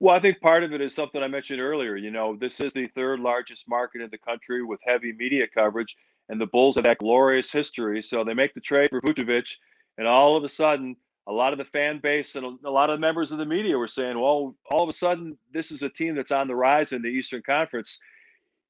Well, 0.01 0.15
I 0.15 0.21
think 0.21 0.41
part 0.41 0.63
of 0.63 0.73
it 0.73 0.81
is 0.81 0.95
something 0.95 1.23
I 1.23 1.29
mentioned 1.29 1.61
earlier. 1.61 1.97
You 1.97 2.13
know, 2.13 2.37
this 2.37 2.61
is 2.61 2.73
the 2.73 2.87
third 2.95 3.19
largest 3.19 3.69
market 3.69 4.01
in 4.01 4.11
the 4.11 4.19
country 4.19 4.63
with 4.65 4.81
heavy 4.87 5.13
media 5.13 5.47
coverage, 5.53 5.97
and 6.29 6.41
the 6.41 6.47
Bulls 6.47 6.77
have 6.77 6.85
that 6.85 6.99
glorious 6.99 7.51
history. 7.51 8.01
So 8.01 8.23
they 8.23 8.35
make 8.35 8.55
the 8.55 8.61
trade 8.61 8.91
for 8.91 9.01
Vucevic, 9.01 9.57
and 9.97 10.07
all 10.07 10.37
of 10.37 10.45
a 10.45 10.49
sudden, 10.49 10.97
a 11.29 11.33
lot 11.33 11.53
of 11.53 11.59
the 11.59 11.65
fan 11.67 11.99
base 11.99 12.35
and 12.37 12.59
a 12.65 12.71
lot 12.71 12.89
of 12.89 12.97
the 12.97 13.01
members 13.01 13.31
of 13.31 13.39
the 13.39 13.45
media 13.45 13.77
were 13.77 13.87
saying, 13.87 14.19
well, 14.19 14.57
all 14.71 14.83
of 14.83 14.89
a 14.89 14.93
sudden, 14.93 15.37
this 15.53 15.71
is 15.71 15.83
a 15.83 15.91
team 15.91 16.15
that's 16.15 16.33
on 16.33 16.49
the 16.49 16.57
rise 16.57 16.93
in 16.93 17.03
the 17.03 17.09
Eastern 17.09 17.43
Conference. 17.43 17.99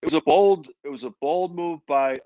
It 0.02 0.06
was 0.06 0.14
a 0.14 0.20
bold, 0.20 0.68
it 0.84 0.88
was 0.88 1.04
a 1.04 1.12
bold 1.20 1.54
move 1.54 1.80
by 1.86 2.16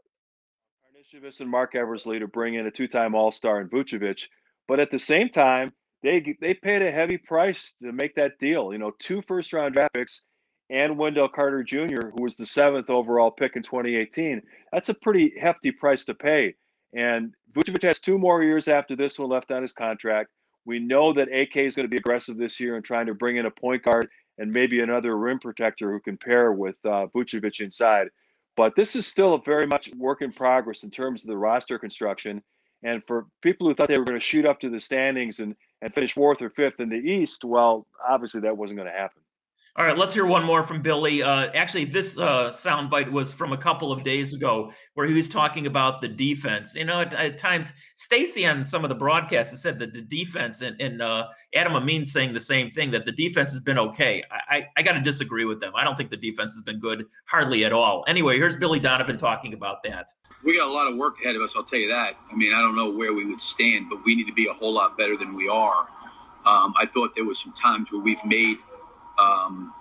Karnisovas 1.13 1.41
and 1.41 1.51
Marc 1.51 1.75
Eversley 1.75 2.19
to 2.19 2.27
bring 2.27 2.55
in 2.55 2.67
a 2.67 2.71
two-time 2.71 3.15
All-Star 3.15 3.61
in 3.61 3.69
Vucevic, 3.69 4.25
but 4.67 4.81
at 4.81 4.91
the 4.91 4.99
same 4.99 5.29
time, 5.29 5.73
they 6.03 6.35
they 6.41 6.55
paid 6.55 6.83
a 6.83 6.91
heavy 6.91 7.19
price 7.19 7.75
to 7.83 7.93
make 7.93 8.15
that 8.17 8.33
deal. 8.41 8.73
You 8.73 8.79
know, 8.79 8.93
two 8.99 9.23
first-round 9.29 9.75
draft 9.75 9.95
picks 9.95 10.25
and 10.69 10.99
Wendell 10.99 11.29
Carter 11.29 11.63
Jr., 11.63 12.09
who 12.15 12.23
was 12.23 12.37
the 12.37 12.47
seventh 12.47 12.91
overall 12.91 13.31
pick 13.31 13.55
in 13.55 13.63
2018. 13.63 14.43
That's 14.73 14.89
a 14.89 14.95
pretty 14.95 15.35
hefty 15.41 15.71
price 15.71 16.05
to 16.07 16.15
pay. 16.15 16.55
And 16.95 17.35
Vucevic 17.55 17.83
has 17.83 18.01
two 18.01 18.19
more 18.19 18.43
years 18.43 18.69
after 18.69 18.97
this 18.97 19.19
one 19.19 19.31
left 19.31 19.51
on 19.51 19.63
his 19.63 19.73
contract. 19.73 20.31
We 20.65 20.79
know 20.79 21.13
that 21.15 21.29
AK 21.33 21.57
is 21.57 21.75
going 21.75 21.87
to 21.87 21.91
be 21.91 21.97
aggressive 21.97 22.37
this 22.37 22.61
year 22.61 22.77
and 22.77 22.85
trying 22.85 23.07
to 23.07 23.15
bring 23.15 23.37
in 23.37 23.47
a 23.47 23.51
point 23.51 23.83
guard 23.83 24.09
and 24.39 24.53
maybe 24.53 24.81
another 24.81 25.17
rim 25.17 25.39
protector 25.39 25.91
who 25.91 26.01
can 26.01 26.17
pair 26.17 26.53
with 26.53 26.77
uh, 26.85 27.07
Vucevic 27.15 27.61
inside. 27.61 28.09
But 28.57 28.77
this 28.77 28.97
is 28.97 29.07
still 29.07 29.35
a 29.35 29.43
very 29.43 29.67
much 29.67 29.93
work 29.95 30.23
in 30.23 30.33
progress 30.33 30.83
in 30.83 30.91
terms 30.91 31.23
of 31.23 31.29
the 31.29 31.37
roster 31.37 31.79
construction. 31.79 32.43
And 32.83 33.03
for 33.07 33.27
people 33.43 33.67
who 33.67 33.75
thought 33.75 33.89
they 33.89 33.99
were 33.99 34.05
going 34.05 34.19
to 34.19 34.25
shoot 34.25 34.45
up 34.45 34.61
to 34.61 34.69
the 34.69 34.81
standings 34.81 35.41
and, 35.41 35.55
and 35.81 35.95
finish 35.95 36.13
fourth 36.13 36.43
or 36.43 36.51
fifth 36.51 36.81
in 36.81 36.89
the 36.89 36.97
East, 36.97 37.45
well, 37.45 37.87
obviously 38.07 38.43
that 38.43 38.57
wasn't 38.57 38.79
going 38.79 38.91
to 38.91 38.99
happen. 38.99 39.23
All 39.75 39.87
right, 39.87 39.97
let's 39.97 40.13
hear 40.13 40.27
one 40.27 40.45
more 40.45 40.65
from 40.65 40.83
Billy. 40.83 41.23
Uh, 41.23 41.49
actually, 41.55 41.87
this 41.87 42.19
uh, 42.19 42.51
soundbite 42.51 43.11
was 43.11 43.33
from 43.33 43.55
a 43.55 43.57
couple 43.57 43.91
of 43.91 44.03
days 44.03 44.35
ago 44.35 44.71
where 44.93 45.07
he 45.07 45.15
was 45.15 45.31
talking 45.31 45.67
about 45.67 46.03
the 46.03 46.09
defense. 46.09 46.75
You 46.75 46.85
know, 46.85 47.01
at, 47.01 47.15
at 47.15 47.39
times, 47.39 47.73
Stacey 47.97 48.47
on 48.47 48.67
some 48.67 48.85
of 48.85 48.91
the 48.91 48.95
broadcasts 48.95 49.51
has 49.51 49.63
said 49.63 49.79
that 49.79 49.95
the 49.95 50.03
defense, 50.03 50.61
and, 50.61 50.79
and 50.79 51.01
uh, 51.01 51.29
Adam 51.55 51.73
Amin 51.73 52.05
saying 52.05 52.35
the 52.35 52.41
same 52.41 52.69
thing, 52.69 52.91
that 52.91 53.07
the 53.07 53.13
defense 53.13 53.51
has 53.51 53.61
been 53.61 53.79
okay. 53.79 54.23
I, 54.31 54.57
I, 54.57 54.67
I 54.77 54.83
got 54.83 54.93
to 54.93 55.01
disagree 55.01 55.47
with 55.47 55.61
them. 55.61 55.73
I 55.75 55.85
don't 55.85 55.97
think 55.97 56.11
the 56.11 56.19
defense 56.19 56.53
has 56.53 56.61
been 56.61 56.79
good, 56.79 57.07
hardly 57.25 57.65
at 57.65 57.73
all. 57.73 58.05
Anyway, 58.07 58.37
here's 58.37 58.57
Billy 58.57 58.79
Donovan 58.79 59.17
talking 59.17 59.55
about 59.55 59.83
that. 59.85 60.13
We 60.45 60.59
got 60.59 60.69
a 60.69 60.71
lot 60.71 60.87
of 60.87 60.99
work 60.99 61.15
ahead 61.25 61.35
of 61.35 61.41
us, 61.41 61.53
I'll 61.57 61.65
tell 61.65 61.79
you 61.79 61.89
that. 61.89 62.13
I 62.31 62.37
mean, 62.37 62.53
I 62.53 62.61
don't 62.61 62.77
know 62.77 62.91
where 62.91 63.15
we 63.15 63.25
would 63.25 63.41
stand, 63.41 63.87
but 63.89 64.05
we 64.05 64.17
need 64.17 64.27
to 64.27 64.35
be 64.35 64.49
a 64.49 64.53
whole 64.53 64.75
lot 64.75 64.99
better 64.99 65.17
than 65.17 65.35
we 65.35 65.49
are. 65.49 65.89
Um, 66.45 66.75
I 66.79 66.85
thought 66.93 67.15
there 67.15 67.25
was 67.25 67.41
some 67.41 67.55
times 67.55 67.91
where 67.91 68.03
we've 68.03 68.23
made– 68.27 68.59
um, 69.19 69.73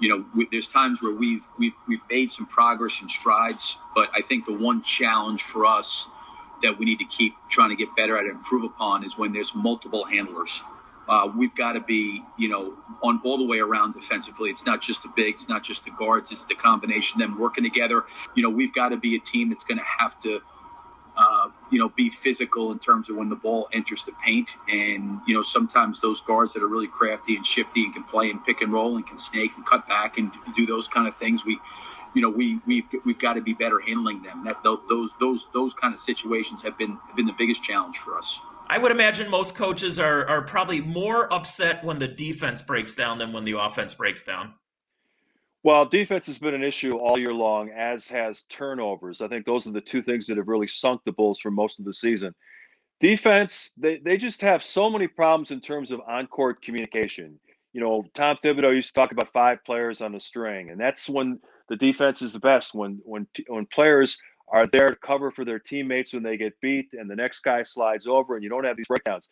you 0.00 0.08
know, 0.08 0.24
we, 0.34 0.48
there's 0.50 0.68
times 0.68 0.98
where 1.00 1.12
we've, 1.12 1.42
we've 1.58 1.74
we've 1.86 2.00
made 2.10 2.32
some 2.32 2.46
progress 2.46 2.96
and 3.00 3.10
strides, 3.10 3.76
but 3.94 4.08
I 4.14 4.22
think 4.22 4.46
the 4.46 4.52
one 4.52 4.82
challenge 4.82 5.42
for 5.42 5.66
us 5.66 6.06
that 6.62 6.78
we 6.78 6.84
need 6.84 6.98
to 6.98 7.04
keep 7.04 7.34
trying 7.50 7.70
to 7.70 7.76
get 7.76 7.94
better 7.96 8.16
at 8.16 8.24
and 8.24 8.36
improve 8.36 8.64
upon 8.64 9.04
is 9.04 9.16
when 9.16 9.32
there's 9.32 9.52
multiple 9.54 10.04
handlers. 10.04 10.60
Uh, 11.08 11.26
we've 11.36 11.54
got 11.56 11.72
to 11.72 11.80
be, 11.80 12.22
you 12.38 12.48
know, 12.48 12.74
on 13.02 13.20
all 13.24 13.36
the 13.36 13.44
way 13.44 13.58
around 13.58 13.94
defensively. 13.94 14.50
It's 14.50 14.64
not 14.64 14.80
just 14.80 15.02
the 15.02 15.10
bigs, 15.16 15.40
it's 15.40 15.48
not 15.48 15.64
just 15.64 15.84
the 15.84 15.90
guards, 15.90 16.28
it's 16.30 16.44
the 16.44 16.54
combination 16.54 17.20
of 17.20 17.28
them 17.30 17.38
working 17.38 17.64
together. 17.64 18.04
You 18.36 18.42
know, 18.42 18.50
we've 18.50 18.72
got 18.72 18.90
to 18.90 18.96
be 18.96 19.16
a 19.16 19.18
team 19.18 19.48
that's 19.48 19.64
going 19.64 19.78
to 19.78 19.84
have 19.98 20.20
to 20.22 20.40
uh, 21.20 21.48
you 21.70 21.78
know, 21.78 21.90
be 21.90 22.10
physical 22.22 22.72
in 22.72 22.78
terms 22.78 23.10
of 23.10 23.16
when 23.16 23.28
the 23.28 23.36
ball 23.36 23.68
enters 23.72 24.02
the 24.06 24.12
paint. 24.24 24.48
And, 24.68 25.20
you 25.26 25.34
know, 25.34 25.42
sometimes 25.42 26.00
those 26.00 26.20
guards 26.22 26.52
that 26.54 26.62
are 26.62 26.68
really 26.68 26.88
crafty 26.88 27.36
and 27.36 27.46
shifty 27.46 27.84
and 27.84 27.92
can 27.92 28.04
play 28.04 28.30
and 28.30 28.44
pick 28.44 28.62
and 28.62 28.72
roll 28.72 28.96
and 28.96 29.06
can 29.06 29.18
snake 29.18 29.50
and 29.56 29.66
cut 29.66 29.86
back 29.86 30.18
and 30.18 30.30
do 30.56 30.66
those 30.66 30.88
kind 30.88 31.06
of 31.06 31.16
things, 31.18 31.44
we, 31.44 31.58
you 32.14 32.22
know, 32.22 32.30
we, 32.30 32.58
we've, 32.66 32.84
we've 33.04 33.18
got 33.18 33.34
to 33.34 33.42
be 33.42 33.52
better 33.52 33.80
handling 33.80 34.22
them. 34.22 34.44
That 34.44 34.56
those, 34.64 35.10
those, 35.20 35.46
those 35.52 35.72
kind 35.74 35.92
of 35.92 36.00
situations 36.00 36.62
have 36.62 36.78
been, 36.78 36.98
have 37.06 37.16
been 37.16 37.26
the 37.26 37.36
biggest 37.38 37.62
challenge 37.62 37.98
for 37.98 38.16
us. 38.16 38.38
I 38.68 38.78
would 38.78 38.92
imagine 38.92 39.28
most 39.28 39.56
coaches 39.56 39.98
are, 39.98 40.26
are 40.28 40.42
probably 40.42 40.80
more 40.80 41.32
upset 41.34 41.84
when 41.84 41.98
the 41.98 42.08
defense 42.08 42.62
breaks 42.62 42.94
down 42.94 43.18
than 43.18 43.32
when 43.32 43.44
the 43.44 43.58
offense 43.58 43.94
breaks 43.94 44.22
down. 44.22 44.54
Well, 45.62 45.84
defense 45.84 46.26
has 46.26 46.38
been 46.38 46.54
an 46.54 46.64
issue 46.64 46.96
all 46.96 47.18
year 47.18 47.34
long, 47.34 47.68
as 47.70 48.08
has 48.08 48.44
turnovers. 48.44 49.20
I 49.20 49.28
think 49.28 49.44
those 49.44 49.66
are 49.66 49.72
the 49.72 49.80
two 49.82 50.02
things 50.02 50.26
that 50.26 50.38
have 50.38 50.48
really 50.48 50.66
sunk 50.66 51.02
the 51.04 51.12
Bulls 51.12 51.38
for 51.38 51.50
most 51.50 51.78
of 51.78 51.84
the 51.84 51.92
season. 51.92 52.34
Defense, 53.00 53.72
they, 53.76 53.98
they 54.02 54.16
just 54.16 54.40
have 54.40 54.62
so 54.62 54.88
many 54.88 55.06
problems 55.06 55.50
in 55.50 55.60
terms 55.60 55.90
of 55.90 56.00
on 56.08 56.26
court 56.28 56.62
communication. 56.62 57.38
you 57.72 57.80
know, 57.80 58.04
Tom 58.14 58.36
Thibodeau 58.42 58.74
used 58.74 58.88
to 58.88 58.94
talk 58.94 59.12
about 59.12 59.32
five 59.32 59.64
players 59.64 60.00
on 60.00 60.12
the 60.12 60.20
string, 60.20 60.70
and 60.70 60.80
that's 60.80 61.08
when 61.08 61.38
the 61.68 61.76
defense 61.76 62.20
is 62.22 62.32
the 62.32 62.40
best. 62.40 62.74
When 62.74 63.00
when 63.04 63.26
when 63.48 63.66
players 63.66 64.18
are 64.48 64.66
there 64.66 64.88
to 64.88 64.96
cover 64.96 65.30
for 65.30 65.44
their 65.44 65.58
teammates 65.60 66.12
when 66.12 66.22
they 66.22 66.36
get 66.36 66.60
beat, 66.60 66.88
and 66.92 67.08
the 67.08 67.16
next 67.16 67.40
guy 67.40 67.62
slides 67.62 68.06
over, 68.06 68.34
and 68.34 68.42
you 68.42 68.50
don't 68.50 68.64
have 68.64 68.76
these 68.76 68.88
breakdowns. 68.88 69.28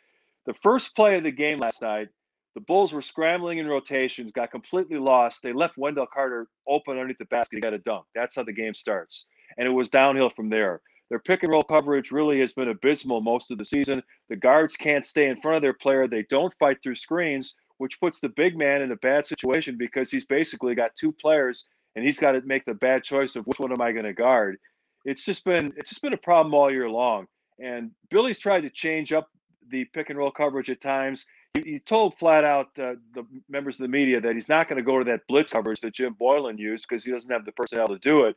The 0.46 0.54
first 0.54 0.94
play 0.94 1.16
of 1.16 1.24
the 1.24 1.30
game 1.30 1.58
last 1.58 1.82
night, 1.82 2.08
the 2.54 2.60
Bulls 2.62 2.92
were 2.92 3.02
scrambling 3.02 3.58
in 3.58 3.68
rotations, 3.68 4.32
got 4.32 4.50
completely 4.50 4.98
lost. 4.98 5.42
They 5.42 5.52
left 5.52 5.78
Wendell 5.78 6.06
Carter 6.12 6.48
open 6.66 6.94
underneath 6.94 7.18
the 7.18 7.26
basket. 7.26 7.56
He 7.56 7.60
got 7.60 7.74
a 7.74 7.78
dunk. 7.78 8.06
That's 8.14 8.34
how 8.34 8.42
the 8.42 8.52
game 8.52 8.74
starts, 8.74 9.26
and 9.56 9.66
it 9.66 9.70
was 9.70 9.90
downhill 9.90 10.30
from 10.30 10.48
there. 10.48 10.80
Their 11.10 11.18
pick 11.18 11.42
and 11.42 11.52
roll 11.52 11.62
coverage 11.62 12.10
really 12.10 12.40
has 12.40 12.52
been 12.52 12.68
abysmal 12.68 13.20
most 13.20 13.50
of 13.50 13.58
the 13.58 13.64
season. 13.64 14.02
The 14.28 14.36
guards 14.36 14.76
can't 14.76 15.06
stay 15.06 15.28
in 15.28 15.40
front 15.40 15.56
of 15.56 15.62
their 15.62 15.72
player. 15.72 16.06
They 16.06 16.26
don't 16.28 16.52
fight 16.58 16.82
through 16.82 16.96
screens, 16.96 17.54
which 17.78 17.98
puts 18.00 18.20
the 18.20 18.28
big 18.28 18.56
man 18.56 18.82
in 18.82 18.92
a 18.92 18.96
bad 18.96 19.24
situation 19.24 19.76
because 19.78 20.10
he's 20.10 20.26
basically 20.26 20.74
got 20.74 20.90
two 20.98 21.12
players 21.12 21.68
and 21.96 22.04
he's 22.04 22.18
got 22.18 22.32
to 22.32 22.42
make 22.42 22.64
the 22.64 22.74
bad 22.74 23.04
choice 23.04 23.36
of 23.36 23.46
which 23.46 23.58
one 23.58 23.72
am 23.72 23.80
I 23.80 23.92
going 23.92 24.04
to 24.04 24.12
guard. 24.12 24.58
It's 25.04 25.24
just 25.24 25.44
been 25.44 25.72
it's 25.76 25.88
just 25.88 26.02
been 26.02 26.12
a 26.12 26.18
problem 26.18 26.54
all 26.54 26.70
year 26.70 26.90
long. 26.90 27.26
And 27.58 27.92
Billy's 28.10 28.38
tried 28.38 28.60
to 28.62 28.70
change 28.70 29.12
up 29.12 29.28
the 29.70 29.84
pick 29.86 30.10
and 30.10 30.18
roll 30.18 30.30
coverage 30.30 30.70
at 30.70 30.80
times. 30.80 31.26
He, 31.54 31.62
he 31.62 31.78
told 31.78 32.18
flat 32.18 32.44
out 32.44 32.66
uh, 32.78 32.94
the 33.14 33.24
members 33.48 33.76
of 33.76 33.82
the 33.82 33.88
media 33.88 34.20
that 34.20 34.34
he's 34.34 34.48
not 34.48 34.68
going 34.68 34.76
to 34.76 34.82
go 34.82 34.98
to 34.98 35.04
that 35.06 35.26
blitz 35.28 35.52
coverage 35.52 35.80
that 35.80 35.94
Jim 35.94 36.14
Boylen 36.20 36.58
used 36.58 36.86
because 36.88 37.04
he 37.04 37.10
doesn't 37.10 37.30
have 37.30 37.44
the 37.44 37.52
personnel 37.52 37.88
to 37.88 37.98
do 37.98 38.24
it. 38.24 38.36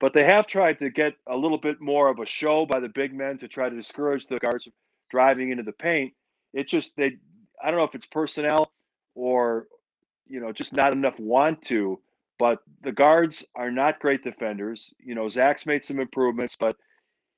But 0.00 0.12
they 0.12 0.24
have 0.24 0.46
tried 0.46 0.78
to 0.80 0.90
get 0.90 1.14
a 1.26 1.36
little 1.36 1.58
bit 1.58 1.80
more 1.80 2.08
of 2.08 2.18
a 2.18 2.26
show 2.26 2.66
by 2.66 2.80
the 2.80 2.88
big 2.88 3.14
men 3.14 3.38
to 3.38 3.48
try 3.48 3.68
to 3.68 3.76
discourage 3.76 4.26
the 4.26 4.38
guards 4.38 4.64
from 4.64 4.72
driving 5.10 5.50
into 5.50 5.62
the 5.62 5.72
paint. 5.72 6.12
It 6.52 6.68
just 6.68 6.96
they 6.96 7.18
I 7.62 7.70
don't 7.70 7.78
know 7.78 7.84
if 7.84 7.94
it's 7.94 8.06
personnel 8.06 8.72
or 9.14 9.68
you 10.26 10.40
know 10.40 10.52
just 10.52 10.72
not 10.72 10.92
enough 10.92 11.18
want 11.18 11.62
to. 11.62 12.00
But 12.38 12.58
the 12.82 12.92
guards 12.92 13.46
are 13.54 13.70
not 13.70 14.00
great 14.00 14.24
defenders. 14.24 14.92
You 14.98 15.14
know, 15.14 15.28
Zach's 15.28 15.66
made 15.66 15.84
some 15.84 16.00
improvements, 16.00 16.56
but 16.56 16.76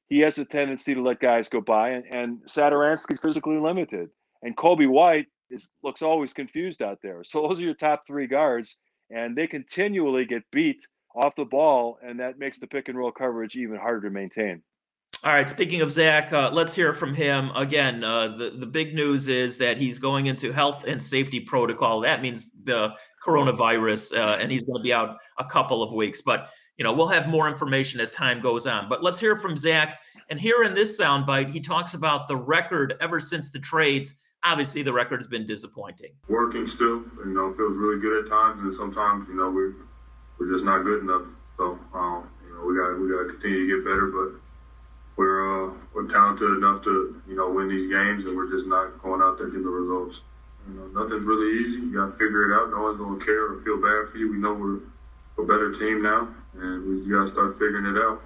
he 0.09 0.21
has 0.21 0.39
a 0.39 0.45
tendency 0.45 0.95
to 0.95 1.03
let 1.03 1.21
guys 1.21 1.49
go 1.49 1.61
by, 1.61 1.91
and, 1.91 2.05
and 2.07 2.43
Satoransky's 2.47 3.21
physically 3.21 3.59
limited, 3.59 4.11
and 4.47 4.57
Coby 4.57 4.89
White 4.89 5.27
is 5.51 5.71
looks 5.83 6.03
always 6.03 6.33
confused 6.33 6.81
out 6.81 6.99
there. 7.03 7.25
So 7.25 7.47
those 7.47 7.59
are 7.59 7.65
your 7.65 7.75
top 7.75 8.05
three 8.07 8.29
guards, 8.29 8.79
and 9.11 9.37
they 9.37 9.47
continually 9.47 10.25
get 10.25 10.45
beat 10.53 10.87
off 11.17 11.35
the 11.35 11.45
ball, 11.45 11.99
and 12.03 12.21
that 12.21 12.39
makes 12.39 12.59
the 12.59 12.67
pick 12.67 12.89
and 12.89 12.97
roll 12.97 13.11
coverage 13.11 13.57
even 13.57 13.77
harder 13.77 14.09
to 14.09 14.11
maintain. 14.11 14.63
All 15.25 15.33
right. 15.33 15.49
Speaking 15.49 15.81
of 15.81 15.91
Zach, 15.91 16.33
uh, 16.33 16.51
let's 16.53 16.75
hear 16.75 16.93
from 16.93 17.15
him 17.15 17.51
again. 17.57 18.05
Uh, 18.05 18.29
the 18.29 18.51
the 18.51 18.67
big 18.67 18.95
news 18.95 19.27
is 19.27 19.59
that 19.59 19.79
he's 19.79 19.99
going 19.99 20.27
into 20.27 20.53
health 20.53 20.85
and 20.85 21.03
safety 21.03 21.41
protocol. 21.41 22.01
That 22.01 22.23
means 22.23 22.53
the 22.63 22.95
coronavirus, 23.27 24.17
uh, 24.17 24.37
and 24.41 24.51
he's 24.51 24.67
going 24.67 24.79
to 24.79 24.83
be 24.83 24.93
out 24.93 25.17
a 25.39 25.45
couple 25.45 25.83
of 25.83 25.93
weeks. 25.93 26.23
But 26.23 26.51
you 26.77 26.85
know, 26.85 26.93
we'll 26.93 27.09
have 27.09 27.29
more 27.29 27.49
information 27.49 27.99
as 28.01 28.13
time 28.13 28.39
goes 28.39 28.67
on. 28.67 28.89
But 28.89 29.03
let's 29.03 29.19
hear 29.19 29.37
from 29.37 29.57
Zach. 29.57 30.01
And 30.29 30.39
here 30.39 30.63
in 30.63 30.75
this 30.75 31.01
soundbite, 31.01 31.49
he 31.49 31.61
talks 31.61 31.95
about 31.95 32.29
the 32.29 32.37
record 32.37 32.95
ever 33.01 33.19
since 33.19 33.51
the 33.51 33.59
trades. 33.59 34.15
Obviously, 34.47 34.83
the 34.83 34.93
record 34.93 35.19
has 35.19 35.27
been 35.27 35.45
disappointing. 35.45 36.13
Working 36.29 36.69
still, 36.69 37.03
you 37.27 37.35
know, 37.35 37.51
it 37.51 37.57
feels 37.57 37.77
really 37.77 37.99
good 37.99 38.25
at 38.25 38.31
times, 38.31 38.63
and 38.63 38.73
sometimes, 38.75 39.27
you 39.29 39.35
know, 39.35 39.51
we're 39.51 39.75
we're 40.39 40.53
just 40.55 40.65
not 40.65 40.85
good 40.85 41.03
enough. 41.03 41.27
So, 41.59 41.77
um, 41.93 42.31
you 42.47 42.55
know, 42.55 42.63
we 42.63 42.79
got 42.79 42.95
we 42.95 43.11
got 43.11 43.27
to 43.27 43.35
continue 43.35 43.67
to 43.67 43.75
get 43.75 43.83
better, 43.83 44.07
but 44.07 44.39
we're 45.19 45.43
uh, 45.43 45.75
we're 45.95 46.07
talented 46.07 46.63
enough 46.63 46.85
to 46.85 47.21
you 47.27 47.35
know 47.35 47.51
win 47.51 47.69
these 47.69 47.91
games, 47.91 48.25
and 48.25 48.37
we're 48.37 48.47
just 48.47 48.71
not 48.71 49.03
going 49.03 49.21
out 49.21 49.37
there 49.37 49.49
getting 49.51 49.67
the 49.67 49.69
results. 49.69 50.23
You 50.71 50.79
know, 50.79 50.87
nothing's 50.95 51.25
really 51.27 51.67
easy. 51.67 51.83
You 51.83 51.95
got 51.95 52.07
to 52.07 52.13
figure 52.13 52.47
it 52.47 52.55
out. 52.55 52.71
No 52.71 52.87
one's 52.87 53.03
gonna 53.03 53.19
care 53.19 53.51
or 53.51 53.63
feel 53.67 53.83
bad 53.83 54.15
for 54.15 54.19
you. 54.19 54.31
We 54.31 54.39
know 54.39 54.55
we're 54.55 54.79
a 55.43 55.47
better 55.47 55.75
team 55.75 56.07
now, 56.07 56.31
and 56.55 56.87
we 56.87 57.11
got 57.11 57.27
to 57.27 57.33
start 57.35 57.59
figuring 57.59 57.91
it 57.91 57.99
out. 57.99 58.23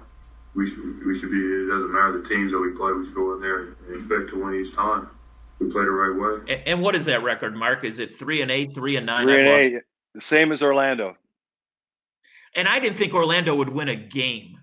We 0.53 0.69
should 0.69 1.01
we 1.01 1.17
should 1.17 1.33
be. 1.33 1.41
It 1.41 1.65
doesn't 1.65 1.89
matter 1.89 2.21
the 2.21 2.29
teams 2.29 2.53
that 2.53 2.61
we 2.61 2.77
play. 2.77 2.93
We 2.93 3.09
should 3.09 3.17
go 3.17 3.33
in 3.33 3.41
there 3.41 3.73
and 3.73 3.75
expect 3.89 4.29
to 4.29 4.43
win 4.43 4.61
each 4.61 4.75
time. 4.77 5.09
We 5.61 5.71
play 5.71 5.83
the 5.83 5.91
right 5.91 6.19
way. 6.19 6.53
And, 6.53 6.67
and 6.67 6.81
what 6.81 6.95
is 6.95 7.05
that 7.05 7.21
record, 7.21 7.55
Mark? 7.55 7.83
Is 7.83 7.99
it 7.99 8.15
three 8.15 8.41
and 8.41 8.49
eight, 8.49 8.73
three 8.73 8.95
and 8.95 9.05
nine? 9.05 9.27
Three 9.27 9.39
and 9.39 9.47
eight, 9.47 9.81
the 10.15 10.21
same 10.21 10.51
as 10.51 10.63
Orlando. 10.63 11.15
And 12.55 12.67
I 12.67 12.79
didn't 12.79 12.97
think 12.97 13.13
Orlando 13.13 13.55
would 13.55 13.69
win 13.69 13.89
a 13.89 13.95
game 13.95 14.57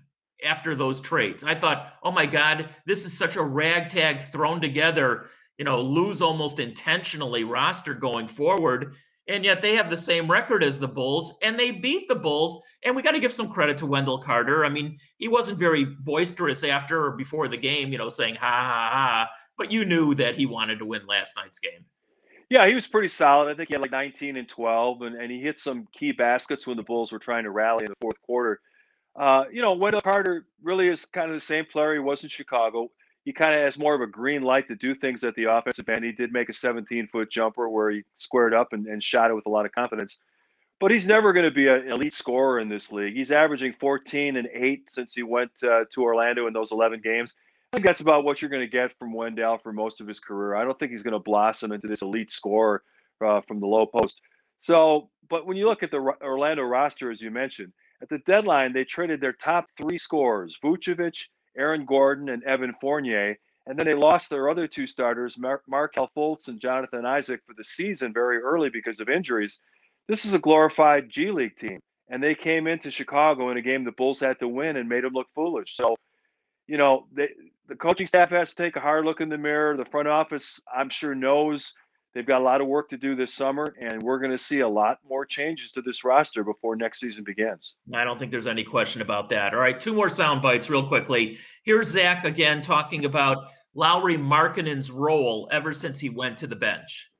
after 0.45 0.75
those 0.75 0.99
trades. 0.99 1.43
I 1.43 1.55
thought, 1.55 1.93
oh 2.03 2.11
my 2.11 2.25
God, 2.25 2.69
this 2.85 3.05
is 3.05 3.17
such 3.17 3.35
a 3.35 3.41
ragtag 3.41 4.21
thrown 4.21 4.61
together, 4.61 5.25
you 5.57 5.65
know, 5.65 5.81
lose 5.81 6.21
almost 6.21 6.59
intentionally 6.59 7.43
roster 7.43 7.93
going 7.93 8.27
forward. 8.27 8.93
And 9.27 9.43
yet 9.43 9.61
they 9.61 9.75
have 9.75 9.89
the 9.89 9.97
same 9.97 10.29
record 10.29 10.63
as 10.63 10.79
the 10.79 10.87
Bulls 10.87 11.35
and 11.43 11.57
they 11.57 11.71
beat 11.71 12.07
the 12.07 12.15
Bulls. 12.15 12.63
And 12.83 12.95
we 12.95 13.01
got 13.01 13.11
to 13.11 13.19
give 13.19 13.33
some 13.33 13.49
credit 13.49 13.77
to 13.77 13.85
Wendell 13.85 14.19
Carter. 14.19 14.65
I 14.65 14.69
mean, 14.69 14.97
he 15.17 15.27
wasn't 15.27 15.59
very 15.59 15.85
boisterous 15.85 16.63
after 16.63 17.05
or 17.05 17.11
before 17.11 17.47
the 17.47 17.57
game, 17.57 17.91
you 17.91 17.97
know, 17.97 18.09
saying 18.09 18.35
ha 18.35 18.49
ha 18.49 18.89
ha, 18.91 19.29
but 19.59 19.71
you 19.71 19.85
knew 19.85 20.15
that 20.15 20.35
he 20.35 20.47
wanted 20.47 20.79
to 20.79 20.85
win 20.85 21.05
last 21.05 21.35
night's 21.35 21.59
game. 21.59 21.85
Yeah, 22.49 22.65
he 22.65 22.73
was 22.73 22.87
pretty 22.87 23.09
solid. 23.09 23.51
I 23.51 23.53
think 23.53 23.67
he 23.69 23.75
had 23.75 23.81
like 23.81 23.91
19 23.91 24.37
and 24.37 24.49
12, 24.49 25.01
and, 25.03 25.15
and 25.15 25.29
he 25.29 25.39
hit 25.39 25.59
some 25.59 25.87
key 25.93 26.13
baskets 26.13 26.65
when 26.65 26.77
the 26.77 26.83
Bulls 26.83 27.11
were 27.11 27.19
trying 27.19 27.43
to 27.43 27.51
rally 27.51 27.83
in 27.83 27.89
the 27.89 27.97
fourth 28.01 28.19
quarter. 28.23 28.61
Uh, 29.15 29.43
you 29.51 29.61
know, 29.61 29.73
Wendell 29.73 30.01
Carter 30.01 30.47
really 30.63 30.87
is 30.87 31.05
kind 31.05 31.29
of 31.29 31.35
the 31.35 31.45
same 31.45 31.65
player 31.65 31.93
he 31.93 31.99
was 31.99 32.23
in 32.23 32.29
Chicago. 32.29 32.89
He 33.25 33.33
kind 33.33 33.53
of 33.53 33.61
has 33.61 33.77
more 33.77 33.93
of 33.93 34.01
a 34.01 34.07
green 34.07 34.41
light 34.41 34.67
to 34.69 34.75
do 34.75 34.95
things 34.95 35.23
at 35.23 35.35
the 35.35 35.43
offensive 35.43 35.87
end. 35.89 36.05
He 36.05 36.13
did 36.13 36.31
make 36.31 36.49
a 36.49 36.53
17 36.53 37.07
foot 37.07 37.29
jumper 37.29 37.69
where 37.69 37.91
he 37.91 38.03
squared 38.17 38.53
up 38.53 38.71
and, 38.71 38.87
and 38.87 39.03
shot 39.03 39.29
it 39.29 39.35
with 39.35 39.45
a 39.45 39.49
lot 39.49 39.65
of 39.65 39.73
confidence. 39.73 40.17
But 40.79 40.91
he's 40.91 41.05
never 41.05 41.33
going 41.33 41.45
to 41.45 41.51
be 41.51 41.67
an 41.67 41.91
elite 41.91 42.13
scorer 42.13 42.61
in 42.61 42.69
this 42.69 42.91
league. 42.93 43.13
He's 43.13 43.31
averaging 43.31 43.73
14 43.79 44.37
and 44.37 44.47
8 44.51 44.89
since 44.89 45.13
he 45.13 45.23
went 45.23 45.51
uh, 45.61 45.83
to 45.91 46.01
Orlando 46.01 46.47
in 46.47 46.53
those 46.53 46.71
11 46.71 47.01
games. 47.01 47.35
I 47.71 47.77
think 47.77 47.85
that's 47.85 48.01
about 48.01 48.23
what 48.23 48.41
you're 48.41 48.49
going 48.49 48.65
to 48.65 48.67
get 48.67 48.97
from 48.97 49.13
Wendell 49.13 49.59
for 49.59 49.71
most 49.71 50.01
of 50.01 50.07
his 50.07 50.19
career. 50.19 50.55
I 50.55 50.63
don't 50.63 50.77
think 50.79 50.91
he's 50.91 51.03
going 51.03 51.13
to 51.13 51.19
blossom 51.19 51.71
into 51.71 51.87
this 51.87 52.01
elite 52.01 52.31
scorer 52.31 52.81
uh, 53.23 53.41
from 53.41 53.59
the 53.59 53.67
low 53.67 53.85
post. 53.85 54.21
So, 54.59 55.09
but 55.29 55.45
when 55.45 55.55
you 55.55 55.67
look 55.67 55.83
at 55.83 55.91
the 55.91 55.97
Orlando 56.21 56.63
roster, 56.63 57.11
as 57.11 57.21
you 57.21 57.29
mentioned, 57.29 57.71
at 58.01 58.09
the 58.09 58.17
deadline, 58.19 58.73
they 58.73 58.85
traded 58.85 59.21
their 59.21 59.33
top 59.33 59.67
three 59.79 59.99
scorers, 59.99 60.57
Vucevic, 60.63 61.27
Aaron 61.57 61.85
Gordon, 61.85 62.29
and 62.29 62.43
Evan 62.43 62.73
Fournier. 62.81 63.37
And 63.67 63.77
then 63.77 63.85
they 63.85 63.93
lost 63.93 64.31
their 64.31 64.49
other 64.49 64.67
two 64.67 64.87
starters, 64.87 65.37
Mark 65.37 65.61
Markelle 65.67 66.09
Fultz 66.17 66.47
and 66.47 66.59
Jonathan 66.59 67.05
Isaac, 67.05 67.41
for 67.45 67.53
the 67.55 67.63
season 67.63 68.13
very 68.13 68.39
early 68.39 68.69
because 68.69 68.99
of 68.99 69.09
injuries. 69.09 69.61
This 70.07 70.25
is 70.25 70.33
a 70.33 70.39
glorified 70.39 71.07
G 71.07 71.29
League 71.29 71.55
team. 71.57 71.79
And 72.09 72.23
they 72.23 72.33
came 72.33 72.65
into 72.65 72.89
Chicago 72.89 73.51
in 73.51 73.57
a 73.57 73.61
game 73.61 73.83
the 73.83 73.91
Bulls 73.91 74.19
had 74.19 74.39
to 74.39 74.47
win 74.47 74.77
and 74.77 74.89
made 74.89 75.03
them 75.03 75.13
look 75.13 75.27
foolish. 75.35 75.75
So, 75.75 75.95
you 76.65 76.77
know, 76.77 77.05
they, 77.13 77.29
the 77.69 77.75
coaching 77.75 78.07
staff 78.07 78.29
has 78.31 78.49
to 78.49 78.55
take 78.55 78.75
a 78.75 78.79
hard 78.79 79.05
look 79.05 79.21
in 79.21 79.29
the 79.29 79.37
mirror. 79.37 79.77
The 79.77 79.85
front 79.85 80.07
office, 80.07 80.59
I'm 80.75 80.89
sure, 80.89 81.15
knows– 81.15 81.73
They've 82.13 82.25
got 82.25 82.41
a 82.41 82.43
lot 82.43 82.59
of 82.59 82.67
work 82.67 82.89
to 82.89 82.97
do 82.97 83.15
this 83.15 83.33
summer, 83.33 83.75
and 83.79 84.01
we're 84.01 84.17
going 84.17 84.31
to 84.31 84.37
see 84.37 84.61
a 84.61 84.67
lot 84.67 84.97
more 85.07 85.25
changes 85.25 85.71
to 85.73 85.81
this 85.81 86.03
roster 86.03 86.43
before 86.43 86.75
next 86.75 86.99
season 86.99 87.23
begins. 87.23 87.75
I 87.93 88.03
don't 88.03 88.17
think 88.17 88.31
there's 88.31 88.47
any 88.47 88.63
question 88.63 89.03
about 89.03 89.29
that. 89.29 89.53
All 89.53 89.59
right, 89.59 89.79
two 89.79 89.93
more 89.93 90.09
sound 90.09 90.41
bites 90.41 90.69
real 90.69 90.87
quickly. 90.87 91.37
Here's 91.63 91.87
Zach 91.87 92.25
again 92.25 92.61
talking 92.61 93.05
about 93.05 93.49
Lauri 93.75 94.17
Markkanen's 94.17 94.89
role 94.89 95.47
ever 95.51 95.71
since 95.71 95.99
he 95.99 96.09
went 96.09 96.39
to 96.39 96.47
the 96.47 96.55
bench. 96.55 97.11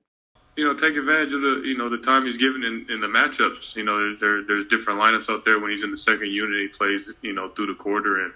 You 0.55 0.65
know, 0.65 0.73
take 0.73 0.97
advantage 0.97 1.33
of 1.33 1.41
the 1.41 1.61
you 1.63 1.77
know 1.77 1.87
the 1.87 1.99
time 1.99 2.25
he's 2.25 2.37
given 2.37 2.63
in, 2.63 2.87
in 2.89 2.99
the 2.99 3.07
matchups. 3.07 3.75
You 3.75 3.83
know, 3.83 4.15
there, 4.19 4.43
there's 4.43 4.65
different 4.65 4.99
lineups 4.99 5.29
out 5.29 5.45
there 5.45 5.59
when 5.59 5.69
he's 5.69 5.83
in 5.83 5.91
the 5.91 5.97
second 5.97 6.31
unit. 6.31 6.59
He 6.59 6.67
plays 6.67 7.09
you 7.21 7.33
know 7.33 7.49
through 7.49 7.67
the 7.67 7.75
quarter 7.75 8.25
and 8.25 8.33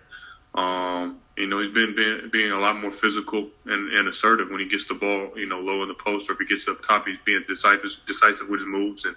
um, 0.55 1.19
you 1.37 1.47
know, 1.47 1.59
he's 1.59 1.73
been 1.73 1.95
being, 1.95 2.29
being 2.31 2.51
a 2.51 2.59
lot 2.59 2.79
more 2.79 2.91
physical 2.91 3.49
and, 3.65 3.91
and, 3.93 4.07
assertive 4.07 4.49
when 4.51 4.59
he 4.59 4.67
gets 4.67 4.85
the 4.85 4.93
ball, 4.93 5.31
you 5.35 5.47
know, 5.47 5.59
low 5.59 5.81
in 5.81 5.87
the 5.87 5.95
post, 5.95 6.29
or 6.29 6.33
if 6.33 6.39
he 6.39 6.45
gets 6.45 6.67
up 6.67 6.85
top, 6.85 7.07
he's 7.07 7.17
being 7.25 7.43
decisive, 7.47 7.89
decisive 8.05 8.47
with 8.49 8.59
his 8.59 8.67
moves. 8.67 9.05
And, 9.05 9.15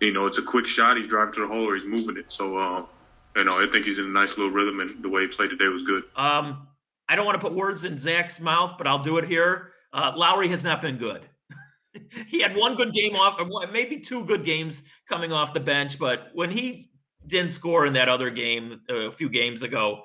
you 0.00 0.12
know, 0.12 0.26
it's 0.26 0.38
a 0.38 0.42
quick 0.42 0.66
shot. 0.66 0.98
He's 0.98 1.08
driving 1.08 1.32
to 1.34 1.40
the 1.40 1.46
hole 1.46 1.68
or 1.68 1.74
he's 1.74 1.86
moving 1.86 2.18
it. 2.18 2.26
So, 2.28 2.58
uh, 2.58 2.84
you 3.34 3.44
know, 3.44 3.62
I 3.62 3.66
think 3.72 3.86
he's 3.86 3.98
in 3.98 4.04
a 4.04 4.08
nice 4.08 4.36
little 4.36 4.50
rhythm, 4.50 4.80
and 4.80 5.02
the 5.02 5.08
way 5.08 5.22
he 5.22 5.28
played 5.28 5.50
today 5.50 5.68
was 5.68 5.82
good. 5.84 6.02
Um, 6.16 6.66
I 7.08 7.16
don't 7.16 7.24
want 7.24 7.40
to 7.40 7.46
put 7.46 7.54
words 7.54 7.84
in 7.84 7.96
Zach's 7.96 8.40
mouth, 8.40 8.74
but 8.76 8.86
I'll 8.86 9.02
do 9.02 9.16
it 9.16 9.26
here. 9.26 9.72
Uh, 9.92 10.12
Lauri 10.14 10.48
has 10.48 10.62
not 10.62 10.82
been 10.82 10.98
good. 10.98 11.22
he 12.26 12.42
had 12.42 12.54
one 12.54 12.74
good 12.74 12.92
game 12.92 13.16
off, 13.16 13.40
maybe 13.72 13.98
two 13.98 14.24
good 14.24 14.44
games 14.44 14.82
coming 15.08 15.32
off 15.32 15.54
the 15.54 15.60
bench, 15.60 15.98
but 15.98 16.28
when 16.34 16.50
he 16.50 16.90
didn't 17.26 17.50
score 17.50 17.86
in 17.86 17.92
that 17.94 18.08
other 18.08 18.30
game 18.30 18.80
uh, 18.90 18.94
a 18.94 19.12
few 19.12 19.28
games 19.28 19.62
ago, 19.62 20.04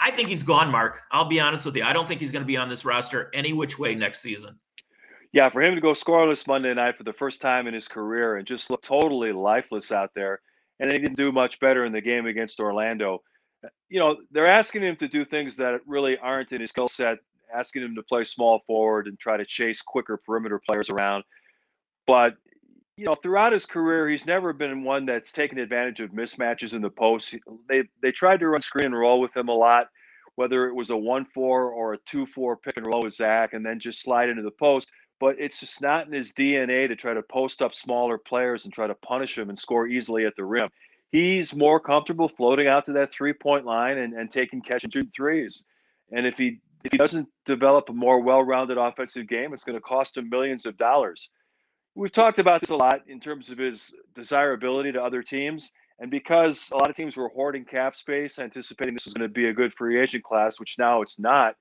I 0.00 0.10
think 0.10 0.28
he's 0.28 0.42
gone, 0.42 0.70
Mark. 0.70 1.02
I'll 1.12 1.26
be 1.26 1.40
honest 1.40 1.64
with 1.66 1.76
you. 1.76 1.84
I 1.84 1.92
don't 1.92 2.08
think 2.08 2.20
he's 2.20 2.32
going 2.32 2.42
to 2.42 2.46
be 2.46 2.56
on 2.56 2.68
this 2.68 2.84
roster 2.84 3.30
any 3.34 3.52
which 3.52 3.78
way 3.78 3.94
next 3.94 4.20
season. 4.20 4.58
Yeah, 5.32 5.50
for 5.50 5.62
him 5.62 5.74
to 5.74 5.80
go 5.80 5.90
scoreless 5.90 6.46
Monday 6.46 6.72
night 6.72 6.96
for 6.96 7.04
the 7.04 7.12
first 7.12 7.40
time 7.40 7.66
in 7.66 7.74
his 7.74 7.88
career 7.88 8.36
and 8.36 8.46
just 8.46 8.70
look 8.70 8.82
totally 8.82 9.32
lifeless 9.32 9.92
out 9.92 10.10
there, 10.14 10.40
and 10.80 10.90
he 10.90 10.98
didn't 10.98 11.16
do 11.16 11.30
much 11.30 11.60
better 11.60 11.84
in 11.84 11.92
the 11.92 12.00
game 12.00 12.26
against 12.26 12.58
Orlando. 12.58 13.22
Uh, 13.64 13.68
you 13.88 13.98
know, 13.98 14.16
they're 14.30 14.46
asking 14.46 14.82
him 14.82 14.96
to 14.96 15.08
do 15.08 15.24
things 15.24 15.56
that 15.56 15.80
really 15.86 16.16
aren't 16.18 16.52
in 16.52 16.60
his 16.60 16.70
skill 16.70 16.88
set, 16.88 17.18
asking 17.54 17.82
him 17.82 17.94
to 17.96 18.02
play 18.02 18.24
small 18.24 18.60
forward 18.66 19.06
and 19.06 19.18
try 19.18 19.36
to 19.36 19.44
chase 19.44 19.82
quicker 19.82 20.16
perimeter 20.16 20.60
players 20.68 20.90
around. 20.90 21.22
But 22.06 22.36
you 22.96 23.04
know, 23.04 23.14
throughout 23.14 23.52
his 23.52 23.66
career, 23.66 24.08
he's 24.08 24.26
never 24.26 24.52
been 24.52 24.82
one 24.82 25.04
that's 25.04 25.30
taken 25.30 25.58
advantage 25.58 26.00
of 26.00 26.10
mismatches 26.12 26.72
in 26.72 26.80
the 26.80 26.90
post. 26.90 27.34
They 27.68 27.84
they 28.00 28.10
tried 28.10 28.40
to 28.40 28.48
run 28.48 28.62
screen 28.62 28.86
and 28.86 28.98
roll 28.98 29.20
with 29.20 29.36
him 29.36 29.48
a 29.48 29.54
lot, 29.54 29.90
whether 30.36 30.66
it 30.66 30.74
was 30.74 30.90
a 30.90 30.96
one 30.96 31.26
four 31.26 31.70
or 31.70 31.92
a 31.92 31.98
two 31.98 32.26
four 32.26 32.56
pick 32.56 32.78
and 32.78 32.86
roll 32.86 33.02
with 33.02 33.14
Zach, 33.14 33.52
and 33.52 33.64
then 33.64 33.78
just 33.80 34.00
slide 34.00 34.30
into 34.30 34.42
the 34.42 34.50
post. 34.50 34.90
But 35.20 35.36
it's 35.38 35.60
just 35.60 35.80
not 35.82 36.06
in 36.06 36.12
his 36.12 36.32
DNA 36.32 36.88
to 36.88 36.96
try 36.96 37.14
to 37.14 37.22
post 37.22 37.60
up 37.62 37.74
smaller 37.74 38.18
players 38.18 38.64
and 38.64 38.72
try 38.72 38.86
to 38.86 38.94
punish 38.94 39.34
them 39.34 39.48
and 39.48 39.58
score 39.58 39.86
easily 39.86 40.26
at 40.26 40.36
the 40.36 40.44
rim. 40.44 40.68
He's 41.10 41.54
more 41.54 41.80
comfortable 41.80 42.28
floating 42.28 42.66
out 42.66 42.86
to 42.86 42.92
that 42.92 43.12
three 43.12 43.32
point 43.32 43.66
line 43.66 43.98
and, 43.98 44.14
and 44.14 44.30
taking 44.30 44.62
catch 44.62 44.84
and 44.84 44.92
shoot 44.92 45.10
threes. 45.14 45.64
And 46.12 46.26
if 46.26 46.38
he 46.38 46.60
if 46.82 46.92
he 46.92 46.98
doesn't 46.98 47.28
develop 47.44 47.90
a 47.90 47.92
more 47.92 48.20
well 48.20 48.42
rounded 48.42 48.78
offensive 48.78 49.28
game, 49.28 49.52
it's 49.52 49.64
going 49.64 49.76
to 49.76 49.82
cost 49.82 50.16
him 50.16 50.30
millions 50.30 50.64
of 50.64 50.78
dollars 50.78 51.28
we've 51.96 52.12
talked 52.12 52.38
about 52.38 52.60
this 52.60 52.70
a 52.70 52.76
lot 52.76 53.00
in 53.08 53.18
terms 53.18 53.48
of 53.48 53.58
his 53.58 53.94
desirability 54.14 54.92
to 54.92 55.02
other 55.02 55.22
teams. 55.22 55.72
And 55.98 56.10
because 56.10 56.68
a 56.70 56.76
lot 56.76 56.90
of 56.90 56.96
teams 56.96 57.16
were 57.16 57.30
hoarding 57.30 57.64
cap 57.64 57.96
space, 57.96 58.38
anticipating 58.38 58.94
this 58.94 59.06
was 59.06 59.14
going 59.14 59.28
to 59.28 59.32
be 59.32 59.48
a 59.48 59.54
good 59.54 59.72
free 59.72 59.98
agent 59.98 60.22
class, 60.22 60.60
which 60.60 60.78
now 60.78 61.00
it's 61.00 61.18
not, 61.18 61.56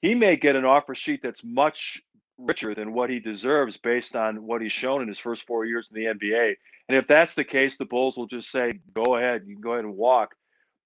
he 0.00 0.14
may 0.14 0.36
get 0.36 0.56
an 0.56 0.64
offer 0.64 0.94
sheet 0.94 1.20
that's 1.22 1.44
much 1.44 2.02
richer 2.38 2.74
than 2.74 2.94
what 2.94 3.10
he 3.10 3.20
deserves 3.20 3.76
based 3.76 4.16
on 4.16 4.42
what 4.42 4.62
he's 4.62 4.72
shown 4.72 5.02
in 5.02 5.08
his 5.08 5.18
first 5.18 5.46
four 5.46 5.66
years 5.66 5.90
in 5.90 6.00
the 6.00 6.06
NBA. 6.06 6.54
And 6.88 6.96
if 6.96 7.06
that's 7.06 7.34
the 7.34 7.44
case, 7.44 7.76
the 7.76 7.84
Bulls 7.84 8.16
will 8.16 8.26
just 8.26 8.50
say, 8.50 8.80
go 8.94 9.16
ahead, 9.16 9.42
you 9.46 9.54
can 9.54 9.62
go 9.62 9.72
ahead 9.72 9.84
and 9.84 9.96
walk. 9.96 10.34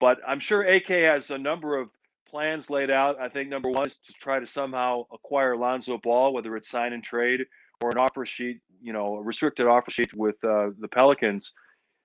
But 0.01 0.19
I'm 0.27 0.41
sure 0.41 0.63
AK 0.63 0.89
has 0.89 1.31
a 1.31 1.39
number 1.39 1.79
of 1.79 1.89
plans 2.29 2.69
laid 2.69 2.91
out. 2.91 3.19
I 3.21 3.29
think 3.29 3.49
number 3.49 3.71
one 3.71 3.87
is 3.87 3.97
to 4.07 4.13
try 4.15 4.41
to 4.41 4.47
somehow 4.47 5.07
acquire 5.13 5.57
Lonzo 5.57 5.99
Ball, 5.99 6.33
whether 6.33 6.57
it's 6.57 6.69
sign 6.69 6.93
and 6.93 7.03
trade 7.03 7.47
or 7.81 7.91
an 7.91 7.99
offer 7.99 8.27
sheet, 8.27 8.61
you 8.81 8.93
know, 8.93 9.17
a 9.17 9.23
restricted 9.23 9.67
offer 9.67 9.91
sheet 9.91 10.13
with 10.15 10.37
uh, 10.45 10.71
the 10.79 10.89
Pelicans. 10.91 11.53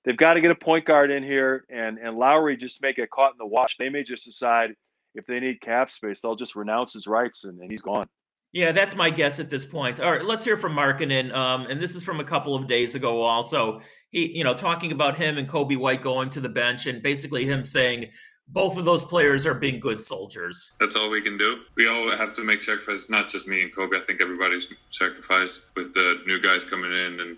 They've 0.06 0.18
got 0.18 0.34
to 0.34 0.42
get 0.42 0.52
a 0.52 0.56
point 0.56 0.86
guard 0.86 1.12
in 1.12 1.24
here, 1.24 1.66
and 1.70 1.98
and 1.98 2.18
Lauri 2.18 2.58
just 2.58 2.82
may 2.82 2.94
get 2.94 3.10
caught 3.10 3.32
in 3.32 3.38
the 3.38 3.48
wash. 3.48 3.78
They 3.78 3.90
may 3.90 4.04
just 4.04 4.26
decide 4.26 4.72
if 5.16 5.26
they 5.28 5.40
need 5.40 5.62
cap 5.62 5.92
space, 5.92 6.22
they'll 6.22 6.36
just 6.36 6.56
renounce 6.56 6.94
his 6.94 7.08
rights, 7.08 7.44
and, 7.44 7.60
and 7.62 7.72
he's 7.72 7.82
gone. 7.82 8.08
Yeah, 8.52 8.72
that's 8.72 8.96
my 8.96 9.10
guess 9.10 9.40
at 9.40 9.50
this 9.50 9.66
point. 9.66 10.00
All 10.00 10.12
right, 10.12 10.24
let's 10.24 10.44
hear 10.44 10.58
from 10.58 10.76
Markkanen. 10.76 11.34
Um, 11.34 11.66
and 11.66 11.82
this 11.82 11.96
is 11.96 12.04
from 12.04 12.20
a 12.20 12.24
couple 12.24 12.54
of 12.54 12.68
days 12.68 12.94
ago. 12.94 13.22
Also, 13.22 13.80
he, 14.12 14.32
you 14.38 14.44
know, 14.44 14.54
talking 14.54 14.92
about 14.92 15.18
him 15.18 15.40
and 15.40 15.50
Coby 15.50 15.76
White 15.76 16.04
going 16.04 16.30
to 16.32 16.40
the 16.40 16.50
bench, 16.50 16.86
and 16.86 17.02
basically 17.02 17.46
him 17.46 17.66
saying, 17.66 18.12
both 18.48 18.78
of 18.78 18.86
those 18.86 19.04
players 19.04 19.46
are 19.46 19.54
being 19.54 19.80
good 19.80 20.00
soldiers. 20.00 20.72
That's 20.80 20.96
all 20.96 21.10
we 21.10 21.22
can 21.22 21.38
do. 21.38 21.62
We 21.76 21.88
all 21.88 22.16
have 22.16 22.34
to 22.34 22.44
make 22.44 22.62
sacrifices, 22.62 23.10
not 23.10 23.30
just 23.30 23.48
me 23.48 23.64
and 23.64 23.74
Coby. 23.74 24.02
I 24.02 24.06
think 24.06 24.22
everybody's 24.22 24.68
sacrificed 24.92 25.64
with 25.76 25.94
the 25.94 26.22
new 26.28 26.40
guys 26.40 26.64
coming 26.66 26.92
in 26.92 27.20
and 27.20 27.38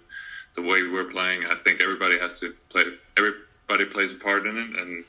the 0.56 0.62
way 0.62 0.84
we're 0.84 1.12
playing. 1.12 1.46
I 1.46 1.56
think 1.64 1.82
everybody 1.82 2.20
has 2.20 2.40
to 2.40 2.54
play. 2.70 2.84
Everybody 3.18 3.86
plays 3.92 4.12
a 4.12 4.16
part 4.16 4.46
in 4.48 4.58
it, 4.58 4.80
and 4.80 5.04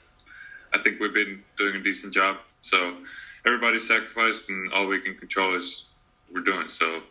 I 0.75 0.79
think 0.83 1.01
we've 1.01 1.15
been 1.15 1.43
doing 1.57 1.77
a 1.77 1.83
decent 1.83 2.13
job. 2.13 2.37
So 2.63 2.99
everybody's 3.45 3.87
sacrificed, 3.87 4.49
and 4.49 4.73
all 4.73 4.87
we 4.87 5.01
can 5.01 5.17
control 5.17 5.57
is 5.57 5.87
we're 6.33 6.41
doing. 6.41 6.69
So 6.69 7.03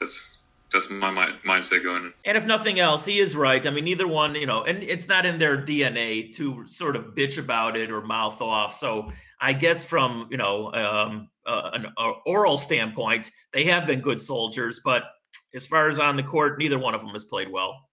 that's 0.00 0.20
that's 0.72 0.90
my 0.90 1.32
mindset 1.46 1.84
going. 1.84 2.12
And 2.24 2.36
if 2.36 2.44
nothing 2.44 2.80
else, 2.80 3.04
he 3.04 3.18
is 3.18 3.36
right. 3.36 3.64
I 3.66 3.70
mean, 3.70 3.84
neither 3.84 4.08
one, 4.08 4.34
you 4.34 4.46
know, 4.46 4.64
and 4.64 4.82
it's 4.82 5.08
not 5.08 5.24
in 5.24 5.38
their 5.38 5.56
DNA 5.56 6.34
to 6.34 6.66
sort 6.66 6.96
of 6.96 7.14
bitch 7.14 7.38
about 7.38 7.76
it 7.76 7.90
or 7.90 8.02
mouth 8.02 8.40
off. 8.40 8.74
So 8.74 9.10
I 9.40 9.52
guess 9.52 9.84
from 9.84 10.26
you 10.30 10.36
know 10.36 10.72
um, 10.74 11.28
uh, 11.46 11.70
an 11.72 11.86
uh, 11.96 12.12
oral 12.26 12.58
standpoint, 12.58 13.30
they 13.52 13.64
have 13.64 13.86
been 13.86 14.00
good 14.00 14.20
soldiers. 14.20 14.80
But 14.84 15.04
as 15.54 15.66
far 15.66 15.88
as 15.88 15.98
on 15.98 16.16
the 16.16 16.22
court, 16.22 16.58
neither 16.58 16.78
one 16.78 16.94
of 16.94 17.00
them 17.00 17.10
has 17.10 17.24
played 17.24 17.50
well. 17.50 17.88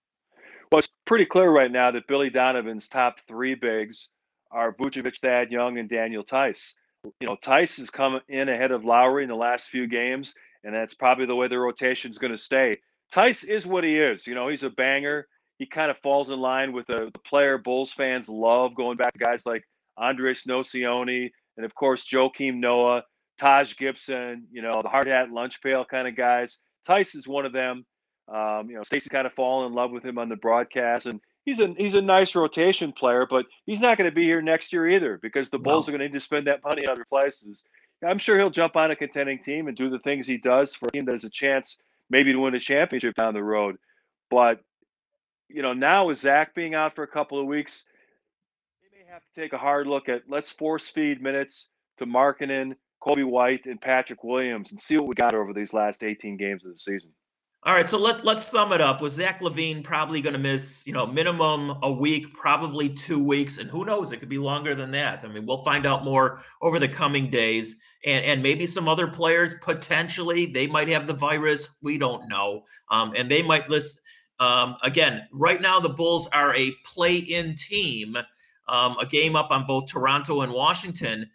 Well, 0.71 0.79
it's 0.79 0.89
pretty 1.05 1.25
clear 1.25 1.51
right 1.51 1.71
now 1.71 1.91
that 1.91 2.07
Billy 2.07 2.31
Donovan's 2.31 2.87
top 2.87 3.19
three 3.27 3.53
bigs 3.53 4.09
are 4.51 4.73
Vucevic, 4.73 5.19
Thad 5.19 5.51
Young, 5.51 5.77
and 5.77 5.87
Daniel 5.87 6.23
Theis. 6.23 6.73
You 7.19 7.27
know, 7.27 7.37
Theis 7.43 7.77
has 7.77 7.89
come 7.89 8.19
in 8.29 8.49
ahead 8.49 8.71
of 8.71 8.83
Lauri 8.83 9.23
in 9.23 9.29
the 9.29 9.35
last 9.35 9.67
few 9.67 9.87
games 9.87 10.33
and 10.63 10.73
that's 10.73 10.93
probably 10.93 11.25
the 11.25 11.35
way 11.35 11.47
the 11.47 11.59
rotation 11.59 12.11
is 12.11 12.17
going 12.17 12.31
to 12.31 12.37
stay. 12.37 12.77
Theis 13.13 13.43
is 13.43 13.65
what 13.65 13.83
he 13.83 13.97
is. 13.97 14.25
You 14.25 14.35
know, 14.35 14.47
he's 14.47 14.63
a 14.63 14.69
banger. 14.69 15.27
He 15.59 15.65
kind 15.65 15.91
of 15.91 15.97
falls 15.99 16.29
in 16.29 16.39
line 16.39 16.73
with 16.73 16.87
the, 16.87 17.09
the 17.13 17.19
player 17.19 17.57
Bulls 17.57 17.91
fans 17.91 18.27
love, 18.27 18.75
going 18.75 18.97
back 18.97 19.13
to 19.13 19.19
guys 19.19 19.45
like 19.45 19.63
Andres 19.97 20.43
Nocioni 20.43 21.29
and, 21.57 21.65
of 21.65 21.75
course, 21.75 22.05
Joakim 22.05 22.55
Noah, 22.55 23.03
Taj 23.39 23.75
Gibson, 23.77 24.47
you 24.51 24.61
know, 24.61 24.81
the 24.81 24.89
hard 24.89 25.07
hat, 25.07 25.31
lunch 25.31 25.61
pail 25.61 25.85
kind 25.85 26.07
of 26.07 26.15
guys. 26.15 26.59
Theis 26.87 27.15
is 27.15 27.27
one 27.27 27.45
of 27.45 27.53
them. 27.53 27.85
Um, 28.27 28.69
you 28.69 28.75
know, 28.75 28.83
Stacey 28.83 29.09
kind 29.09 29.27
of 29.27 29.33
fallen 29.33 29.67
in 29.67 29.73
love 29.73 29.91
with 29.91 30.03
him 30.05 30.17
on 30.17 30.29
the 30.29 30.37
broadcast, 30.37 31.07
and 31.07 31.19
he's 31.45 31.59
a 31.59 31.73
he's 31.77 31.95
a 31.95 32.01
nice 32.01 32.35
rotation 32.35 32.93
player, 32.93 33.27
but 33.29 33.45
he's 33.65 33.81
not 33.81 33.97
going 33.97 34.09
to 34.09 34.15
be 34.15 34.23
here 34.23 34.41
next 34.41 34.71
year 34.71 34.89
either 34.89 35.19
because 35.21 35.49
the 35.49 35.59
Bulls 35.59 35.87
no. 35.87 35.93
are 35.93 35.97
going 35.97 36.07
to 36.07 36.13
need 36.13 36.17
to 36.17 36.23
spend 36.23 36.47
that 36.47 36.63
money 36.63 36.83
in 36.83 36.89
other 36.89 37.05
places. 37.05 37.65
I'm 38.05 38.17
sure 38.17 38.37
he'll 38.37 38.49
jump 38.49 38.75
on 38.75 38.91
a 38.91 38.95
contending 38.95 39.39
team 39.43 39.67
and 39.67 39.77
do 39.77 39.89
the 39.89 39.99
things 39.99 40.27
he 40.27 40.37
does 40.37 40.75
for 40.75 40.87
a 40.87 40.91
team 40.91 41.05
that 41.05 41.13
has 41.13 41.23
a 41.23 41.29
chance 41.29 41.77
maybe 42.09 42.31
to 42.31 42.39
win 42.39 42.55
a 42.55 42.59
championship 42.59 43.15
down 43.15 43.33
the 43.33 43.43
road. 43.43 43.77
But 44.29 44.59
you 45.49 45.61
know, 45.61 45.73
now 45.73 46.07
with 46.07 46.17
Zach 46.17 46.55
being 46.55 46.73
out 46.73 46.95
for 46.95 47.03
a 47.03 47.07
couple 47.07 47.39
of 47.39 47.45
weeks, 47.45 47.85
they 48.81 48.97
may 48.97 49.11
have 49.11 49.21
to 49.21 49.41
take 49.41 49.53
a 49.53 49.57
hard 49.57 49.87
look 49.87 50.09
at 50.09 50.23
let's 50.27 50.49
force 50.49 50.87
feed 50.87 51.21
minutes 51.21 51.69
to 51.99 52.05
Markkanen, 52.05 52.75
Coby 53.01 53.25
White, 53.25 53.65
and 53.65 53.79
Patrick 53.79 54.23
Williams 54.23 54.71
and 54.71 54.79
see 54.79 54.97
what 54.97 55.07
we 55.07 55.15
got 55.15 55.35
over 55.35 55.53
these 55.53 55.73
last 55.73 56.03
18 56.03 56.37
games 56.37 56.65
of 56.65 56.71
the 56.71 56.79
season. 56.79 57.11
All 57.65 57.73
right, 57.73 57.87
so 57.87 57.97
let 57.97 58.25
let's 58.25 58.43
sum 58.43 58.73
it 58.73 58.81
up. 58.81 58.99
Was 58.99 59.13
Zach 59.13 59.39
LaVine 59.39 59.85
probably 59.85 60.19
going 60.19 60.33
to 60.33 60.39
miss, 60.39 60.85
you 60.85 60.91
know, 60.91 61.07
minimum 61.07 61.77
a 61.81 61.89
week, 61.89 62.33
probably 62.33 62.89
two 62.89 63.23
weeks, 63.23 63.57
and 63.57 63.69
who 63.69 63.85
knows? 63.85 64.11
It 64.11 64.17
could 64.17 64.27
be 64.27 64.37
longer 64.37 64.75
than 64.75 64.91
that. 64.91 65.23
I 65.23 65.29
mean, 65.29 65.45
we'll 65.45 65.63
find 65.63 65.85
out 65.85 66.03
more 66.03 66.43
over 66.61 66.77
the 66.77 66.89
coming 66.89 67.29
days, 67.29 67.79
and 68.05 68.25
and 68.25 68.43
maybe 68.43 68.67
some 68.67 68.89
other 68.89 69.07
players 69.07 69.55
potentially 69.61 70.45
they 70.45 70.67
might 70.67 70.89
have 70.89 71.07
the 71.07 71.13
virus. 71.13 71.69
We 71.81 71.97
don't 71.97 72.27
know, 72.27 72.63
um, 72.91 73.13
and 73.15 73.31
they 73.31 73.41
might 73.41 73.69
list. 73.69 74.01
Um, 74.41 74.75
again, 74.83 75.25
right 75.31 75.61
now 75.61 75.79
the 75.79 75.87
Bulls 75.87 76.27
are 76.33 76.53
a 76.55 76.71
play-in 76.83 77.55
team, 77.55 78.17
um, 78.67 78.97
a 78.99 79.05
game 79.05 79.37
up 79.37 79.51
on 79.51 79.65
both 79.65 79.85
Toronto 79.89 80.41
and 80.41 80.51
Washington. 80.51 81.29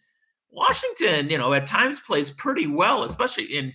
Washington, 0.50 1.30
you 1.30 1.38
know, 1.38 1.54
at 1.54 1.64
times 1.64 2.00
plays 2.00 2.30
pretty 2.30 2.66
well, 2.66 3.04
especially 3.04 3.44
in 3.44 3.72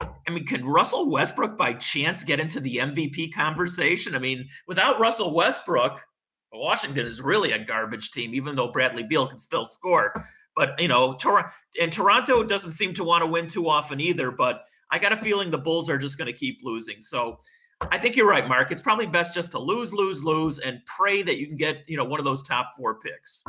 I 0.00 0.30
mean, 0.30 0.46
can 0.46 0.64
Russell 0.64 1.10
Westbrook 1.10 1.56
by 1.56 1.74
chance 1.74 2.24
get 2.24 2.40
into 2.40 2.60
the 2.60 2.76
MVP 2.76 3.32
conversation? 3.34 4.14
I 4.14 4.18
mean, 4.18 4.48
without 4.66 4.98
Russell 4.98 5.34
Westbrook, 5.34 6.04
Washington 6.52 7.06
is 7.06 7.20
really 7.20 7.52
a 7.52 7.58
garbage 7.58 8.10
team, 8.10 8.34
even 8.34 8.54
though 8.54 8.70
Bradley 8.70 9.02
Beal 9.02 9.26
can 9.26 9.38
still 9.38 9.64
score. 9.64 10.12
But 10.56 10.80
you 10.80 10.88
know, 10.88 11.12
Tor- 11.14 11.50
and 11.80 11.92
Toronto 11.92 12.44
doesn't 12.44 12.72
seem 12.72 12.94
to 12.94 13.04
want 13.04 13.22
to 13.22 13.26
win 13.26 13.46
too 13.46 13.68
often 13.68 14.00
either. 14.00 14.30
But 14.30 14.62
I 14.90 14.98
got 14.98 15.12
a 15.12 15.16
feeling 15.16 15.50
the 15.50 15.58
Bulls 15.58 15.90
are 15.90 15.98
just 15.98 16.16
going 16.16 16.32
to 16.32 16.38
keep 16.38 16.60
losing. 16.62 17.00
So 17.00 17.38
I 17.90 17.98
think 17.98 18.16
you're 18.16 18.28
right, 18.28 18.48
Mark. 18.48 18.70
It's 18.70 18.82
probably 18.82 19.06
best 19.06 19.34
just 19.34 19.50
to 19.52 19.58
lose, 19.58 19.92
lose, 19.92 20.22
lose, 20.22 20.58
and 20.58 20.80
pray 20.86 21.22
that 21.22 21.38
you 21.38 21.48
can 21.48 21.56
get 21.56 21.84
you 21.86 21.96
know 21.96 22.04
one 22.04 22.20
of 22.20 22.24
those 22.24 22.42
top 22.42 22.72
four 22.76 22.98
picks. 23.00 23.42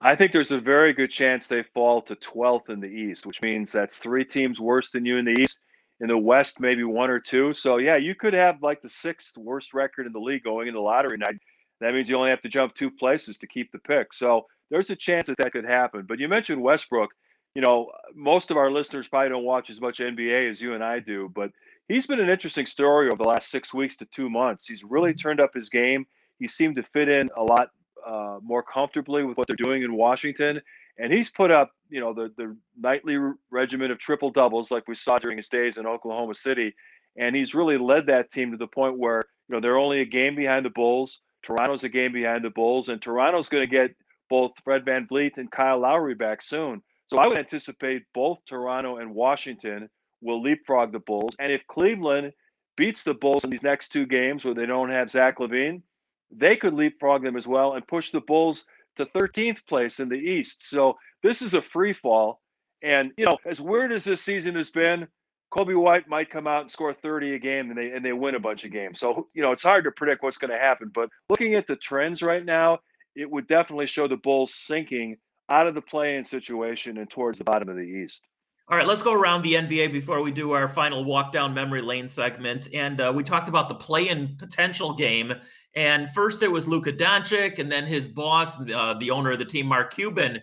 I 0.00 0.14
think 0.14 0.32
there's 0.32 0.52
a 0.52 0.60
very 0.60 0.92
good 0.92 1.10
chance 1.10 1.48
they 1.48 1.64
fall 1.74 2.00
to 2.02 2.14
12th 2.14 2.70
in 2.70 2.78
the 2.78 2.86
East, 2.86 3.26
which 3.26 3.42
means 3.42 3.72
that's 3.72 3.98
three 3.98 4.24
teams 4.24 4.60
worse 4.60 4.90
than 4.90 5.04
you 5.04 5.16
in 5.16 5.24
the 5.24 5.40
East 5.40 5.58
in 6.00 6.08
the 6.08 6.18
West, 6.18 6.60
maybe 6.60 6.84
one 6.84 7.10
or 7.10 7.18
two. 7.18 7.52
So 7.52 7.78
yeah, 7.78 7.96
you 7.96 8.14
could 8.14 8.34
have 8.34 8.62
like 8.62 8.80
the 8.80 8.88
sixth 8.88 9.36
worst 9.36 9.74
record 9.74 10.06
in 10.06 10.12
the 10.12 10.20
league 10.20 10.44
going 10.44 10.68
into 10.68 10.80
lottery 10.80 11.18
night. 11.18 11.36
That 11.80 11.94
means 11.94 12.08
you 12.08 12.16
only 12.16 12.30
have 12.30 12.40
to 12.42 12.48
jump 12.48 12.74
two 12.74 12.90
places 12.90 13.38
to 13.38 13.46
keep 13.46 13.70
the 13.72 13.78
pick. 13.78 14.12
So 14.12 14.46
there's 14.70 14.90
a 14.90 14.96
chance 14.96 15.26
that 15.26 15.38
that 15.38 15.52
could 15.52 15.64
happen. 15.64 16.04
But 16.08 16.18
you 16.18 16.28
mentioned 16.28 16.62
Westbrook. 16.62 17.10
You 17.54 17.62
know, 17.62 17.90
most 18.14 18.50
of 18.50 18.56
our 18.56 18.70
listeners 18.70 19.08
probably 19.08 19.30
don't 19.30 19.44
watch 19.44 19.70
as 19.70 19.80
much 19.80 19.98
NBA 19.98 20.50
as 20.50 20.60
you 20.60 20.74
and 20.74 20.84
I 20.84 21.00
do, 21.00 21.30
but 21.34 21.50
he's 21.88 22.06
been 22.06 22.20
an 22.20 22.28
interesting 22.28 22.66
story 22.66 23.08
over 23.08 23.20
the 23.20 23.28
last 23.28 23.50
six 23.50 23.74
weeks 23.74 23.96
to 23.96 24.04
two 24.06 24.30
months. 24.30 24.66
He's 24.66 24.84
really 24.84 25.10
mm-hmm. 25.10 25.18
turned 25.18 25.40
up 25.40 25.54
his 25.54 25.68
game. 25.68 26.06
He 26.38 26.46
seemed 26.46 26.76
to 26.76 26.82
fit 26.82 27.08
in 27.08 27.30
a 27.36 27.42
lot 27.42 27.70
uh, 28.06 28.38
more 28.42 28.62
comfortably 28.62 29.24
with 29.24 29.36
what 29.36 29.48
they're 29.48 29.56
doing 29.56 29.82
in 29.82 29.94
Washington 29.94 30.60
and 30.98 31.12
he's 31.12 31.30
put 31.30 31.50
up 31.50 31.72
you 31.88 32.00
know 32.00 32.12
the 32.12 32.32
the 32.36 32.56
nightly 32.78 33.16
regimen 33.50 33.90
of 33.90 33.98
triple 33.98 34.30
doubles 34.30 34.70
like 34.70 34.86
we 34.88 34.94
saw 34.94 35.16
during 35.16 35.36
his 35.36 35.48
days 35.48 35.78
in 35.78 35.86
Oklahoma 35.86 36.34
City, 36.34 36.74
and 37.16 37.34
he's 37.34 37.54
really 37.54 37.78
led 37.78 38.06
that 38.06 38.30
team 38.30 38.50
to 38.50 38.56
the 38.56 38.66
point 38.66 38.98
where 38.98 39.24
you 39.48 39.54
know 39.54 39.60
they're 39.60 39.78
only 39.78 40.00
a 40.00 40.06
game 40.06 40.34
behind 40.34 40.64
the 40.64 40.70
Bulls. 40.70 41.20
Toronto's 41.42 41.84
a 41.84 41.88
game 41.88 42.12
behind 42.12 42.44
the 42.44 42.50
Bulls, 42.50 42.88
and 42.88 43.00
Toronto's 43.00 43.48
going 43.48 43.66
to 43.66 43.70
get 43.70 43.94
both 44.28 44.52
Fred 44.64 44.84
VanVleet 44.84 45.38
and 45.38 45.50
Kyle 45.50 45.78
Lowry 45.78 46.14
back 46.14 46.42
soon. 46.42 46.82
So 47.06 47.18
I 47.18 47.26
would 47.26 47.38
anticipate 47.38 48.02
both 48.12 48.38
Toronto 48.46 48.98
and 48.98 49.14
Washington 49.14 49.88
will 50.20 50.42
leapfrog 50.42 50.92
the 50.92 50.98
Bulls. 50.98 51.34
And 51.38 51.50
if 51.50 51.66
Cleveland 51.66 52.32
beats 52.76 53.02
the 53.02 53.14
Bulls 53.14 53.44
in 53.44 53.50
these 53.50 53.62
next 53.62 53.88
two 53.88 54.04
games 54.04 54.44
where 54.44 54.54
they 54.54 54.66
don't 54.66 54.90
have 54.90 55.10
Zach 55.10 55.38
LaVine, 55.38 55.82
they 56.30 56.56
could 56.56 56.74
leapfrog 56.74 57.22
them 57.22 57.36
as 57.36 57.46
well 57.46 57.74
and 57.74 57.86
push 57.86 58.10
the 58.10 58.20
Bulls 58.20 58.66
to 58.98 59.06
13th 59.06 59.66
place 59.66 60.00
in 60.00 60.08
the 60.08 60.16
East. 60.16 60.68
So 60.68 60.96
this 61.22 61.42
is 61.42 61.54
a 61.54 61.62
free 61.62 61.92
fall. 61.92 62.40
And, 62.82 63.12
you 63.16 63.24
know, 63.24 63.38
as 63.44 63.60
weird 63.60 63.92
as 63.92 64.04
this 64.04 64.22
season 64.22 64.54
has 64.54 64.70
been, 64.70 65.08
Coby 65.50 65.80
White 65.80 66.08
might 66.08 66.30
come 66.30 66.46
out 66.46 66.62
and 66.62 66.70
score 66.70 66.92
30 66.92 67.34
a 67.34 67.38
game 67.38 67.70
and 67.70 67.78
they 67.78 67.90
and 67.90 68.04
they 68.04 68.12
win 68.12 68.34
a 68.34 68.40
bunch 68.40 68.64
of 68.64 68.72
games. 68.72 69.00
So 69.00 69.28
you 69.32 69.42
know 69.42 69.50
it's 69.50 69.62
hard 69.62 69.84
to 69.84 69.90
predict 69.90 70.22
what's 70.22 70.36
going 70.36 70.50
to 70.50 70.58
happen. 70.58 70.90
But 70.94 71.08
looking 71.30 71.54
at 71.54 71.66
the 71.66 71.76
trends 71.76 72.22
right 72.22 72.44
now, 72.44 72.80
it 73.16 73.30
would 73.30 73.48
definitely 73.48 73.86
show 73.86 74.06
the 74.08 74.16
Bulls 74.16 74.54
sinking 74.54 75.16
out 75.48 75.66
of 75.66 75.74
the 75.74 75.80
play-in 75.80 76.24
situation 76.24 76.98
and 76.98 77.08
towards 77.08 77.38
the 77.38 77.44
bottom 77.44 77.68
of 77.70 77.76
the 77.76 77.82
East. 77.82 78.22
All 78.70 78.76
right, 78.76 78.86
let's 78.86 79.00
go 79.00 79.14
around 79.14 79.40
the 79.40 79.54
NBA 79.54 79.92
before 79.92 80.22
we 80.22 80.30
do 80.30 80.50
our 80.50 80.68
final 80.68 81.02
walk 81.02 81.32
down 81.32 81.54
memory 81.54 81.80
lane 81.80 82.06
segment. 82.06 82.68
And 82.74 83.00
uh, 83.00 83.10
we 83.16 83.22
talked 83.22 83.48
about 83.48 83.70
the 83.70 83.74
play-in 83.74 84.36
potential 84.36 84.92
game. 84.92 85.32
And 85.74 86.10
first 86.10 86.42
it 86.42 86.52
was 86.52 86.68
Luka 86.68 86.92
Doncic, 86.92 87.58
and 87.60 87.72
then 87.72 87.86
his 87.86 88.06
boss, 88.06 88.60
uh, 88.70 88.92
the 88.92 89.10
owner 89.10 89.30
of 89.30 89.38
the 89.38 89.46
team, 89.46 89.64
Mark 89.64 89.94
Cuban, 89.94 90.42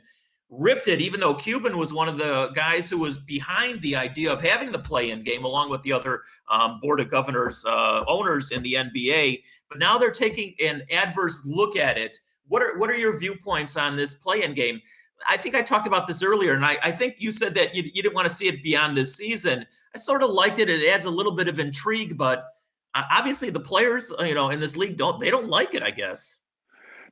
ripped 0.49 0.87
it. 0.87 1.01
Even 1.01 1.19
though 1.19 1.35
Cuban 1.35 1.77
was 1.77 1.93
one 1.93 2.09
of 2.09 2.17
the 2.17 2.49
guys 2.55 2.89
who 2.89 2.97
was 2.97 3.19
behind 3.19 3.79
the 3.81 3.95
idea 3.95 4.33
of 4.33 4.41
having 4.41 4.71
the 4.71 4.79
play-in 4.79 5.21
game, 5.21 5.45
along 5.45 5.69
with 5.69 5.83
the 5.83 5.93
other 5.93 6.23
um, 6.49 6.79
board 6.79 6.99
of 6.99 7.11
governors 7.11 7.63
uh, 7.67 8.03
owners 8.07 8.49
in 8.49 8.63
the 8.63 8.73
NBA. 8.73 9.43
But 9.69 9.77
now 9.77 9.99
they're 9.99 10.09
taking 10.09 10.55
an 10.65 10.81
adverse 10.91 11.43
look 11.45 11.75
at 11.75 11.99
it. 11.99 12.17
What 12.47 12.63
are 12.63 12.79
what 12.79 12.89
are 12.89 12.97
your 12.97 13.19
viewpoints 13.19 13.77
on 13.77 13.95
this 13.95 14.15
play-in 14.15 14.55
game? 14.55 14.81
I 15.27 15.37
think 15.37 15.55
I 15.55 15.61
talked 15.61 15.87
about 15.87 16.07
this 16.07 16.21
earlier, 16.21 16.53
and 16.53 16.65
I, 16.65 16.77
I 16.83 16.91
think 16.91 17.15
you 17.17 17.31
said 17.31 17.55
that 17.55 17.75
you, 17.75 17.83
you 17.83 18.03
didn't 18.03 18.13
want 18.15 18.29
to 18.29 18.35
see 18.35 18.47
it 18.47 18.63
beyond 18.63 18.95
this 18.95 19.15
season. 19.15 19.65
I 19.93 19.97
sort 19.97 20.21
of 20.23 20.29
liked 20.29 20.59
it. 20.59 20.69
It 20.69 20.87
adds 20.89 21.05
a 21.05 21.09
little 21.09 21.31
bit 21.31 21.47
of 21.47 21.59
intrigue, 21.59 22.17
but 22.17 22.45
uh, 22.93 23.03
obviously 23.11 23.49
the 23.49 23.59
players, 23.59 24.11
uh, 24.19 24.23
you 24.23 24.35
know, 24.35 24.49
in 24.49 24.59
this 24.59 24.77
league 24.77 24.97
don't 24.97 25.19
they 25.19 25.31
don't 25.31 25.49
like 25.49 25.73
it. 25.73 25.83
I 25.83 25.91
guess. 25.91 26.41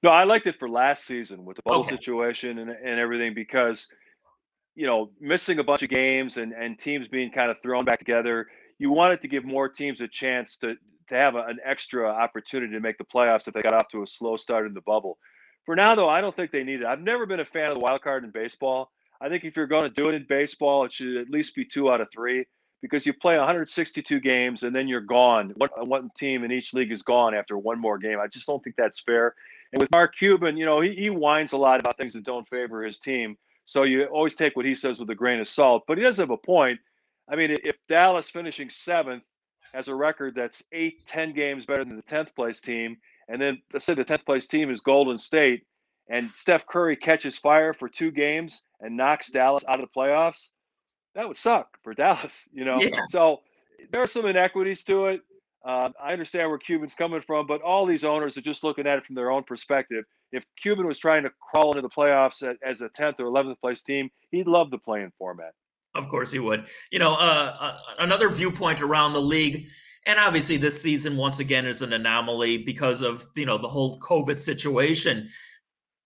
No, 0.04 0.10
I 0.10 0.26
liked 0.26 0.48
it 0.48 0.60
for 0.60 0.68
last 0.70 1.06
season 1.06 1.46
with 1.46 1.56
the 1.56 1.64
bubble 1.64 1.80
Okay. 1.80 1.96
situation 1.96 2.60
and, 2.60 2.70
and 2.70 3.00
everything 3.00 3.34
because, 3.34 3.88
you 4.76 4.86
know, 4.86 5.12
missing 5.22 5.60
a 5.60 5.64
bunch 5.64 5.82
of 5.82 5.90
games 5.90 6.36
and, 6.36 6.52
and 6.52 6.78
teams 6.78 7.08
being 7.08 7.32
kind 7.32 7.50
of 7.50 7.56
thrown 7.64 7.86
back 7.86 8.00
together, 8.00 8.48
you 8.80 8.92
wanted 8.92 9.22
to 9.22 9.30
give 9.30 9.46
more 9.46 9.70
teams 9.70 10.02
a 10.02 10.08
chance 10.10 10.58
to, 10.58 10.76
to 11.08 11.16
have 11.16 11.36
a, 11.36 11.44
an 11.44 11.58
extra 11.64 12.06
opportunity 12.06 12.74
to 12.74 12.82
make 12.82 12.98
the 12.98 13.06
playoffs 13.06 13.48
if 13.48 13.54
they 13.54 13.62
got 13.62 13.74
off 13.74 13.88
to 13.94 14.04
a 14.04 14.08
slow 14.08 14.36
start 14.36 14.68
in 14.68 14.74
the 14.74 14.82
bubble. 14.82 15.18
For 15.66 15.76
now, 15.76 15.96
though, 15.96 16.10
I 16.10 16.22
don't 16.22 16.36
think 16.36 16.52
they 16.52 16.64
need 16.64 16.82
it. 16.82 16.86
I've 16.86 17.02
never 17.02 17.26
been 17.26 17.40
a 17.40 17.46
fan 17.46 17.70
of 17.70 17.76
the 17.76 17.80
wild 17.80 18.02
card 18.02 18.24
in 18.24 18.32
baseball. 18.32 18.92
I 19.22 19.30
think 19.30 19.46
if 19.46 19.56
you're 19.56 19.68
going 19.68 19.92
to 19.92 20.04
do 20.04 20.10
it 20.10 20.16
in 20.16 20.26
baseball, 20.28 20.84
it 20.86 20.92
should 20.92 21.16
at 21.16 21.30
least 21.30 21.56
be 21.56 21.64
two 21.64 21.90
out 21.90 22.02
of 22.02 22.10
three 22.12 22.46
because 22.82 23.06
you 23.06 23.14
play 23.14 23.38
162 23.38 24.20
games 24.20 24.64
and 24.64 24.76
then 24.76 24.90
you're 24.90 25.00
gone. 25.00 25.54
One, 25.56 25.70
one 25.88 26.12
team 26.18 26.44
in 26.44 26.52
each 26.52 26.74
league 26.74 26.92
is 26.92 27.02
gone 27.02 27.34
after 27.34 27.58
one 27.58 27.80
more 27.80 27.98
game. 27.98 28.20
I 28.20 28.28
just 28.28 28.46
don't 28.46 28.62
think 28.62 28.76
that's 28.76 29.00
fair. 29.00 29.36
And 29.72 29.82
with 29.82 29.90
Mark 29.92 30.16
Cuban, 30.18 30.58
you 30.58 30.66
know, 30.66 30.82
he, 30.82 30.94
he 30.94 31.10
whines 31.10 31.54
a 31.54 31.58
lot 31.58 31.80
about 31.80 31.98
things 31.98 32.12
that 32.14 32.26
don't 32.26 32.48
favor 32.50 32.84
his 32.84 33.00
team. 33.00 33.38
So 33.64 33.84
you 33.84 34.04
always 34.06 34.36
take 34.36 34.58
what 34.58 34.66
he 34.66 34.76
says 34.76 35.00
with 35.00 35.10
a 35.10 35.16
grain 35.16 35.40
of 35.40 35.48
salt. 35.48 35.84
But 35.88 35.98
he 35.98 36.04
does 36.04 36.18
have 36.18 36.30
a 36.30 36.38
point. 36.38 36.82
I 37.30 37.38
mean, 37.38 37.52
if 37.64 37.78
Dallas 37.88 38.30
finishing 38.30 38.70
seventh 38.70 39.24
has 39.74 39.88
a 39.88 39.96
record 39.96 40.36
that's 40.36 40.62
eight, 40.74 41.08
10 41.08 41.32
games 41.32 41.66
better 41.66 41.86
than 41.86 41.96
the 41.96 42.04
10th 42.04 42.36
place 42.36 42.60
team, 42.60 42.98
and 43.28 43.42
then 43.42 43.62
let's 43.72 43.86
say 43.86 43.94
the 43.94 44.06
10th 44.06 44.26
place 44.26 44.48
team 44.48 44.70
is 44.70 44.82
Golden 44.82 45.18
State, 45.18 45.64
and 46.10 46.32
Steph 46.36 46.66
Curry 46.68 46.96
catches 46.96 47.38
fire 47.38 47.74
for 47.74 47.88
two 47.88 48.12
games 48.12 48.64
and 48.82 48.98
knocks 48.98 49.30
Dallas 49.30 49.64
out 49.68 49.80
of 49.80 49.88
the 49.88 50.00
playoffs, 50.00 50.50
that 51.16 51.28
would 51.28 51.38
suck 51.38 51.78
for 51.84 51.94
Dallas, 51.96 52.48
you 52.54 52.66
know? 52.66 52.80
Yeah. 52.80 53.06
So 53.10 53.42
there 53.92 54.02
are 54.02 54.08
some 54.08 54.26
inequities 54.26 54.84
to 54.86 55.08
it. 55.08 55.22
Um, 55.66 55.94
I 56.02 56.12
understand 56.12 56.50
where 56.50 56.58
Cuban's 56.58 56.94
coming 56.94 57.22
from, 57.22 57.48
but 57.48 57.62
all 57.62 57.86
these 57.86 58.04
owners 58.04 58.38
are 58.38 58.42
just 58.42 58.66
looking 58.66 58.86
at 58.86 58.98
it 58.98 59.06
from 59.06 59.16
their 59.16 59.32
own 59.32 59.44
perspective. 59.44 60.04
If 60.34 60.44
Cuban 60.62 60.86
was 60.86 61.00
trying 61.00 61.24
to 61.24 61.32
crawl 61.40 61.70
into 61.70 61.82
the 61.82 61.90
playoffs 61.90 62.44
at, 62.44 62.58
as 62.68 62.82
a 62.82 62.90
10th 62.90 63.22
or 63.22 63.26
11th 63.26 63.60
place 63.62 63.82
team, 63.82 64.10
he'd 64.32 64.48
love 64.48 64.72
the 64.72 64.78
playing 64.78 65.14
format. 65.18 65.54
Of 65.96 66.10
course 66.10 66.32
he 66.32 66.40
would. 66.40 66.68
You 66.92 67.00
know, 67.00 67.14
uh, 67.14 67.56
uh, 67.60 67.78
another 68.00 68.28
viewpoint 68.28 68.82
around 68.82 69.14
the 69.14 69.22
league, 69.22 69.68
and 70.06 70.20
obviously 70.20 70.58
this 70.58 70.82
season 70.82 71.16
once 71.16 71.40
again 71.40 71.66
is 71.66 71.82
an 71.82 71.94
anomaly 71.94 72.58
because 72.60 73.02
of 73.02 73.26
you 73.36 73.46
know 73.46 73.58
the 73.58 73.68
whole 73.68 74.00
COVID 74.00 74.40
situation. 74.40 75.28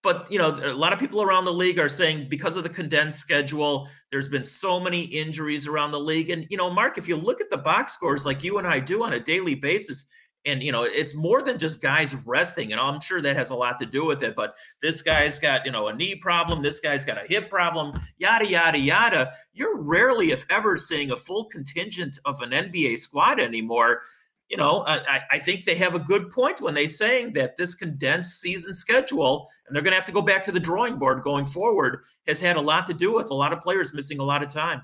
But 0.02 0.30
you 0.30 0.38
know, 0.38 0.50
a 0.50 0.72
lot 0.72 0.92
of 0.92 1.00
people 1.00 1.22
around 1.22 1.44
the 1.44 1.52
league 1.52 1.78
are 1.78 1.88
saying 1.88 2.28
because 2.28 2.56
of 2.56 2.62
the 2.62 2.68
condensed 2.68 3.18
schedule, 3.18 3.88
there's 4.12 4.28
been 4.28 4.44
so 4.44 4.78
many 4.78 5.02
injuries 5.02 5.66
around 5.66 5.90
the 5.90 6.00
league. 6.00 6.30
And 6.30 6.46
you 6.50 6.56
know, 6.56 6.70
Mark, 6.70 6.98
if 6.98 7.08
you 7.08 7.16
look 7.16 7.40
at 7.40 7.50
the 7.50 7.58
box 7.58 7.94
scores 7.94 8.24
like 8.24 8.44
you 8.44 8.58
and 8.58 8.66
I 8.66 8.78
do 8.78 9.02
on 9.02 9.14
a 9.14 9.20
daily 9.20 9.56
basis, 9.56 10.08
and 10.48 10.62
you 10.62 10.72
know, 10.72 10.84
it's 10.84 11.14
more 11.14 11.42
than 11.42 11.58
just 11.58 11.80
guys 11.80 12.14
resting, 12.24 12.72
and 12.72 12.80
I'm 12.80 13.00
sure 13.00 13.20
that 13.20 13.36
has 13.36 13.50
a 13.50 13.54
lot 13.54 13.78
to 13.78 13.86
do 13.86 14.04
with 14.04 14.22
it. 14.22 14.34
But 14.34 14.54
this 14.82 15.02
guy's 15.02 15.38
got 15.38 15.64
you 15.64 15.72
know 15.72 15.88
a 15.88 15.94
knee 15.94 16.16
problem, 16.16 16.62
this 16.62 16.80
guy's 16.80 17.04
got 17.04 17.22
a 17.22 17.26
hip 17.26 17.50
problem, 17.50 17.98
yada 18.18 18.48
yada 18.48 18.78
yada. 18.78 19.32
You're 19.52 19.80
rarely, 19.80 20.32
if 20.32 20.44
ever, 20.50 20.76
seeing 20.76 21.10
a 21.10 21.16
full 21.16 21.44
contingent 21.46 22.18
of 22.24 22.40
an 22.40 22.50
NBA 22.50 22.98
squad 22.98 23.40
anymore. 23.40 24.00
You 24.48 24.56
know, 24.56 24.82
I, 24.86 25.20
I 25.30 25.38
think 25.38 25.66
they 25.66 25.74
have 25.74 25.94
a 25.94 25.98
good 25.98 26.30
point 26.30 26.62
when 26.62 26.72
they're 26.72 26.88
saying 26.88 27.32
that 27.34 27.58
this 27.58 27.74
condensed 27.74 28.40
season 28.40 28.74
schedule, 28.74 29.46
and 29.66 29.76
they're 29.76 29.82
going 29.82 29.92
to 29.92 29.96
have 29.96 30.06
to 30.06 30.12
go 30.12 30.22
back 30.22 30.42
to 30.44 30.52
the 30.52 30.58
drawing 30.58 30.98
board 30.98 31.22
going 31.22 31.44
forward, 31.44 31.98
has 32.26 32.40
had 32.40 32.56
a 32.56 32.60
lot 32.60 32.86
to 32.86 32.94
do 32.94 33.14
with 33.14 33.30
a 33.30 33.34
lot 33.34 33.52
of 33.52 33.60
players 33.60 33.92
missing 33.92 34.20
a 34.20 34.24
lot 34.24 34.42
of 34.42 34.50
time. 34.50 34.80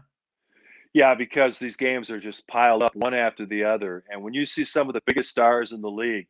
Yeah, 0.94 1.16
because 1.16 1.58
these 1.58 1.76
games 1.76 2.08
are 2.10 2.20
just 2.20 2.46
piled 2.46 2.84
up 2.84 2.94
one 2.94 3.14
after 3.14 3.44
the 3.44 3.64
other. 3.64 4.04
And 4.08 4.22
when 4.22 4.32
you 4.32 4.46
see 4.46 4.64
some 4.64 4.88
of 4.88 4.94
the 4.94 5.02
biggest 5.06 5.28
stars 5.28 5.72
in 5.72 5.80
the 5.80 5.90
league, 5.90 6.28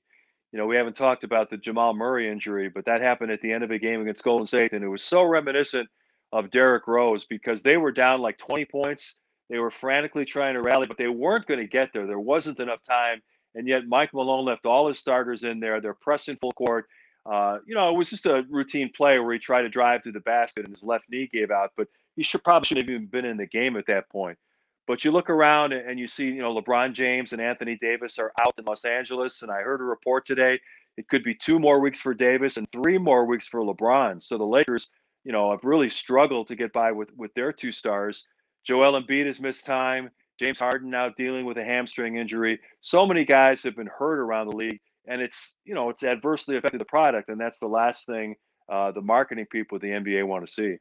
you 0.52 0.58
know, 0.58 0.66
we 0.66 0.76
haven't 0.76 0.96
talked 0.96 1.22
about 1.22 1.50
the 1.50 1.58
Jamal 1.58 1.92
Murray 1.92 2.30
injury, 2.30 2.70
but 2.70 2.86
that 2.86 3.02
happened 3.02 3.30
at 3.30 3.42
the 3.42 3.52
end 3.52 3.62
of 3.62 3.70
a 3.70 3.78
game 3.78 4.00
against 4.00 4.24
Golden 4.24 4.46
State. 4.46 4.72
And 4.72 4.82
it 4.82 4.88
was 4.88 5.02
so 5.02 5.22
reminiscent 5.22 5.88
of 6.32 6.50
Derrick 6.50 6.86
Rose 6.86 7.26
because 7.26 7.62
they 7.62 7.76
were 7.76 7.92
down 7.92 8.22
like 8.22 8.38
20 8.38 8.64
points. 8.64 9.18
They 9.50 9.58
were 9.58 9.70
frantically 9.70 10.24
trying 10.24 10.54
to 10.54 10.62
rally, 10.62 10.86
but 10.86 10.96
they 10.96 11.08
weren't 11.08 11.46
going 11.46 11.60
to 11.60 11.66
get 11.66 11.90
there. 11.92 12.06
There 12.06 12.18
wasn't 12.18 12.58
enough 12.58 12.82
time. 12.82 13.20
And 13.54 13.68
yet 13.68 13.86
Mike 13.86 14.14
Malone 14.14 14.46
left 14.46 14.64
all 14.64 14.88
his 14.88 14.98
starters 14.98 15.44
in 15.44 15.60
there. 15.60 15.82
They're 15.82 15.92
pressing 15.92 16.36
full 16.36 16.52
court. 16.52 16.86
Uh, 17.26 17.58
you 17.66 17.74
know, 17.74 17.90
it 17.90 17.98
was 17.98 18.08
just 18.08 18.24
a 18.26 18.44
routine 18.48 18.90
play 18.96 19.18
where 19.18 19.34
he 19.34 19.38
tried 19.38 19.62
to 19.62 19.68
drive 19.68 20.02
to 20.04 20.12
the 20.12 20.20
basket 20.20 20.64
and 20.64 20.72
his 20.74 20.82
left 20.82 21.04
knee 21.10 21.28
gave 21.30 21.50
out, 21.50 21.72
but 21.76 21.88
he 22.16 22.22
should 22.22 22.42
probably 22.44 22.66
shouldn't 22.66 22.86
have 22.86 22.94
even 22.94 23.06
been 23.06 23.24
in 23.26 23.36
the 23.36 23.46
game 23.46 23.76
at 23.76 23.86
that 23.86 24.08
point. 24.08 24.38
But 24.86 25.04
you 25.04 25.12
look 25.12 25.30
around 25.30 25.72
and 25.72 25.98
you 25.98 26.06
see, 26.06 26.26
you 26.26 26.42
know, 26.42 26.54
LeBron 26.54 26.92
James 26.92 27.32
and 27.32 27.40
Anthony 27.40 27.78
Davis 27.80 28.18
are 28.18 28.32
out 28.40 28.54
in 28.58 28.64
Los 28.64 28.84
Angeles. 28.84 29.42
And 29.42 29.50
I 29.50 29.62
heard 29.62 29.80
a 29.80 29.84
report 29.84 30.26
today 30.26 30.60
it 30.96 31.08
could 31.08 31.24
be 31.24 31.34
two 31.34 31.58
more 31.58 31.80
weeks 31.80 32.00
for 32.00 32.14
Davis 32.14 32.56
and 32.56 32.68
three 32.72 32.98
more 32.98 33.24
weeks 33.24 33.48
for 33.48 33.60
LeBron. 33.60 34.22
So 34.22 34.38
the 34.38 34.44
Lakers, 34.44 34.90
you 35.24 35.32
know, 35.32 35.50
have 35.50 35.64
really 35.64 35.88
struggled 35.88 36.48
to 36.48 36.56
get 36.56 36.72
by 36.72 36.92
with 36.92 37.10
with 37.16 37.32
their 37.34 37.52
two 37.52 37.72
stars. 37.72 38.26
Joel 38.64 39.00
Embiid 39.00 39.26
has 39.26 39.40
missed 39.40 39.66
time. 39.66 40.10
James 40.38 40.58
Harden 40.58 40.90
now 40.90 41.10
dealing 41.10 41.46
with 41.46 41.58
a 41.58 41.64
hamstring 41.64 42.16
injury. 42.16 42.60
So 42.80 43.06
many 43.06 43.24
guys 43.24 43.62
have 43.62 43.76
been 43.76 43.90
hurt 43.98 44.18
around 44.18 44.48
the 44.48 44.56
league, 44.56 44.80
and 45.06 45.20
it's 45.20 45.54
you 45.64 45.74
know 45.74 45.90
it's 45.90 46.02
adversely 46.02 46.56
affected 46.56 46.80
the 46.80 46.86
product, 46.86 47.28
and 47.28 47.40
that's 47.40 47.58
the 47.58 47.68
last 47.68 48.06
thing 48.06 48.36
uh, 48.68 48.92
the 48.92 49.02
marketing 49.02 49.46
people 49.50 49.76
at 49.76 49.82
the 49.82 49.88
NBA 49.88 50.26
want 50.26 50.46
to 50.46 50.52
see. 50.52 50.76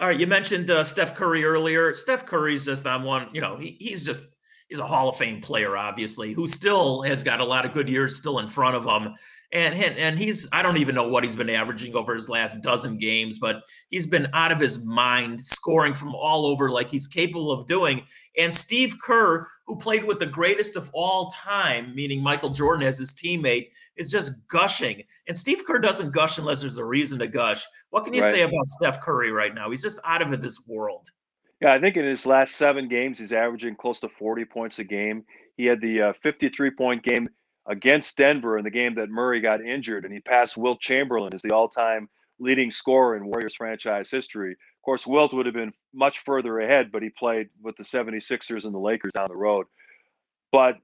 All 0.00 0.08
right, 0.08 0.18
you 0.18 0.26
mentioned 0.26 0.70
uh, 0.70 0.82
Steph 0.82 1.14
Curry 1.14 1.44
earlier. 1.44 1.92
Steph 1.92 2.24
Curry's 2.24 2.64
just 2.64 2.86
on 2.86 3.02
one, 3.02 3.28
you 3.34 3.42
know, 3.42 3.56
he, 3.56 3.76
he's 3.78 4.02
just 4.02 4.34
he's 4.70 4.78
a 4.78 4.86
Hall 4.86 5.08
of 5.10 5.16
Fame 5.16 5.40
player, 5.42 5.76
obviously, 5.76 6.32
who 6.32 6.48
still 6.48 7.02
has 7.02 7.22
got 7.22 7.40
a 7.40 7.44
lot 7.44 7.66
of 7.66 7.74
good 7.74 7.88
years 7.88 8.16
still 8.16 8.38
in 8.38 8.46
front 8.48 8.76
of 8.76 8.84
him. 8.84 9.12
And 9.52 9.74
and, 9.74 9.96
and 9.98 10.18
he's 10.18 10.48
I 10.52 10.62
don't 10.62 10.76
even 10.76 10.94
know 10.94 11.08
what 11.08 11.24
he's 11.24 11.34
been 11.34 11.50
averaging 11.50 11.94
over 11.96 12.14
his 12.14 12.28
last 12.28 12.60
dozen 12.62 12.96
games, 12.96 13.38
but 13.38 13.62
he's 13.88 14.06
been 14.06 14.28
out 14.32 14.52
of 14.52 14.60
his 14.60 14.84
mind, 14.84 15.40
scoring 15.40 15.92
from 15.92 16.14
all 16.14 16.46
over 16.46 16.70
like 16.70 16.88
he's 16.88 17.08
capable 17.08 17.50
of 17.50 17.66
doing. 17.66 18.02
And 18.38 18.54
Steve 18.54 18.94
Kerr, 19.02 19.46
who 19.66 19.76
played 19.76 20.04
with 20.04 20.20
the 20.20 20.26
greatest 20.26 20.76
of 20.76 20.88
all 20.92 21.30
time, 21.30 21.92
meaning 21.96 22.22
Michael 22.22 22.50
Jordan 22.50 22.86
as 22.86 22.98
his 22.98 23.12
teammate, 23.12 23.70
is 23.96 24.08
just 24.10 24.32
gushing. 24.48 25.02
And 25.26 25.36
Steve 25.36 25.62
Kerr 25.66 25.80
doesn't 25.80 26.14
gush 26.14 26.38
unless 26.38 26.60
there's 26.60 26.78
a 26.78 26.84
reason 26.84 27.18
to 27.18 27.26
gush. 27.26 27.64
What 27.90 28.04
can 28.04 28.14
you 28.14 28.22
Right. 28.22 28.30
say 28.30 28.42
about 28.42 28.68
Steph 28.68 29.00
Curry 29.00 29.32
right 29.32 29.54
now? 29.54 29.68
He's 29.70 29.82
just 29.82 29.98
out 30.04 30.22
of 30.22 30.40
this 30.40 30.58
world. 30.66 31.10
Yeah, 31.60 31.74
I 31.74 31.80
think 31.80 31.96
in 31.96 32.04
his 32.04 32.24
last 32.24 32.56
seven 32.56 32.88
games, 32.88 33.18
he's 33.18 33.32
averaging 33.32 33.76
close 33.76 34.00
to 34.00 34.08
40 34.08 34.46
points 34.46 34.78
a 34.78 34.84
game. 34.84 35.24
He 35.56 35.66
had 35.66 35.80
the 35.80 36.02
uh, 36.02 36.12
53 36.22 36.70
point 36.70 37.02
game 37.02 37.28
against 37.66 38.16
Denver 38.16 38.56
in 38.56 38.64
the 38.64 38.70
game 38.70 38.94
that 38.94 39.10
Murray 39.10 39.40
got 39.40 39.60
injured, 39.60 40.04
and 40.04 40.12
he 40.12 40.20
passed 40.20 40.56
Wilt 40.56 40.80
Chamberlain 40.80 41.34
as 41.34 41.42
the 41.42 41.54
all 41.54 41.68
time 41.68 42.08
leading 42.38 42.70
scorer 42.70 43.16
in 43.16 43.26
Warriors 43.26 43.54
franchise 43.54 44.10
history. 44.10 44.52
Of 44.52 44.82
course, 44.82 45.06
Wilt 45.06 45.34
would 45.34 45.44
have 45.44 45.54
been 45.54 45.72
much 45.92 46.20
further 46.20 46.60
ahead, 46.60 46.90
but 46.90 47.02
he 47.02 47.10
played 47.10 47.50
with 47.62 47.76
the 47.76 47.84
76ers 47.84 48.64
and 48.64 48.74
the 48.74 48.78
Lakers 48.78 49.12
down 49.12 49.28
the 49.28 49.36
road. 49.36 49.66
But 50.50 50.76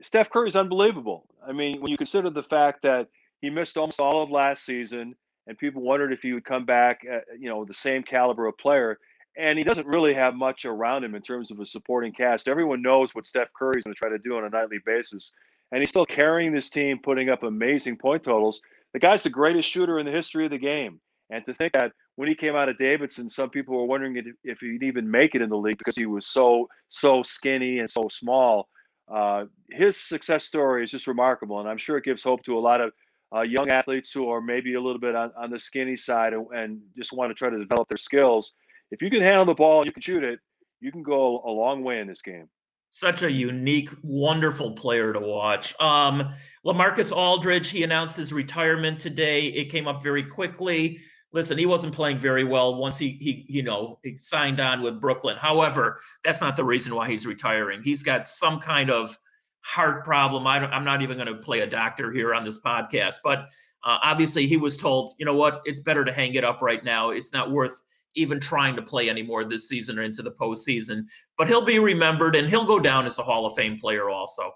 Steph 0.00 0.30
Curry 0.30 0.48
is 0.48 0.54
unbelievable. 0.54 1.26
I 1.46 1.52
mean, 1.52 1.80
when 1.80 1.90
you 1.90 1.96
consider 1.96 2.30
the 2.30 2.44
fact 2.44 2.82
that 2.82 3.08
he 3.40 3.50
missed 3.50 3.76
almost 3.76 4.00
all 4.00 4.22
of 4.22 4.30
last 4.30 4.64
season, 4.64 5.16
and 5.48 5.58
people 5.58 5.82
wondered 5.82 6.12
if 6.12 6.22
he 6.22 6.32
would 6.32 6.44
come 6.44 6.64
back, 6.64 7.04
at, 7.10 7.24
you 7.38 7.48
know, 7.48 7.64
the 7.64 7.74
same 7.74 8.04
caliber 8.04 8.46
of 8.46 8.56
player, 8.56 8.98
and 9.36 9.58
he 9.58 9.64
doesn't 9.64 9.86
really 9.86 10.14
have 10.14 10.34
much 10.34 10.64
around 10.64 11.04
him 11.04 11.14
in 11.14 11.22
terms 11.22 11.50
of 11.50 11.60
a 11.60 11.66
supporting 11.66 12.12
cast. 12.12 12.48
Everyone 12.48 12.82
knows 12.82 13.14
what 13.14 13.26
Steph 13.26 13.52
Curry 13.56 13.78
is 13.78 13.84
going 13.84 13.94
to 13.94 13.98
try 13.98 14.08
to 14.10 14.18
do 14.18 14.36
on 14.36 14.44
a 14.44 14.50
nightly 14.50 14.78
basis, 14.84 15.32
and 15.72 15.80
he's 15.80 15.90
still 15.90 16.06
carrying 16.06 16.52
this 16.52 16.70
team, 16.70 16.98
putting 17.02 17.30
up 17.30 17.42
amazing 17.42 17.96
point 17.96 18.22
totals. 18.22 18.60
The 18.92 19.00
guy's 19.00 19.24
the 19.24 19.30
greatest 19.30 19.68
shooter 19.68 19.98
in 19.98 20.06
the 20.06 20.12
history 20.12 20.44
of 20.44 20.52
the 20.52 20.58
game, 20.58 21.00
And 21.30 21.44
to 21.46 21.54
think 21.54 21.72
that 21.72 21.92
when 22.16 22.28
he 22.28 22.34
came 22.34 22.54
out 22.54 22.68
of 22.68 22.78
Davidson, 22.78 23.28
some 23.28 23.50
people 23.50 23.76
were 23.76 23.86
wondering 23.86 24.22
if 24.44 24.58
he'd 24.60 24.82
even 24.82 25.10
make 25.10 25.34
it 25.34 25.42
in 25.42 25.48
the 25.48 25.56
league 25.56 25.78
because 25.78 25.96
he 25.96 26.06
was 26.06 26.26
so 26.26 26.68
so 26.90 27.22
skinny 27.22 27.80
and 27.80 27.90
so 27.90 28.08
small. 28.08 28.68
Uh, 29.12 29.44
his 29.70 29.96
success 29.96 30.44
story 30.44 30.84
is 30.84 30.90
just 30.90 31.06
remarkable, 31.06 31.60
and 31.60 31.68
I'm 31.68 31.76
sure 31.78 31.96
it 31.96 32.04
gives 32.04 32.22
hope 32.22 32.42
to 32.44 32.56
a 32.56 32.60
lot 32.60 32.80
of 32.80 32.92
uh, 33.34 33.42
young 33.42 33.68
athletes 33.70 34.12
who 34.12 34.28
are 34.28 34.40
maybe 34.40 34.74
a 34.74 34.80
little 34.80 35.00
bit 35.00 35.16
on, 35.16 35.32
on 35.36 35.50
the 35.50 35.58
skinny 35.58 35.96
side 35.96 36.32
and, 36.32 36.46
and 36.54 36.80
just 36.96 37.12
want 37.12 37.30
to 37.30 37.34
try 37.34 37.50
to 37.50 37.58
develop 37.58 37.88
their 37.88 37.98
skills. 37.98 38.54
If 38.90 39.02
you 39.02 39.10
can 39.10 39.22
handle 39.22 39.44
the 39.44 39.54
ball, 39.54 39.84
you 39.84 39.92
can 39.92 40.02
shoot 40.02 40.22
it. 40.22 40.38
You 40.80 40.92
can 40.92 41.02
go 41.02 41.42
a 41.44 41.50
long 41.50 41.82
way 41.82 42.00
in 42.00 42.06
this 42.06 42.22
game 42.22 42.48
such 42.94 43.24
a 43.24 43.32
unique, 43.32 43.90
wonderful 44.04 44.70
player 44.70 45.12
to 45.12 45.18
watch. 45.18 45.74
Um, 45.80 46.32
Lamarcus 46.64 47.10
Aldridge, 47.10 47.68
he 47.68 47.82
announced 47.82 48.16
his 48.16 48.32
retirement 48.32 49.00
today. 49.00 49.46
It 49.46 49.64
came 49.64 49.88
up 49.88 50.00
very 50.00 50.22
quickly. 50.22 51.00
Listen, 51.32 51.58
he 51.58 51.66
wasn't 51.66 51.92
playing 51.92 52.18
very 52.18 52.44
well 52.44 52.76
once 52.76 52.96
he, 52.96 53.18
he 53.20 53.46
you 53.48 53.64
know, 53.64 53.98
he 54.04 54.16
signed 54.16 54.60
on 54.60 54.80
with 54.80 55.00
Brooklyn. 55.00 55.36
However, 55.36 55.98
that's 56.22 56.40
not 56.40 56.56
the 56.56 56.62
reason 56.62 56.94
why 56.94 57.10
he's 57.10 57.26
retiring. 57.26 57.82
He's 57.82 58.04
got 58.04 58.28
some 58.28 58.60
kind 58.60 58.90
of 58.90 59.18
heart 59.62 60.04
problem. 60.04 60.46
I 60.46 60.72
am 60.72 60.84
not 60.84 61.02
even 61.02 61.16
going 61.16 61.26
to 61.26 61.34
play 61.34 61.60
a 61.60 61.66
doctor 61.66 62.12
here 62.12 62.32
on 62.32 62.44
this 62.44 62.60
podcast, 62.60 63.16
but 63.24 63.48
uh, 63.82 63.98
obviously 64.04 64.46
he 64.46 64.56
was 64.56 64.76
told, 64.76 65.14
you 65.18 65.26
know 65.26 65.34
what, 65.34 65.62
it's 65.64 65.80
better 65.80 66.04
to 66.04 66.12
hang 66.12 66.34
it 66.34 66.44
up 66.44 66.62
right 66.62 66.84
now. 66.84 67.10
It's 67.10 67.32
not 67.32 67.50
worth 67.50 67.82
even 68.14 68.40
trying 68.40 68.76
to 68.76 68.82
play 68.82 69.08
anymore 69.08 69.44
this 69.44 69.68
season 69.68 69.98
or 69.98 70.02
into 70.02 70.22
the 70.22 70.32
postseason. 70.32 71.04
But 71.36 71.48
he'll 71.48 71.64
be 71.64 71.78
remembered 71.78 72.36
and 72.36 72.48
he'll 72.48 72.64
go 72.64 72.78
down 72.78 73.06
as 73.06 73.18
a 73.18 73.22
Hall 73.22 73.46
of 73.46 73.54
Fame 73.54 73.78
player 73.78 74.10
also. 74.10 74.52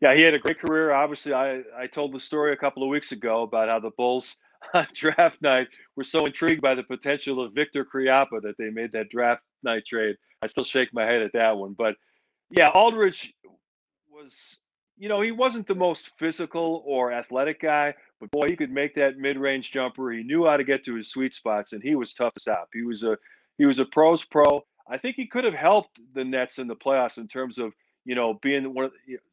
Yeah, 0.00 0.14
he 0.14 0.22
had 0.22 0.34
a 0.34 0.38
great 0.38 0.58
career. 0.58 0.92
Obviously, 0.92 1.32
I, 1.32 1.62
I 1.78 1.86
told 1.86 2.12
the 2.12 2.20
story 2.20 2.52
a 2.52 2.56
couple 2.56 2.82
of 2.82 2.88
weeks 2.88 3.12
ago 3.12 3.42
about 3.42 3.68
how 3.68 3.78
the 3.78 3.92
Bulls 3.96 4.36
on 4.74 4.86
draft 4.94 5.40
night 5.42 5.68
were 5.96 6.04
so 6.04 6.26
intrigued 6.26 6.60
by 6.60 6.74
the 6.74 6.82
potential 6.82 7.40
of 7.40 7.52
Viktor 7.52 7.84
Khryapa 7.84 8.42
that 8.42 8.54
they 8.58 8.70
made 8.70 8.92
that 8.92 9.10
draft 9.10 9.42
night 9.62 9.84
trade. 9.86 10.16
I 10.42 10.48
still 10.48 10.64
shake 10.64 10.92
my 10.92 11.04
head 11.04 11.22
at 11.22 11.32
that 11.34 11.56
one. 11.56 11.74
But 11.78 11.94
yeah, 12.50 12.66
Aldridge 12.74 13.32
was, 14.10 14.60
you 14.98 15.08
know, 15.08 15.20
he 15.20 15.30
wasn't 15.30 15.68
the 15.68 15.74
most 15.74 16.10
physical 16.18 16.82
or 16.84 17.12
athletic 17.12 17.60
guy, 17.60 17.94
but 18.22 18.30
boy, 18.30 18.48
he 18.48 18.54
could 18.54 18.70
make 18.70 18.94
that 18.94 19.18
mid-range 19.18 19.72
jumper. 19.72 20.12
He 20.12 20.22
knew 20.22 20.46
how 20.46 20.56
to 20.56 20.62
get 20.62 20.84
to 20.84 20.94
his 20.94 21.10
sweet 21.10 21.34
spots, 21.34 21.72
and 21.72 21.82
he 21.82 21.96
was 21.96 22.14
tough 22.14 22.34
to 22.34 22.40
stop. 22.40 22.68
He 22.72 22.82
was 22.82 23.02
a 23.02 23.18
he 23.58 23.66
was 23.66 23.80
a 23.80 23.84
pros 23.84 24.24
pro. 24.24 24.62
I 24.88 24.96
think 24.96 25.16
he 25.16 25.26
could 25.26 25.42
have 25.42 25.54
helped 25.54 25.98
the 26.14 26.24
Nets 26.24 26.58
in 26.58 26.68
the 26.68 26.76
playoffs 26.76 27.18
in 27.18 27.26
terms 27.26 27.58
of 27.58 27.72
you 28.04 28.14
know 28.14 28.38
being 28.40 28.74
one 28.74 28.84
of 28.84 28.92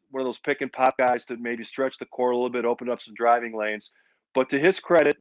one 0.10 0.22
of 0.22 0.26
those 0.26 0.40
pick 0.40 0.62
and 0.62 0.74
pop 0.74 0.98
guys 0.98 1.28
to 1.28 1.38
maybe 1.38 1.64
stretch 1.64 2.00
the 2.00 2.08
court 2.08 2.34
a 2.34 2.36
little 2.36 2.50
bit, 2.50 2.66
open 2.66 2.90
up 2.90 3.00
some 3.00 3.14
driving 3.14 3.56
lanes. 3.56 3.92
But 4.34 4.50
to 4.50 4.60
his 4.60 4.80
credit, 4.80 5.18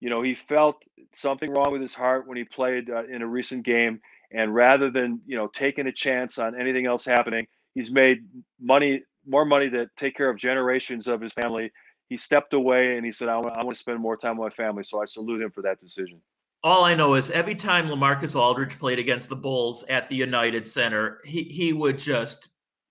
you 0.00 0.08
know 0.08 0.22
he 0.22 0.34
felt 0.34 0.76
something 1.12 1.50
wrong 1.50 1.72
with 1.72 1.82
his 1.82 1.92
heart 1.92 2.26
when 2.26 2.38
he 2.38 2.44
played 2.44 2.88
uh, 2.88 3.04
in 3.04 3.20
a 3.20 3.26
recent 3.26 3.66
game, 3.66 4.00
and 4.32 4.54
rather 4.54 4.90
than 4.90 5.20
you 5.26 5.36
know 5.36 5.48
taking 5.48 5.86
a 5.86 5.92
chance 5.92 6.38
on 6.38 6.58
anything 6.58 6.86
else 6.86 7.04
happening, 7.04 7.46
he's 7.74 7.90
made 7.90 8.20
money 8.58 9.02
more 9.26 9.44
money 9.44 9.68
to 9.68 9.86
take 9.98 10.16
care 10.16 10.30
of 10.30 10.38
generations 10.38 11.06
of 11.06 11.20
his 11.20 11.34
family 11.34 11.70
he 12.10 12.16
stepped 12.16 12.52
away 12.52 12.96
and 12.96 13.06
he 13.06 13.12
said, 13.12 13.28
I 13.28 13.36
want, 13.38 13.56
I 13.56 13.64
want 13.64 13.76
to 13.76 13.80
spend 13.80 14.00
more 14.00 14.16
time 14.16 14.36
with 14.36 14.52
my 14.52 14.62
family. 14.62 14.82
So 14.82 15.00
I 15.00 15.04
salute 15.06 15.40
him 15.40 15.50
for 15.52 15.62
that 15.62 15.78
decision. 15.78 16.20
All 16.62 16.84
I 16.84 16.94
know 16.94 17.14
is 17.14 17.30
every 17.30 17.54
time 17.54 17.86
Lamarcus 17.86 18.34
Aldridge 18.34 18.78
played 18.78 18.98
against 18.98 19.28
the 19.28 19.36
Bulls 19.36 19.84
at 19.88 20.08
the 20.08 20.16
United 20.16 20.66
Center, 20.66 21.20
he, 21.24 21.44
he 21.44 21.72
would 21.72 21.98
just, 21.98 22.48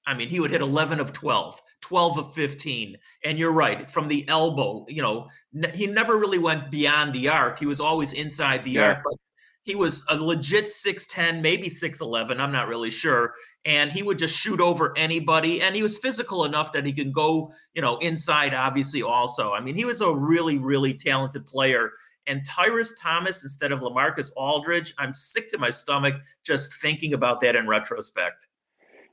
I 0.07 0.15
mean, 0.15 0.29
he 0.29 0.39
would 0.39 0.51
hit 0.51 0.61
11 0.61 1.01
of 1.01 1.11
12, 1.11 1.61
12 1.81 2.17
of 2.17 2.33
15. 2.33 2.97
And 3.25 3.37
you're 3.37 3.51
right, 3.51 3.87
from 3.87 4.07
the 4.07 4.27
elbow, 4.29 4.85
you 4.87 5.01
know, 5.01 5.27
he 5.73 5.85
never 5.85 6.17
really 6.17 6.39
went 6.39 6.71
beyond 6.71 7.13
the 7.13 7.27
arc. 7.27 7.59
He 7.59 7.65
was 7.65 7.81
always 7.81 8.13
inside 8.13 8.63
the 8.63 8.71
yeah. 8.71 8.83
arc. 8.83 9.03
But 9.03 9.15
he 9.63 9.75
was 9.75 10.03
a 10.09 10.15
legit 10.15 10.65
6'10, 10.65 11.41
maybe 11.41 11.69
6'11, 11.69 12.39
I'm 12.39 12.51
not 12.51 12.67
really 12.67 12.89
sure. 12.89 13.33
And 13.65 13.91
he 13.91 14.03
would 14.03 14.17
just 14.17 14.37
shoot 14.37 14.61
over 14.61 14.93
anybody. 14.97 15.61
And 15.61 15.75
he 15.75 15.83
was 15.83 15.97
physical 15.97 16.45
enough 16.45 16.71
that 16.71 16.85
he 16.85 16.93
can 16.93 17.11
go, 17.11 17.51
you 17.73 17.81
know, 17.81 17.97
inside, 17.97 18.53
obviously, 18.53 19.03
also. 19.03 19.53
I 19.53 19.59
mean, 19.59 19.75
he 19.75 19.85
was 19.85 20.01
a 20.01 20.11
really, 20.11 20.57
really 20.57 20.93
talented 20.93 21.45
player. 21.45 21.91
And 22.25 22.45
Tyrus 22.45 22.93
Thomas 22.99 23.43
instead 23.43 23.71
of 23.71 23.81
Lamarcus 23.81 24.31
Aldridge, 24.37 24.93
I'm 24.97 25.13
sick 25.13 25.49
to 25.49 25.57
my 25.57 25.71
stomach 25.71 26.15
just 26.45 26.73
thinking 26.81 27.13
about 27.13 27.41
that 27.41 27.55
in 27.55 27.67
retrospect. 27.67 28.47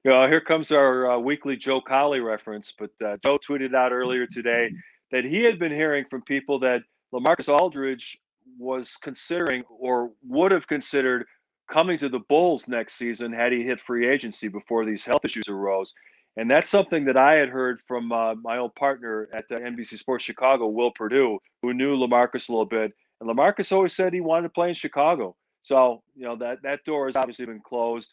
Yeah, 0.05 0.29
here 0.29 0.41
comes 0.41 0.71
our 0.71 1.11
uh, 1.11 1.19
weekly 1.19 1.57
Joe 1.57 1.81
Cowley 1.81 2.21
reference. 2.21 2.73
But 2.79 2.91
uh, 3.05 3.17
Joe 3.25 3.39
tweeted 3.39 3.75
out 3.75 3.91
earlier 3.91 4.27
today 4.27 4.71
that 5.11 5.25
he 5.25 5.43
had 5.43 5.59
been 5.59 5.73
hearing 5.73 6.05
from 6.09 6.23
people 6.23 6.61
that 6.61 6.83
Lamarcus 7.13 7.49
Aldridge 7.49 8.19
was 8.59 8.97
considering 9.03 9.65
or 9.69 10.11
would 10.23 10.53
have 10.53 10.67
considered 10.67 11.27
coming 11.71 11.99
to 11.99 12.09
the 12.09 12.21
Bulls 12.29 12.69
next 12.69 12.97
season 12.97 13.33
had 13.33 13.53
he 13.53 13.63
hit 13.63 13.81
free 13.81 14.09
agency 14.09 14.49
before 14.49 14.85
these 14.85 15.05
health 15.05 15.25
issues 15.25 15.49
arose. 15.49 15.95
And 16.37 16.51
that's 16.51 16.71
something 16.71 17.07
that 17.07 17.17
I 17.17 17.35
had 17.35 17.49
heard 17.49 17.81
from 17.89 18.13
uh, 18.13 18.35
my 18.35 18.59
old 18.59 18.75
partner 18.75 19.29
at 19.33 19.49
NBC 19.49 19.99
Sports 19.99 20.25
Chicago, 20.25 20.67
Will 20.67 20.91
Perdue, 20.91 21.39
who 21.63 21.73
knew 21.73 21.97
Lamarcus 21.97 22.49
a 22.49 22.53
little 22.53 22.67
bit. 22.67 22.93
And 23.21 23.31
Lamarcus 23.31 23.73
always 23.73 23.95
said 23.95 24.13
he 24.13 24.21
wanted 24.21 24.43
to 24.43 24.49
play 24.51 24.69
in 24.69 24.75
Chicago. 24.75 25.35
So, 25.63 26.03
you 26.15 26.25
know, 26.25 26.37
that, 26.37 26.59
that 26.63 26.85
door 26.85 27.07
has 27.07 27.17
obviously 27.17 27.47
been 27.47 27.63
closed. 27.67 28.13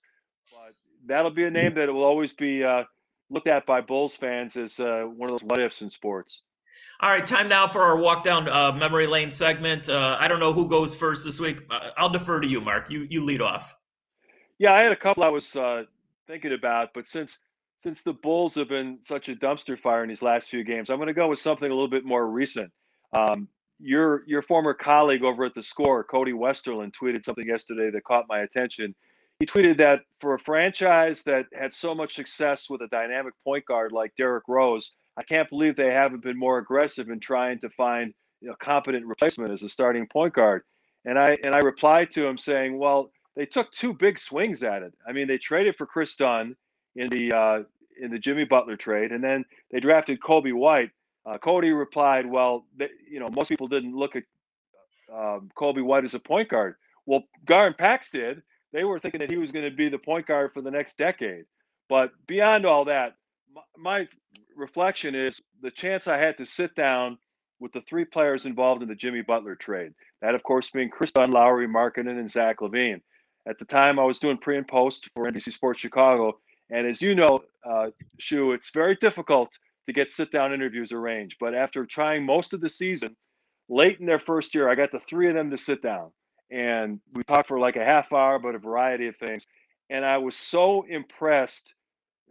But 0.51 0.73
that'll 1.05 1.31
be 1.31 1.43
a 1.43 1.51
name 1.51 1.73
that 1.73 1.93
will 1.93 2.05
always 2.05 2.31
be 2.31 2.63
uh, 2.63 2.83
looked 3.29 3.47
at 3.47 3.65
by 3.65 3.81
Bulls 3.81 4.15
fans 4.15 4.55
as 4.55 4.79
uh, 4.79 5.03
one 5.03 5.29
of 5.29 5.33
those 5.33 5.47
what 5.47 5.59
ifs 5.59 5.81
in 5.81 5.89
sports. 5.89 6.41
All 6.99 7.09
right, 7.09 7.25
time 7.25 7.49
now 7.49 7.67
for 7.67 7.81
our 7.81 7.97
walk 7.97 8.23
down 8.23 8.47
uh, 8.47 8.71
memory 8.71 9.07
lane 9.07 9.31
segment. 9.31 9.89
Uh, 9.89 10.17
I 10.19 10.27
don't 10.27 10.39
know 10.39 10.53
who 10.53 10.67
goes 10.67 10.95
first 10.95 11.25
this 11.25 11.39
week. 11.39 11.61
Uh, 11.69 11.89
I'll 11.97 12.09
defer 12.09 12.39
to 12.39 12.47
you, 12.47 12.61
Mark. 12.61 12.89
You 12.89 13.07
you 13.09 13.23
lead 13.23 13.41
off. 13.41 13.75
Yeah, 14.59 14.73
I 14.73 14.83
had 14.83 14.91
a 14.91 14.95
couple 14.95 15.23
I 15.23 15.29
was 15.29 15.55
uh, 15.55 15.83
thinking 16.27 16.53
about, 16.53 16.89
but 16.93 17.05
since 17.05 17.39
since 17.79 18.01
the 18.01 18.13
Bulls 18.13 18.55
have 18.55 18.69
been 18.69 18.99
such 19.01 19.27
a 19.27 19.35
dumpster 19.35 19.77
fire 19.77 20.03
in 20.03 20.09
these 20.09 20.21
last 20.21 20.49
few 20.49 20.63
games, 20.63 20.89
I'm 20.89 20.97
going 20.97 21.07
to 21.07 21.13
go 21.13 21.27
with 21.27 21.39
something 21.39 21.69
a 21.69 21.73
little 21.73 21.89
bit 21.89 22.05
more 22.05 22.29
recent. 22.29 22.71
Um, 23.11 23.49
your 23.79 24.23
your 24.25 24.41
former 24.41 24.73
colleague 24.73 25.23
over 25.23 25.43
at 25.43 25.53
the 25.53 25.63
Score, 25.63 26.03
Cody 26.03 26.31
Westerlund, 26.31 26.93
tweeted 26.93 27.25
something 27.25 27.45
yesterday 27.45 27.91
that 27.91 28.03
caught 28.05 28.25
my 28.29 28.39
attention. 28.39 28.95
He 29.39 29.45
tweeted 29.45 29.77
that 29.77 30.01
for 30.21 30.35
a 30.35 30.39
franchise 30.39 31.23
that 31.23 31.47
had 31.53 31.73
so 31.73 31.93
much 31.93 32.15
success 32.15 32.69
with 32.69 32.81
a 32.81 32.87
dynamic 32.87 33.33
point 33.43 33.65
guard 33.65 33.91
like 33.91 34.13
Derrick 34.15 34.45
Rose 34.47 34.95
I 35.17 35.23
can't 35.23 35.49
believe 35.49 35.75
they 35.75 35.91
haven't 35.91 36.23
been 36.23 36.37
more 36.37 36.57
aggressive 36.57 37.09
in 37.09 37.19
trying 37.19 37.59
to 37.59 37.69
find 37.69 38.13
know, 38.49 38.55
competent 38.59 39.05
replacement 39.05 39.51
as 39.51 39.63
a 39.63 39.69
starting 39.69 40.07
point 40.07 40.33
guard. 40.33 40.63
And 41.05 41.17
I 41.17 41.37
and 41.43 41.55
I 41.55 41.59
replied 41.59 42.11
to 42.11 42.25
him 42.25 42.37
saying, 42.37 42.77
well, 42.77 43.11
they 43.35 43.45
took 43.45 43.71
two 43.71 43.93
big 43.93 44.19
swings 44.19 44.63
at 44.63 44.83
it. 44.83 44.93
I 45.07 45.11
mean, 45.11 45.27
they 45.27 45.37
traded 45.37 45.75
for 45.75 45.85
Kris 45.85 46.15
Dunn 46.15 46.55
in 46.95 47.09
the 47.09 47.33
uh, 47.33 47.59
in 47.99 48.11
the 48.11 48.19
Jimmy 48.19 48.45
Butler 48.45 48.77
trade, 48.77 49.11
and 49.11 49.23
then 49.23 49.45
they 49.71 49.79
drafted 49.79 50.19
Coby 50.19 50.53
White. 50.53 50.91
Uh, 51.25 51.37
Cody 51.37 51.71
replied, 51.71 52.25
"Well, 52.25 52.65
they, 52.77 52.89
you 53.09 53.19
know, 53.19 53.29
most 53.29 53.49
people 53.49 53.67
didn't 53.67 53.95
look 53.95 54.15
at 54.15 54.23
um, 55.13 55.49
Coby 55.55 55.83
White 55.83 56.05
as 56.05 56.13
a 56.13 56.19
point 56.19 56.49
guard. 56.49 56.75
Well, 57.05 57.23
Gar 57.45 57.67
and 57.67 57.77
Pax 57.77 58.11
did. 58.11 58.41
They 58.71 58.83
were 58.83 58.99
thinking 58.99 59.19
that 59.19 59.29
he 59.29 59.37
was 59.37 59.51
going 59.51 59.65
to 59.65 59.75
be 59.75 59.89
the 59.89 59.99
point 59.99 60.25
guard 60.25 60.51
for 60.53 60.61
the 60.61 60.71
next 60.71 60.97
decade. 60.97 61.45
But 61.89 62.11
beyond 62.27 62.65
all 62.65 62.85
that, 62.85 63.17
my 63.77 64.07
reflection 64.55 65.15
is 65.15 65.41
the 65.61 65.71
chance 65.71 66.07
I 66.07 66.17
had 66.17 66.37
to 66.37 66.45
sit 66.45 66.75
down 66.75 67.17
with 67.59 67.71
the 67.71 67.81
three 67.81 68.05
players 68.05 68.45
involved 68.45 68.81
in 68.81 68.89
the 68.89 68.95
Jimmy 68.95 69.21
Butler 69.21 69.55
trade. 69.55 69.93
That, 70.21 70.35
of 70.35 70.43
course, 70.43 70.69
being 70.69 70.89
Kris 70.89 71.11
Dunn, 71.11 71.31
Lauri 71.31 71.67
Markkanen, 71.67 72.19
and 72.19 72.29
Zach 72.29 72.59
LaVine. 72.59 73.01
At 73.47 73.59
the 73.59 73.65
time, 73.65 73.99
I 73.99 74.03
was 74.03 74.19
doing 74.19 74.37
pre 74.37 74.57
and 74.57 74.67
post 74.67 75.09
for 75.13 75.29
NBC 75.29 75.51
Sports 75.51 75.81
Chicago. 75.81 76.37
And 76.69 76.87
as 76.87 77.01
you 77.01 77.15
know, 77.15 77.43
uh, 77.65 77.87
Shu, 78.19 78.53
it's 78.53 78.71
very 78.71 78.95
difficult 78.95 79.49
to 79.85 79.93
get 79.93 80.11
sit 80.11 80.31
down 80.31 80.53
interviews 80.53 80.91
arranged. 80.91 81.37
But 81.39 81.53
after 81.53 81.85
trying 81.85 82.25
most 82.25 82.53
of 82.53 82.61
the 82.61 82.69
season, 82.69 83.15
late 83.69 83.99
in 83.99 84.05
their 84.05 84.19
first 84.19 84.55
year, 84.55 84.69
I 84.69 84.75
got 84.75 84.91
the 84.91 84.99
three 84.99 85.27
of 85.27 85.35
them 85.35 85.51
to 85.51 85.57
sit 85.57 85.81
down. 85.81 86.11
And 86.51 86.99
we 87.13 87.23
talked 87.23 87.47
for 87.47 87.59
like 87.59 87.75
a 87.75 87.83
half 87.83 88.13
hour 88.13 88.35
about 88.35 88.55
a 88.55 88.59
variety 88.59 89.07
of 89.07 89.17
things. 89.17 89.45
And 89.89 90.05
I 90.05 90.17
was 90.17 90.35
so 90.35 90.83
impressed, 90.83 91.73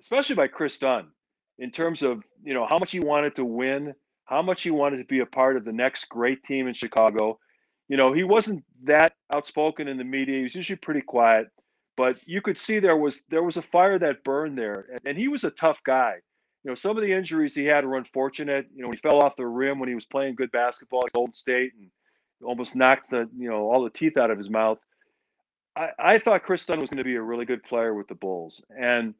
especially 0.00 0.36
by 0.36 0.48
Kris 0.48 0.78
Dunn 0.78 1.08
in 1.58 1.70
terms 1.70 2.02
of 2.02 2.22
you 2.42 2.54
know 2.54 2.66
how 2.68 2.78
much 2.78 2.92
he 2.92 3.00
wanted 3.00 3.34
to 3.36 3.44
win, 3.44 3.94
how 4.24 4.42
much 4.42 4.62
he 4.62 4.70
wanted 4.70 4.98
to 4.98 5.04
be 5.04 5.20
a 5.20 5.26
part 5.26 5.56
of 5.56 5.64
the 5.64 5.72
next 5.72 6.08
great 6.08 6.42
team 6.44 6.66
in 6.66 6.74
Chicago. 6.74 7.38
You 7.88 7.96
know, 7.96 8.12
he 8.12 8.24
wasn't 8.24 8.64
that 8.84 9.14
outspoken 9.34 9.88
in 9.88 9.98
the 9.98 10.04
media. 10.04 10.38
He 10.38 10.42
was 10.44 10.54
usually 10.54 10.76
pretty 10.76 11.02
quiet, 11.02 11.48
but 11.96 12.16
you 12.26 12.40
could 12.40 12.56
see 12.56 12.78
there 12.78 12.96
was 12.96 13.24
there 13.28 13.42
was 13.42 13.56
a 13.56 13.62
fire 13.62 13.98
that 13.98 14.24
burned 14.24 14.56
there, 14.56 14.86
and, 15.04 15.18
he 15.18 15.28
was 15.28 15.44
a 15.44 15.50
tough 15.50 15.80
guy. 15.84 16.14
You 16.64 16.70
know, 16.70 16.74
some 16.74 16.96
of 16.96 17.02
the 17.02 17.12
injuries 17.12 17.54
he 17.54 17.64
had 17.64 17.84
were 17.84 17.96
unfortunate. 17.96 18.66
You 18.74 18.82
know, 18.82 18.90
he 18.90 18.96
fell 18.96 19.22
off 19.22 19.36
the 19.36 19.46
rim 19.46 19.78
when 19.78 19.88
he 19.88 19.94
was 19.94 20.06
playing 20.06 20.36
good 20.36 20.52
basketball 20.52 21.04
at 21.04 21.12
Golden 21.12 21.34
State 21.34 21.72
and 21.78 21.90
almost 22.42 22.76
knocked 22.76 23.10
the 23.10 23.28
you 23.36 23.48
know 23.48 23.70
all 23.70 23.84
the 23.84 23.90
teeth 23.90 24.16
out 24.16 24.30
of 24.30 24.38
his 24.38 24.48
mouth. 24.48 24.78
I, 25.76 25.88
I 25.98 26.18
thought 26.18 26.44
Kris 26.44 26.64
Dunn 26.64 26.80
was 26.80 26.90
going 26.90 26.98
to 26.98 27.04
be 27.04 27.16
a 27.16 27.22
really 27.22 27.44
good 27.44 27.62
player 27.62 27.94
with 27.94 28.08
the 28.08 28.14
Bulls, 28.14 28.62
and 28.76 29.14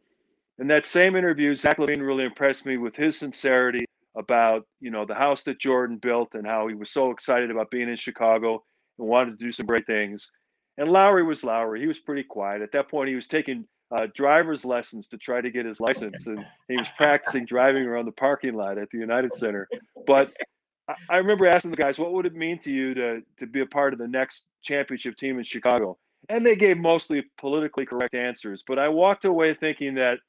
in 0.59 0.67
that 0.69 0.87
same 0.87 1.17
interview, 1.17 1.55
Zach 1.55 1.79
LaVine 1.79 2.07
really 2.07 2.25
impressed 2.25 2.67
me 2.67 2.77
with 2.77 2.95
his 2.95 3.19
sincerity 3.19 3.85
about 4.17 4.67
you 4.81 4.91
know 4.91 5.07
the 5.07 5.15
house 5.15 5.43
that 5.45 5.59
Jordan 5.59 5.97
built 5.97 6.35
and 6.35 6.47
how 6.47 6.69
he 6.69 6.75
was 6.75 6.91
so 6.91 7.11
excited 7.11 7.51
about 7.51 7.71
being 7.71 7.89
in 7.89 7.97
Chicago. 7.97 8.63
and 8.99 9.09
wanted 9.09 9.39
to 9.39 9.45
do 9.45 9.53
some 9.53 9.67
great 9.67 9.87
things. 9.87 10.31
And 10.79 10.91
Lauri 10.91 11.23
was 11.23 11.45
Lauri. 11.45 11.81
He 11.81 11.87
was 11.87 11.99
pretty 11.99 12.23
quiet. 12.23 12.63
At 12.63 12.73
that 12.73 12.91
point, 12.91 13.09
he 13.09 13.15
was 13.15 13.27
taking 13.27 13.67
uh, 13.91 14.07
driver's 14.15 14.65
lessons 14.65 15.09
to 15.09 15.19
try 15.19 15.41
to 15.41 15.51
get 15.51 15.67
his 15.67 15.81
license, 15.81 16.27
and 16.27 16.47
he 16.69 16.77
was 16.77 16.89
practicing 16.97 17.45
driving 17.45 17.83
around 17.83 18.07
the 18.07 18.13
parking 18.13 18.55
lot 18.55 18.79
at 18.79 18.89
the 18.91 18.99
United 18.99 19.35
Center. 19.35 19.69
But 20.07 20.33
I, 20.89 20.95
I 21.11 21.17
remember 21.17 21.47
asking 21.47 21.73
the 21.73 21.77
guys, 21.77 21.99
"What 21.99 22.13
would 22.13 22.27
it 22.27 22.35
mean 22.35 22.59
to 22.61 22.73
you 22.73 22.95
to 22.95 23.23
to 23.39 23.47
be 23.47 23.61
a 23.61 23.67
part 23.67 23.93
of 23.93 23.99
the 23.99 24.09
next 24.09 24.49
championship 24.63 25.17
team 25.17 25.39
in 25.39 25.45
Chicago?" 25.45 25.99
And 26.29 26.47
they 26.47 26.57
gave 26.57 26.79
mostly 26.79 27.25
politically 27.39 27.85
correct 27.85 28.15
answers. 28.15 28.63
But 28.67 28.79
I 28.79 28.89
walked 28.89 29.25
away 29.25 29.55
thinking 29.55 29.95
that 29.97 30.21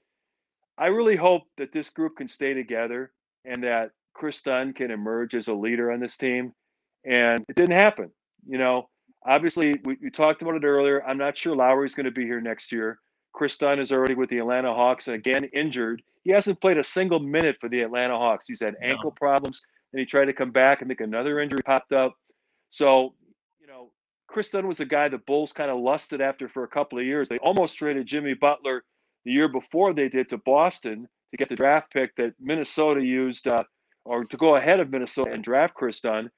I 0.78 0.88
really 0.88 1.16
hope 1.16 1.44
that 1.58 1.72
this 1.72 1.90
group 1.90 2.18
can 2.18 2.28
stay 2.28 2.54
together 2.54 3.12
and 3.46 3.64
that 3.64 3.92
Kris 4.14 4.42
Dunn 4.42 4.74
can 4.74 4.92
emerge 4.92 5.36
as 5.36 5.48
a 5.48 5.54
leader 5.54 5.92
on 5.92 6.00
this 6.00 6.18
team. 6.18 6.54
And 7.06 7.44
it 7.48 7.56
didn't 7.56 7.76
happen. 7.76 8.12
You 8.48 8.58
know, 8.58 8.90
obviously, 9.26 9.76
we, 9.84 9.98
we 10.02 10.10
talked 10.10 10.42
about 10.42 10.56
it 10.56 10.64
earlier. 10.64 11.04
I'm 11.06 11.18
not 11.18 11.38
sure 11.38 11.56
Lauri's 11.56 11.96
going 11.96 12.06
to 12.06 12.12
be 12.12 12.26
here 12.26 12.42
next 12.42 12.72
year. 12.72 13.00
Kris 13.34 13.58
Dunn 13.58 13.80
is 13.80 13.92
already 13.92 14.14
with 14.14 14.30
the 14.30 14.38
Atlanta 14.38 14.74
Hawks 14.74 15.08
and 15.08 15.16
again 15.16 15.46
injured. 15.46 16.02
He 16.24 16.32
hasn't 16.32 16.62
played 16.62 16.78
a 16.78 16.84
single 16.84 17.20
minute 17.20 17.58
for 17.60 17.68
the 17.68 17.82
Atlanta 17.82 18.16
Hawks. 18.16 18.48
He's 18.48 18.62
had 18.62 18.76
ankle 18.82 19.10
no. 19.10 19.16
problems, 19.20 19.62
and 19.92 20.00
he 20.00 20.06
tried 20.06 20.26
to 20.26 20.34
come 20.34 20.52
back 20.52 20.82
and 20.82 20.88
think 20.88 21.02
another 21.02 21.40
injury 21.40 21.62
popped 21.66 21.94
up. 21.94 22.14
So, 22.70 23.16
you 23.60 23.68
know, 23.68 23.92
Kris 24.28 24.50
Dunn 24.50 24.68
was 24.68 24.80
a 24.80 24.86
guy 24.86 25.10
the 25.10 25.18
Bulls 25.18 25.52
kind 25.52 25.72
of 25.72 25.80
lusted 25.80 26.22
after 26.22 26.48
for 26.48 26.64
a 26.64 26.68
couple 26.68 27.00
of 27.00 27.06
years. 27.06 27.28
They 27.28 27.40
almost 27.40 27.78
traded 27.78 28.06
Jimmy 28.06 28.36
Butler 28.36 28.84
the 29.26 29.32
year 29.32 29.48
before 29.48 29.94
they 29.94 30.10
did 30.10 30.30
to 30.30 30.38
Boston 30.38 31.08
to 31.32 31.38
get 31.38 31.50
the 31.50 31.56
draft 31.56 31.92
pick 31.92 32.16
that 32.16 32.34
Minnesota 32.40 33.02
used, 33.02 33.48
uh, 33.48 33.64
or 34.06 34.26
to 34.26 34.38
go 34.38 34.56
ahead 34.56 34.80
of 34.80 34.92
Minnesota 34.92 35.32
and 35.32 35.44
draft 35.44 35.74
Kris 35.74 36.00
Dunn, 36.02 36.30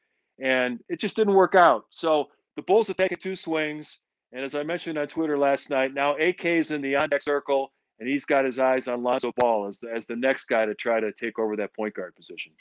and 0.41 0.79
it 0.89 0.99
just 0.99 1.15
didn't 1.15 1.33
work 1.33 1.55
out. 1.55 1.85
So 1.89 2.27
the 2.55 2.61
Bulls 2.61 2.87
have 2.87 2.97
taken 2.97 3.19
two 3.19 3.35
swings, 3.35 3.99
and 4.31 4.43
as 4.43 4.55
I 4.55 4.63
mentioned 4.63 4.97
on 4.97 5.07
Twitter 5.07 5.37
last 5.37 5.69
night, 5.69 5.93
now 5.93 6.15
AK 6.15 6.45
is 6.45 6.71
in 6.71 6.81
the 6.81 6.95
on 6.95 7.09
deck 7.09 7.21
circle, 7.21 7.71
and 7.99 8.07
he's 8.07 8.25
got 8.25 8.45
his 8.45 8.59
eyes 8.59 8.87
on 8.87 9.03
Lonzo 9.03 9.31
Ball 9.37 9.67
as 9.67 9.79
the, 9.79 9.91
as 9.93 10.05
the 10.05 10.15
next 10.15 10.45
guy 10.45 10.65
to 10.65 10.75
try 10.75 10.99
to 10.99 11.11
take 11.13 11.39
over 11.39 11.55
that 11.55 11.73
point 11.75 11.93
guard 11.93 12.15
position. 12.15 12.53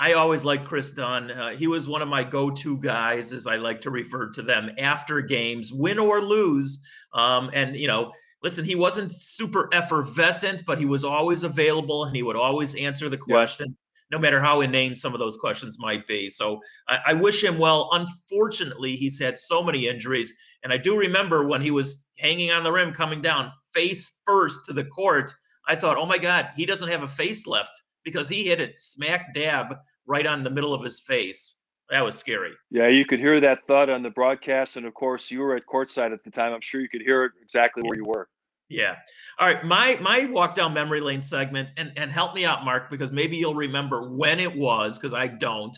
I 0.00 0.12
always 0.12 0.44
like 0.44 0.64
Kris 0.64 0.90
Dunn. 0.90 1.30
Uh, 1.30 1.50
he 1.50 1.66
was 1.66 1.88
one 1.88 2.02
of 2.02 2.08
my 2.08 2.22
go-to 2.22 2.76
guys, 2.76 3.32
as 3.32 3.48
I 3.48 3.56
like 3.56 3.80
to 3.80 3.90
refer 3.90 4.30
to 4.30 4.42
them, 4.42 4.70
after 4.78 5.20
games, 5.20 5.72
win 5.72 5.98
or 5.98 6.20
lose. 6.20 6.78
Um, 7.12 7.50
and 7.52 7.74
you 7.74 7.88
know, 7.88 8.12
listen, 8.42 8.64
he 8.64 8.76
wasn't 8.76 9.10
super 9.10 9.68
effervescent, 9.72 10.64
but 10.66 10.78
he 10.78 10.84
was 10.84 11.02
always 11.02 11.42
available 11.42 12.04
and 12.04 12.14
he 12.14 12.22
would 12.22 12.36
always 12.36 12.76
answer 12.76 13.08
the 13.08 13.16
question, 13.16 13.66
yeah. 13.68 14.16
no 14.16 14.20
matter 14.20 14.40
how 14.40 14.60
inane 14.60 14.94
some 14.94 15.14
of 15.14 15.18
those 15.18 15.36
questions 15.36 15.78
might 15.80 16.06
be. 16.06 16.30
So 16.30 16.60
I, 16.88 16.98
I, 17.08 17.14
wish 17.14 17.42
him 17.42 17.58
well. 17.58 17.88
Unfortunately, 17.92 18.94
he's 18.94 19.18
had 19.18 19.36
so 19.36 19.64
many 19.64 19.88
injuries. 19.88 20.32
And 20.62 20.72
I 20.72 20.76
do 20.76 20.96
remember 20.96 21.44
when 21.44 21.60
he 21.60 21.72
was 21.72 22.06
hanging 22.18 22.52
on 22.52 22.62
the 22.62 22.70
rim, 22.70 22.92
coming 22.92 23.20
down 23.20 23.50
face 23.74 24.18
first 24.24 24.60
to 24.66 24.72
the 24.72 24.84
court. 24.84 25.34
I 25.66 25.74
thought, 25.74 25.96
oh 25.96 26.06
my 26.06 26.18
God, 26.18 26.50
he 26.56 26.66
doesn't 26.66 26.88
have 26.88 27.02
a 27.02 27.08
face 27.08 27.48
left 27.48 27.82
because 28.08 28.28
he 28.28 28.44
hit 28.44 28.60
it 28.60 28.80
smack 28.80 29.34
dab 29.34 29.76
right 30.06 30.26
on 30.26 30.42
the 30.42 30.50
middle 30.50 30.74
of 30.74 30.82
his 30.82 31.00
face. 31.00 31.56
That 31.90 32.04
was 32.04 32.18
scary. 32.18 32.52
Yeah, 32.70 32.88
you 32.88 33.06
could 33.06 33.18
hear 33.18 33.40
that 33.40 33.66
thud 33.66 33.88
on 33.88 34.02
the 34.02 34.10
broadcast, 34.10 34.76
and 34.76 34.84
of 34.86 34.94
course, 34.94 35.30
you 35.30 35.40
were 35.40 35.56
at 35.56 35.66
courtside 35.66 36.12
at 36.12 36.22
the 36.22 36.30
time. 36.30 36.52
I'm 36.52 36.60
sure 36.60 36.80
you 36.80 36.88
could 36.88 37.02
hear 37.02 37.24
it 37.24 37.32
exactly 37.42 37.82
where 37.82 37.96
you 37.96 38.04
were. 38.04 38.28
Yeah. 38.68 38.96
All 39.38 39.48
right. 39.48 39.64
My 39.64 39.96
my 40.00 40.26
walk 40.26 40.54
down 40.54 40.74
memory 40.74 41.00
lane 41.00 41.22
segment, 41.22 41.70
and 41.76 41.92
and 41.96 42.12
help 42.12 42.34
me 42.34 42.44
out, 42.44 42.64
Mark, 42.64 42.90
because 42.90 43.10
maybe 43.10 43.36
you'll 43.36 43.54
remember 43.54 44.10
when 44.10 44.38
it 44.38 44.54
was, 44.54 44.98
because 44.98 45.14
I 45.14 45.28
don't. 45.28 45.76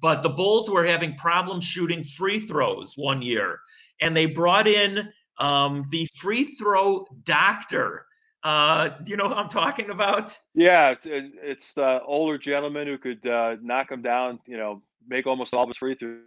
But 0.00 0.22
the 0.22 0.28
Bulls 0.28 0.68
were 0.68 0.84
having 0.84 1.14
problems 1.14 1.64
shooting 1.64 2.02
free 2.02 2.40
throws 2.40 2.94
one 2.96 3.22
year, 3.22 3.60
and 4.00 4.16
they 4.16 4.26
brought 4.26 4.66
in 4.66 5.08
um, 5.38 5.86
the 5.90 6.06
free 6.16 6.44
throw 6.44 7.06
doctor. 7.22 8.06
Uh, 8.42 8.88
do 9.02 9.10
you 9.10 9.16
know 9.16 9.28
who 9.28 9.34
I'm 9.34 9.48
talking 9.48 9.90
about? 9.90 10.36
Yeah, 10.54 10.90
it's, 10.90 11.06
it's 11.06 11.74
the 11.74 12.00
older 12.02 12.38
gentleman 12.38 12.88
who 12.88 12.98
could 12.98 13.24
uh, 13.26 13.56
knock 13.62 13.90
him 13.90 14.02
down. 14.02 14.40
You 14.46 14.56
know, 14.56 14.82
make 15.06 15.26
almost 15.26 15.54
all 15.54 15.62
of 15.62 15.68
his 15.68 15.76
free 15.76 15.94
throws. 15.94 16.18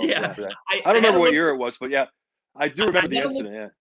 Yeah, 0.00 0.34
I, 0.38 0.82
I, 0.84 0.92
don't 0.92 0.96
remember 0.96 1.20
what 1.20 1.32
year 1.32 1.48
it 1.48 1.56
was, 1.56 1.78
but 1.78 1.90
yeah, 1.90 2.06
I 2.56 2.68
do 2.68 2.86
remember 2.86 3.06
I, 3.06 3.08
the 3.08 3.16
incident. 3.16 3.54
Look, 3.54 3.72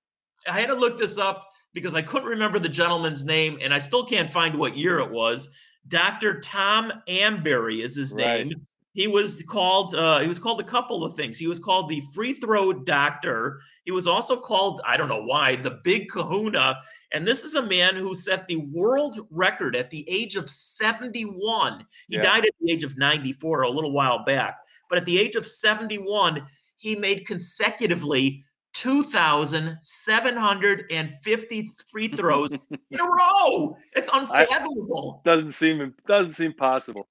yeah, 0.45 0.53
I 0.53 0.59
had 0.59 0.67
to 0.67 0.75
look 0.75 0.97
this 0.97 1.17
up 1.17 1.49
because 1.73 1.95
I 1.95 2.01
couldn't 2.01 2.29
remember 2.29 2.59
the 2.59 2.69
gentleman's 2.69 3.25
name, 3.25 3.57
and 3.61 3.73
I 3.73 3.79
still 3.79 4.05
can't 4.05 4.29
find 4.29 4.55
what 4.55 4.77
year 4.77 4.99
it 4.99 5.11
was. 5.11 5.49
Dr. 5.87 6.39
Tom 6.39 6.91
Amberry 7.07 7.81
is 7.81 7.95
his 7.95 8.13
right. 8.13 8.47
name. 8.47 8.65
He 8.97 9.07
was 9.07 9.43
called. 9.43 9.93
Uh, 9.93 10.21
he 10.21 10.27
was 10.27 10.39
called 10.39 10.59
a 10.59 10.63
couple 10.63 11.03
of 11.03 11.13
things. 11.13 11.37
He 11.37 11.45
was 11.45 11.59
called 11.59 11.87
the 11.87 12.01
free 12.15 12.33
throw 12.33 12.73
doctor. 12.73 13.61
He 13.85 13.91
was 13.91 14.07
also 14.07 14.39
called. 14.39 14.81
I 14.87 14.97
don't 14.97 15.07
know 15.07 15.21
why 15.21 15.55
the 15.55 15.79
Big 15.83 16.09
Kahuna. 16.09 16.79
And 17.11 17.27
this 17.27 17.43
is 17.43 17.53
a 17.53 17.61
man 17.61 17.95
who 17.95 18.15
set 18.15 18.47
the 18.47 18.55
world 18.55 19.19
record 19.29 19.75
at 19.75 19.91
the 19.91 20.03
age 20.09 20.35
of 20.35 20.49
seventy-one. 20.49 21.85
He 22.07 22.15
yeah. 22.15 22.23
died 22.23 22.45
at 22.45 22.51
the 22.59 22.71
age 22.71 22.83
of 22.83 22.97
ninety-four 22.97 23.61
a 23.61 23.69
little 23.69 23.91
while 23.91 24.25
back. 24.25 24.57
But 24.89 24.97
at 24.97 25.05
the 25.05 25.19
age 25.19 25.35
of 25.35 25.45
seventy-one, 25.45 26.47
he 26.77 26.95
made 26.95 27.27
consecutively 27.27 28.43
2,750 28.73 31.69
free 31.91 32.07
throws 32.07 32.53
in 32.89 32.99
a 32.99 33.03
row. 33.03 33.77
It's 33.93 34.09
unfathomable. 34.11 35.21
I, 35.23 35.29
doesn't 35.29 35.51
seem 35.51 35.93
doesn't 36.07 36.33
seem 36.33 36.53
possible 36.53 37.07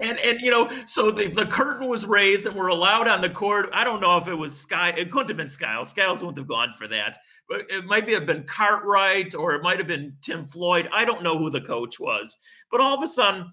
and 0.00 0.18
and 0.18 0.40
you 0.40 0.50
know, 0.50 0.70
so 0.86 1.10
the, 1.10 1.28
the 1.28 1.46
curtain 1.46 1.88
was 1.88 2.06
raised 2.06 2.46
and 2.46 2.54
we're 2.54 2.68
allowed 2.68 3.08
on 3.08 3.20
the 3.20 3.30
court. 3.30 3.70
I 3.72 3.84
don't 3.84 4.00
know 4.00 4.16
if 4.16 4.28
it 4.28 4.34
was 4.34 4.58
Sky. 4.58 4.90
It 4.96 5.10
couldn't 5.10 5.28
have 5.28 5.36
been 5.36 5.48
Skiles. 5.48 5.90
Skiles 5.90 6.22
wouldn't 6.22 6.38
have 6.38 6.46
gone 6.46 6.72
for 6.72 6.88
that. 6.88 7.18
But 7.48 7.62
it 7.68 7.84
might 7.84 8.08
have 8.08 8.26
been 8.26 8.44
Cartwright 8.44 9.34
or 9.34 9.54
it 9.54 9.62
might 9.62 9.78
have 9.78 9.86
been 9.86 10.16
Tim 10.20 10.46
Floyd. 10.46 10.88
I 10.92 11.04
don't 11.04 11.22
know 11.22 11.36
who 11.36 11.50
the 11.50 11.60
coach 11.60 11.98
was. 11.98 12.36
But 12.70 12.80
all 12.80 12.96
of 12.96 13.02
a 13.02 13.08
sudden, 13.08 13.52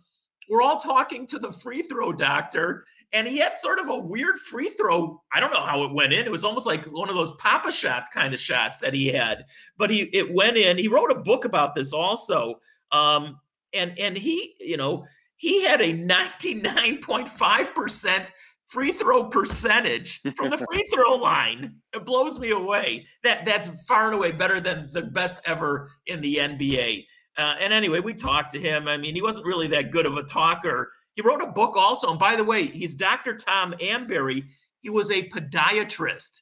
we're 0.49 0.61
all 0.61 0.79
talking 0.79 1.27
to 1.27 1.39
the 1.39 1.51
free 1.51 1.81
throw 1.81 2.13
doctor, 2.13 2.85
and 3.11 3.27
he 3.27 3.37
had 3.37 3.57
sort 3.57 3.79
of 3.79 3.89
a 3.89 3.97
weird 3.97 4.37
free 4.37 4.69
throw. 4.69 5.21
I 5.33 5.39
don't 5.39 5.51
know 5.51 5.61
how 5.61 5.83
it 5.83 5.93
went 5.93 6.13
in. 6.13 6.25
It 6.25 6.31
was 6.31 6.43
almost 6.43 6.65
like 6.65 6.85
one 6.85 7.09
of 7.09 7.15
those 7.15 7.33
Papa 7.33 7.71
shot 7.71 8.05
kind 8.13 8.33
of 8.33 8.39
shots 8.39 8.79
that 8.79 8.93
he 8.93 9.07
had, 9.07 9.45
but 9.77 9.89
he 9.89 10.03
it 10.13 10.33
went 10.33 10.57
in. 10.57 10.77
He 10.77 10.87
wrote 10.87 11.11
a 11.11 11.15
book 11.15 11.45
about 11.45 11.75
this 11.75 11.91
also. 11.91 12.59
Um, 12.91 13.39
and 13.73 13.97
and 13.99 14.17
he, 14.17 14.55
you 14.59 14.77
know, 14.77 15.05
he 15.37 15.63
had 15.63 15.81
a 15.81 15.93
99.5% 15.93 18.31
free 18.67 18.91
throw 18.91 19.29
percentage 19.29 20.21
from 20.35 20.49
the 20.49 20.57
free 20.57 20.85
throw 20.93 21.15
line. 21.15 21.75
It 21.93 22.05
blows 22.05 22.37
me 22.37 22.51
away. 22.51 23.05
That 23.23 23.45
that's 23.45 23.69
far 23.85 24.07
and 24.07 24.15
away 24.15 24.33
better 24.33 24.59
than 24.59 24.89
the 24.91 25.03
best 25.03 25.39
ever 25.45 25.89
in 26.05 26.19
the 26.21 26.35
NBA. 26.35 27.05
Uh, 27.37 27.55
and 27.59 27.71
anyway, 27.71 27.99
we 27.99 28.13
talked 28.13 28.51
to 28.51 28.59
him. 28.59 28.87
I 28.87 28.97
mean, 28.97 29.13
he 29.13 29.21
wasn't 29.21 29.45
really 29.45 29.67
that 29.67 29.91
good 29.91 30.05
of 30.05 30.17
a 30.17 30.23
talker. 30.23 30.91
He 31.15 31.21
wrote 31.21 31.41
a 31.41 31.47
book 31.47 31.75
also. 31.77 32.09
And 32.09 32.19
by 32.19 32.35
the 32.35 32.43
way, 32.43 32.63
he's 32.63 32.95
Dr. 32.95 33.35
Tom 33.35 33.73
Amberry. 33.79 34.43
He 34.81 34.89
was 34.89 35.11
a 35.11 35.29
podiatrist. 35.29 36.41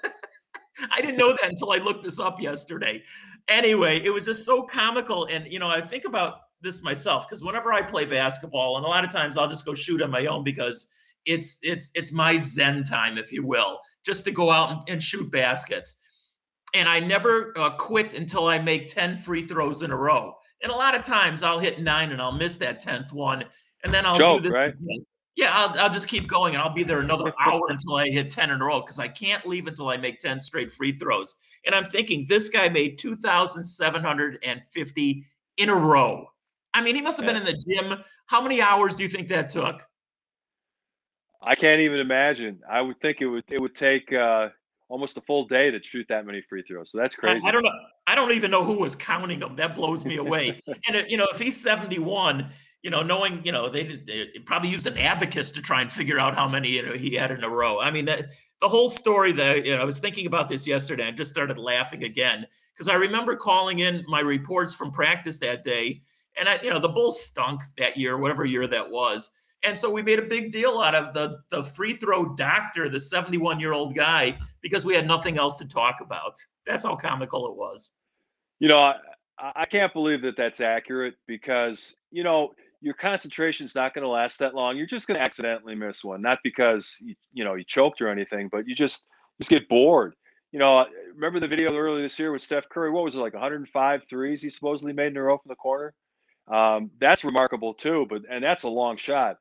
I 0.91 1.01
didn't 1.01 1.17
know 1.17 1.33
that 1.33 1.51
until 1.51 1.73
I 1.73 1.79
looked 1.79 2.05
this 2.05 2.21
up 2.21 2.41
yesterday. 2.41 3.03
Anyway, 3.49 4.01
it 4.05 4.11
was 4.11 4.25
just 4.25 4.47
so 4.47 4.63
comical. 4.63 5.27
And, 5.27 5.53
you 5.53 5.59
know, 5.59 5.69
I 5.69 5.81
think 5.81 6.05
about 6.05 6.35
this 6.63 6.83
myself 6.83 7.29
because 7.29 7.43
whenever 7.43 7.73
I 7.73 7.83
play 7.83 8.05
basketball, 8.05 8.77
and 8.77 8.87
a 8.87 8.89
lot 8.89 9.05
of 9.05 9.11
times 9.11 9.37
I'll 9.37 9.49
just 9.49 9.65
go 9.65 9.75
shoot 9.75 10.03
on 10.03 10.11
my 10.11 10.27
own 10.27 10.45
because 10.45 10.91
it's 11.25 11.59
it's 11.63 11.91
it's 11.95 12.13
my 12.13 12.39
zen 12.39 12.85
time, 12.85 13.19
if 13.19 13.33
you 13.33 13.47
will, 13.47 13.81
just 14.05 14.25
to 14.25 14.31
go 14.31 14.51
out 14.51 14.71
and, 14.71 14.81
and 14.89 15.03
shoot 15.03 15.31
baskets. 15.31 15.99
And 16.75 16.89
I 16.89 17.01
never 17.01 17.53
uh, 17.59 17.77
quit 17.77 18.15
until 18.15 18.47
I 18.47 18.59
make 18.59 18.89
ten 18.89 19.19
free 19.19 19.43
throws 19.43 19.83
in 19.83 19.91
a 19.91 19.97
row. 19.97 20.35
And 20.63 20.71
a 20.71 20.77
lot 20.77 20.95
of 20.95 21.03
times 21.03 21.43
I'll 21.43 21.59
hit 21.59 21.81
nine 21.81 22.13
and 22.13 22.23
I'll 22.23 22.33
miss 22.33 22.57
that 22.57 22.81
tenth 22.81 23.13
one, 23.13 23.45
and 23.85 23.93
then 23.93 24.07
I'll 24.07 24.19
Joke, 24.19 24.43
do 24.43 24.51
this. 24.51 24.59
Right? 24.59 24.75
Yeah, 25.35 25.51
I'll, 25.53 25.79
I'll 25.81 25.91
just 25.91 26.09
keep 26.09 26.29
going 26.29 26.55
and 26.55 26.63
I'll 26.63 26.75
be 26.75 26.83
there 26.83 27.01
another 27.01 27.33
hour 27.41 27.63
until 27.71 27.97
I 27.97 28.09
hit 28.09 28.31
10 28.31 28.51
in 28.51 28.61
a 28.61 28.65
row 28.65 28.81
because 28.81 28.99
I 28.99 29.09
can't 29.09 29.47
leave 29.47 29.67
until 29.67 29.89
I 29.89 29.97
make 29.97 30.21
10 30.21 30.43
straight 30.43 30.71
free 30.71 30.93
throws. 30.93 31.35
And 31.65 31.75
I'm 31.75 31.87
thinking 31.87 32.27
this 32.29 32.51
guy 32.51 32.69
made 32.69 32.99
2,750 32.99 35.27
in 35.57 35.71
a 35.71 35.75
row. 35.75 36.27
I 36.75 36.83
mean, 36.83 36.95
he 36.95 37.03
must 37.03 37.19
have 37.19 37.27
been 37.27 37.37
in 37.37 37.45
the 37.45 37.53
gym. 37.53 38.03
How 38.27 38.41
many 38.41 38.61
hours 38.61 38.97
do 38.97 39.03
you 39.03 39.09
think 39.09 39.29
that 39.29 39.51
took? 39.51 39.87
I 41.43 41.55
can't 41.55 41.81
even 41.81 41.99
imagine. 41.99 42.61
I 42.71 42.81
would 42.81 43.01
think 43.01 43.21
it 43.21 43.27
would 43.27 43.45
it 43.49 43.61
would 43.61 43.75
take 43.75 44.13
uh, 44.13 44.49
almost 44.89 45.17
a 45.17 45.21
full 45.23 45.47
day 45.47 45.71
to 45.71 45.83
shoot 45.83 46.07
that 46.09 46.25
many 46.25 46.41
free 46.49 46.63
throws. 46.63 46.93
So 46.93 46.99
that's 46.99 47.17
crazy. 47.17 47.45
I, 47.45 47.49
I 47.49 47.53
don't 47.53 47.63
know. 47.63 47.73
I 48.07 48.15
don't 48.15 48.33
even 48.33 48.51
know 48.51 48.65
who 48.65 48.79
was 48.79 48.95
counting 48.95 49.41
them. 49.41 49.57
That 49.57 49.75
blows 49.75 50.05
me 50.05 50.17
away. 50.17 50.61
and 50.87 50.97
uh, 50.97 51.03
you 51.09 51.17
know, 51.17 51.27
if 51.33 51.41
he's 51.41 51.61
seventy 51.61 51.99
one, 51.99 52.49
you 52.83 52.91
know, 52.91 53.03
knowing 53.03 53.45
you 53.45 53.51
know 53.53 53.69
they, 53.69 53.85
they 53.85 54.29
probably 54.47 54.71
used 54.71 54.87
an 54.87 54.97
abacus 54.97 55.51
to 55.53 55.63
try 55.63 55.83
and 55.83 55.91
figure 55.91 56.19
out 56.19 56.35
how 56.35 56.49
many 56.49 56.69
you 56.69 56.87
know 56.87 56.93
he 56.93 57.15
had 57.15 57.33
in 57.33 57.43
a 57.43 57.49
row. 57.49 57.81
I 57.81 57.91
mean 57.91 58.05
that 58.05 58.27
the 58.61 58.69
whole 58.69 58.89
story. 58.89 59.33
That 59.33 59.67
you 59.67 59.75
know, 59.75 59.83
I 59.83 59.85
was 59.85 59.99
thinking 59.99 60.27
about 60.27 60.49
this 60.49 60.67
yesterday. 60.67 61.09
I 61.09 61.11
just 61.11 61.33
started 61.33 61.59
laughing 61.59 62.05
again 62.05 62.47
because 62.73 62.89
I 62.89 62.95
remember 62.95 63.35
calling 63.35 63.81
in 63.81 64.05
my 64.07 64.21
reports 64.21 64.75
from 64.75 64.93
practice 64.93 65.39
that 65.41 65.65
day 65.65 66.03
and 66.37 66.49
I, 66.49 66.59
you 66.63 66.71
know, 66.71 66.79
the 66.79 66.89
Bulls 66.89 67.23
stunk 67.23 67.63
that 67.79 67.97
year, 67.97 68.19
whatever 68.19 68.45
year 68.45 68.67
that 68.67 68.91
was. 68.91 69.31
And 69.65 69.79
so 69.79 69.91
we 69.91 70.03
made 70.03 70.19
a 70.19 70.23
big 70.23 70.51
deal 70.51 70.81
out 70.81 70.95
of 70.95 71.13
the 71.13 71.39
the 71.51 71.63
free 71.63 71.95
throw 71.95 72.35
doctor, 72.35 72.89
the 72.89 73.01
71 73.01 73.61
year 73.61 73.73
old 73.73 73.95
guy, 73.95 74.37
because 74.61 74.85
we 74.85 74.95
had 74.95 75.07
nothing 75.07 75.39
else 75.39 75.57
to 75.59 75.69
talk 75.69 76.01
about. 76.01 76.37
That's 76.67 76.85
how 76.85 76.97
comical 76.97 77.47
it 77.47 77.57
was. 77.57 77.93
You 78.59 78.69
know, 78.69 78.79
I, 78.79 78.97
I 79.39 79.67
can't 79.67 79.93
believe 79.93 80.23
that 80.23 80.37
that's 80.37 80.61
accurate 80.61 81.15
because 81.27 81.95
you 82.11 82.25
know 82.25 82.51
your 82.81 82.95
concentration's 82.95 83.77
not 83.77 83.95
going 83.95 84.03
to 84.03 84.09
last 84.09 84.41
that 84.41 84.55
long. 84.55 84.77
You're 84.77 84.87
just 84.87 85.07
going 85.07 85.17
to 85.17 85.23
accidentally 85.23 85.77
miss 85.77 86.03
one, 86.03 86.21
not 86.21 86.39
because 86.43 86.97
you, 87.01 87.15
you 87.33 87.45
know 87.45 87.55
you 87.55 87.65
choked 87.65 88.01
or 88.01 88.09
anything, 88.09 88.49
but 88.51 88.67
you 88.67 88.75
just 88.75 89.07
just 89.39 89.51
get 89.51 89.69
bored. 89.69 90.15
You 90.51 90.59
know, 90.59 90.85
remember 91.15 91.41
the 91.41 91.49
video 91.49 91.75
earlier 91.75 92.03
this 92.03 92.19
year 92.19 92.33
with 92.33 92.43
Steph 92.43 92.69
Curry? 92.69 92.91
What 92.91 93.05
was 93.05 93.15
it 93.15 93.21
like 93.21 93.33
105 93.33 94.03
threes 94.11 94.43
he 94.43 94.51
supposedly 94.51 94.93
made 94.93 95.13
in 95.13 95.17
a 95.17 95.23
row 95.23 95.39
from 95.39 95.49
the 95.49 95.57
corner? 95.57 95.95
Um, 96.49 96.91
that's 97.01 97.25
remarkable 97.25 97.75
too, 97.75 98.07
but 98.09 98.23
and 98.31 98.43
that's 98.43 98.65
a 98.65 98.69
long 98.69 98.97
shot. 98.97 99.39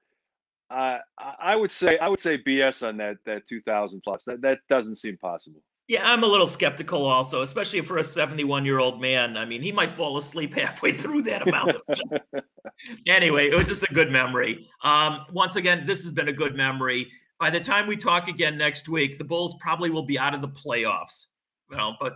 Uh, 0.70 1.00
I 1.18 1.56
would 1.56 1.72
say 1.72 1.98
I 1.98 2.08
would 2.08 2.20
say 2.20 2.38
BS 2.38 2.88
on 2.88 2.98
that 2.98 3.18
that 3.26 3.48
2000 3.48 4.02
plus. 4.04 4.24
That 4.26 4.42
that 4.42 4.60
doesn't 4.70 4.96
seem 4.96 5.18
possible. 5.18 5.62
Yeah, 5.88 6.04
I'm 6.06 6.24
a 6.24 6.28
little 6.28 6.48
skeptical 6.48 7.06
also, 7.06 7.42
especially 7.42 7.82
for 7.82 7.98
a 7.98 8.04
71 8.04 8.64
year 8.64 8.80
old 8.80 9.02
man. 9.02 9.36
I 9.36 9.44
mean, 9.44 9.62
he 9.62 9.74
might 9.74 9.92
fall 9.92 10.16
asleep 10.16 10.54
halfway 10.58 10.94
through 10.94 11.24
that 11.24 11.46
amount 11.46 11.76
of 11.76 11.82
Anyway, 13.08 13.50
it 13.50 13.56
was 13.56 13.66
just 13.66 13.84
a 13.84 13.94
good 13.94 14.10
memory. 14.10 14.66
Um, 14.84 15.26
once 15.34 15.58
again, 15.58 15.86
this 15.86 16.04
has 16.04 16.12
been 16.14 16.30
a 16.30 16.34
good 16.34 16.56
memory. 16.56 17.12
By 17.40 17.50
the 17.50 17.60
time 17.60 17.88
we 17.88 17.98
talk 17.98 18.30
again 18.30 18.58
next 18.58 18.88
week, 18.88 19.18
the 19.18 19.24
Bulls 19.24 19.56
probably 19.60 19.90
will 19.90 20.06
be 20.06 20.18
out 20.18 20.34
of 20.34 20.42
the 20.42 20.48
playoffs. 20.48 21.26
You 21.70 21.78
know, 21.78 21.96
but 22.00 22.14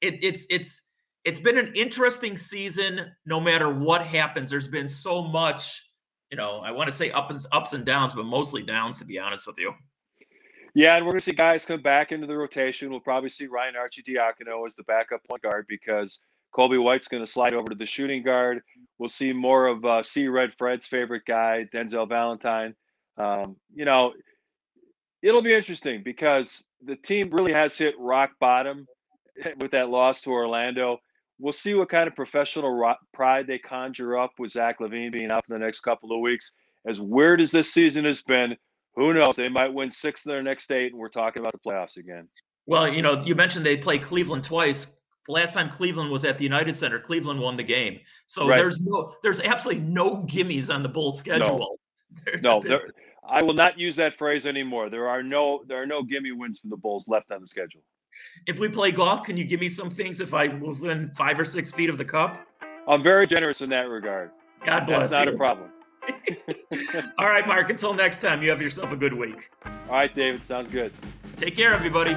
it, 0.00 0.22
it's 0.22 0.46
it's 0.48 0.82
it's 1.24 1.40
been 1.40 1.58
an 1.58 1.72
interesting 1.74 2.36
season. 2.36 3.12
No 3.26 3.40
matter 3.40 3.72
what 3.72 4.06
happens, 4.06 4.50
there's 4.50 4.68
been 4.68 4.88
so 4.88 5.22
much. 5.22 5.84
You 6.30 6.36
know, 6.36 6.58
I 6.58 6.70
want 6.70 6.88
to 6.88 6.92
say 6.92 7.10
ups 7.10 7.46
ups 7.52 7.72
and 7.72 7.84
downs, 7.84 8.12
but 8.12 8.24
mostly 8.24 8.62
downs, 8.62 8.98
to 8.98 9.04
be 9.04 9.18
honest 9.18 9.46
with 9.46 9.58
you. 9.58 9.72
Yeah, 10.74 10.96
and 10.96 11.04
we're 11.04 11.12
going 11.12 11.20
to 11.20 11.24
see 11.24 11.32
guys 11.32 11.64
come 11.64 11.82
back 11.82 12.12
into 12.12 12.26
the 12.26 12.36
rotation. 12.36 12.90
We'll 12.90 13.00
probably 13.00 13.30
see 13.30 13.46
Ryan 13.46 13.74
Arcidiacono 13.74 14.66
as 14.66 14.76
the 14.76 14.84
backup 14.84 15.24
point 15.24 15.42
guard 15.42 15.66
because 15.68 16.22
Coby 16.54 16.82
White's 16.82 17.08
going 17.08 17.24
to 17.24 17.30
slide 17.30 17.54
over 17.54 17.68
to 17.68 17.74
the 17.74 17.86
shooting 17.86 18.22
guard. 18.22 18.62
We'll 18.98 19.08
see 19.08 19.32
more 19.32 19.66
of 19.66 19.84
uh, 19.84 20.02
C. 20.02 20.28
Red 20.28 20.52
Fred's 20.54 20.86
favorite 20.86 21.22
guy, 21.26 21.68
Denzel 21.74 22.08
Valentine. 22.08 22.74
Um, 23.16 23.56
you 23.74 23.84
know, 23.84 24.12
it'll 25.22 25.42
be 25.42 25.54
interesting 25.54 26.02
because 26.04 26.66
the 26.84 26.96
team 26.96 27.30
really 27.30 27.52
has 27.52 27.76
hit 27.76 27.94
rock 27.98 28.30
bottom 28.38 28.86
with 29.60 29.72
that 29.72 29.88
loss 29.88 30.20
to 30.22 30.30
Orlando. 30.30 30.98
We'll 31.38 31.52
see 31.52 31.74
what 31.74 31.88
kind 31.88 32.08
of 32.08 32.16
professional 32.16 32.94
pride 33.12 33.46
they 33.46 33.58
conjure 33.58 34.18
up 34.18 34.32
with 34.38 34.50
Zach 34.50 34.80
LaVine 34.80 35.12
being 35.12 35.30
out 35.30 35.46
for 35.46 35.52
the 35.52 35.64
next 35.64 35.80
couple 35.80 36.12
of 36.12 36.20
weeks. 36.20 36.54
As 36.86 37.00
weird 37.00 37.40
as 37.40 37.50
this 37.50 37.72
season 37.72 38.04
has 38.04 38.22
been, 38.22 38.56
who 38.94 39.14
knows? 39.14 39.36
They 39.36 39.48
might 39.48 39.72
win 39.72 39.90
six 39.90 40.26
of 40.26 40.30
their 40.30 40.42
next 40.42 40.70
eight, 40.72 40.92
and 40.92 40.98
we're 40.98 41.08
talking 41.08 41.40
about 41.40 41.52
the 41.52 41.58
playoffs 41.58 41.96
again. 41.96 42.28
Well, 42.66 42.88
you 42.88 43.02
know, 43.02 43.22
you 43.24 43.34
mentioned 43.34 43.64
they 43.64 43.76
play 43.76 43.98
Cleveland 43.98 44.44
twice. 44.44 44.86
The 45.26 45.32
last 45.32 45.54
time 45.54 45.68
Cleveland 45.68 46.10
was 46.10 46.24
at 46.24 46.38
the 46.38 46.44
United 46.44 46.76
Center, 46.76 46.98
Cleveland 46.98 47.38
won 47.38 47.56
the 47.56 47.62
game. 47.62 48.00
So 48.26 48.48
right. 48.48 48.56
there's 48.56 48.80
no, 48.80 49.14
there's 49.22 49.40
absolutely 49.40 49.84
no 49.84 50.24
gimmies 50.24 50.74
on 50.74 50.82
the 50.82 50.88
Bulls 50.88 51.18
schedule. 51.18 51.78
No, 52.42 52.60
no 52.60 52.76
I 53.28 53.42
will 53.42 53.54
not 53.54 53.78
use 53.78 53.94
that 53.96 54.16
phrase 54.16 54.46
anymore. 54.46 54.88
There 54.88 55.08
are 55.08 55.22
no, 55.22 55.62
there 55.68 55.80
are 55.80 55.86
no 55.86 56.02
gimme 56.02 56.32
wins 56.32 56.58
from 56.58 56.70
the 56.70 56.76
Bulls 56.76 57.06
left 57.06 57.30
on 57.30 57.42
the 57.42 57.46
schedule. 57.46 57.82
If 58.46 58.58
we 58.58 58.68
play 58.68 58.92
golf, 58.92 59.22
can 59.24 59.36
you 59.36 59.44
give 59.44 59.60
me 59.60 59.68
some 59.68 59.90
things 59.90 60.20
if 60.20 60.34
I 60.34 60.48
move 60.48 60.80
within 60.80 61.08
five 61.10 61.38
or 61.38 61.44
six 61.44 61.70
feet 61.70 61.90
of 61.90 61.98
the 61.98 62.04
cup? 62.04 62.38
I'm 62.86 63.02
very 63.02 63.26
generous 63.26 63.60
in 63.60 63.70
that 63.70 63.88
regard. 63.88 64.30
God 64.64 64.86
bless. 64.86 65.10
That's 65.10 65.12
not 65.12 65.28
you. 65.28 65.34
a 65.34 65.36
problem. 65.36 65.70
All 67.18 67.26
right, 67.26 67.46
Mark. 67.46 67.70
Until 67.70 67.92
next 67.94 68.18
time, 68.18 68.42
you 68.42 68.50
have 68.50 68.62
yourself 68.62 68.92
a 68.92 68.96
good 68.96 69.12
week. 69.12 69.50
All 69.64 69.72
right, 69.90 70.14
David. 70.14 70.42
Sounds 70.42 70.70
good. 70.70 70.92
Take 71.36 71.54
care, 71.54 71.72
everybody. 71.72 72.16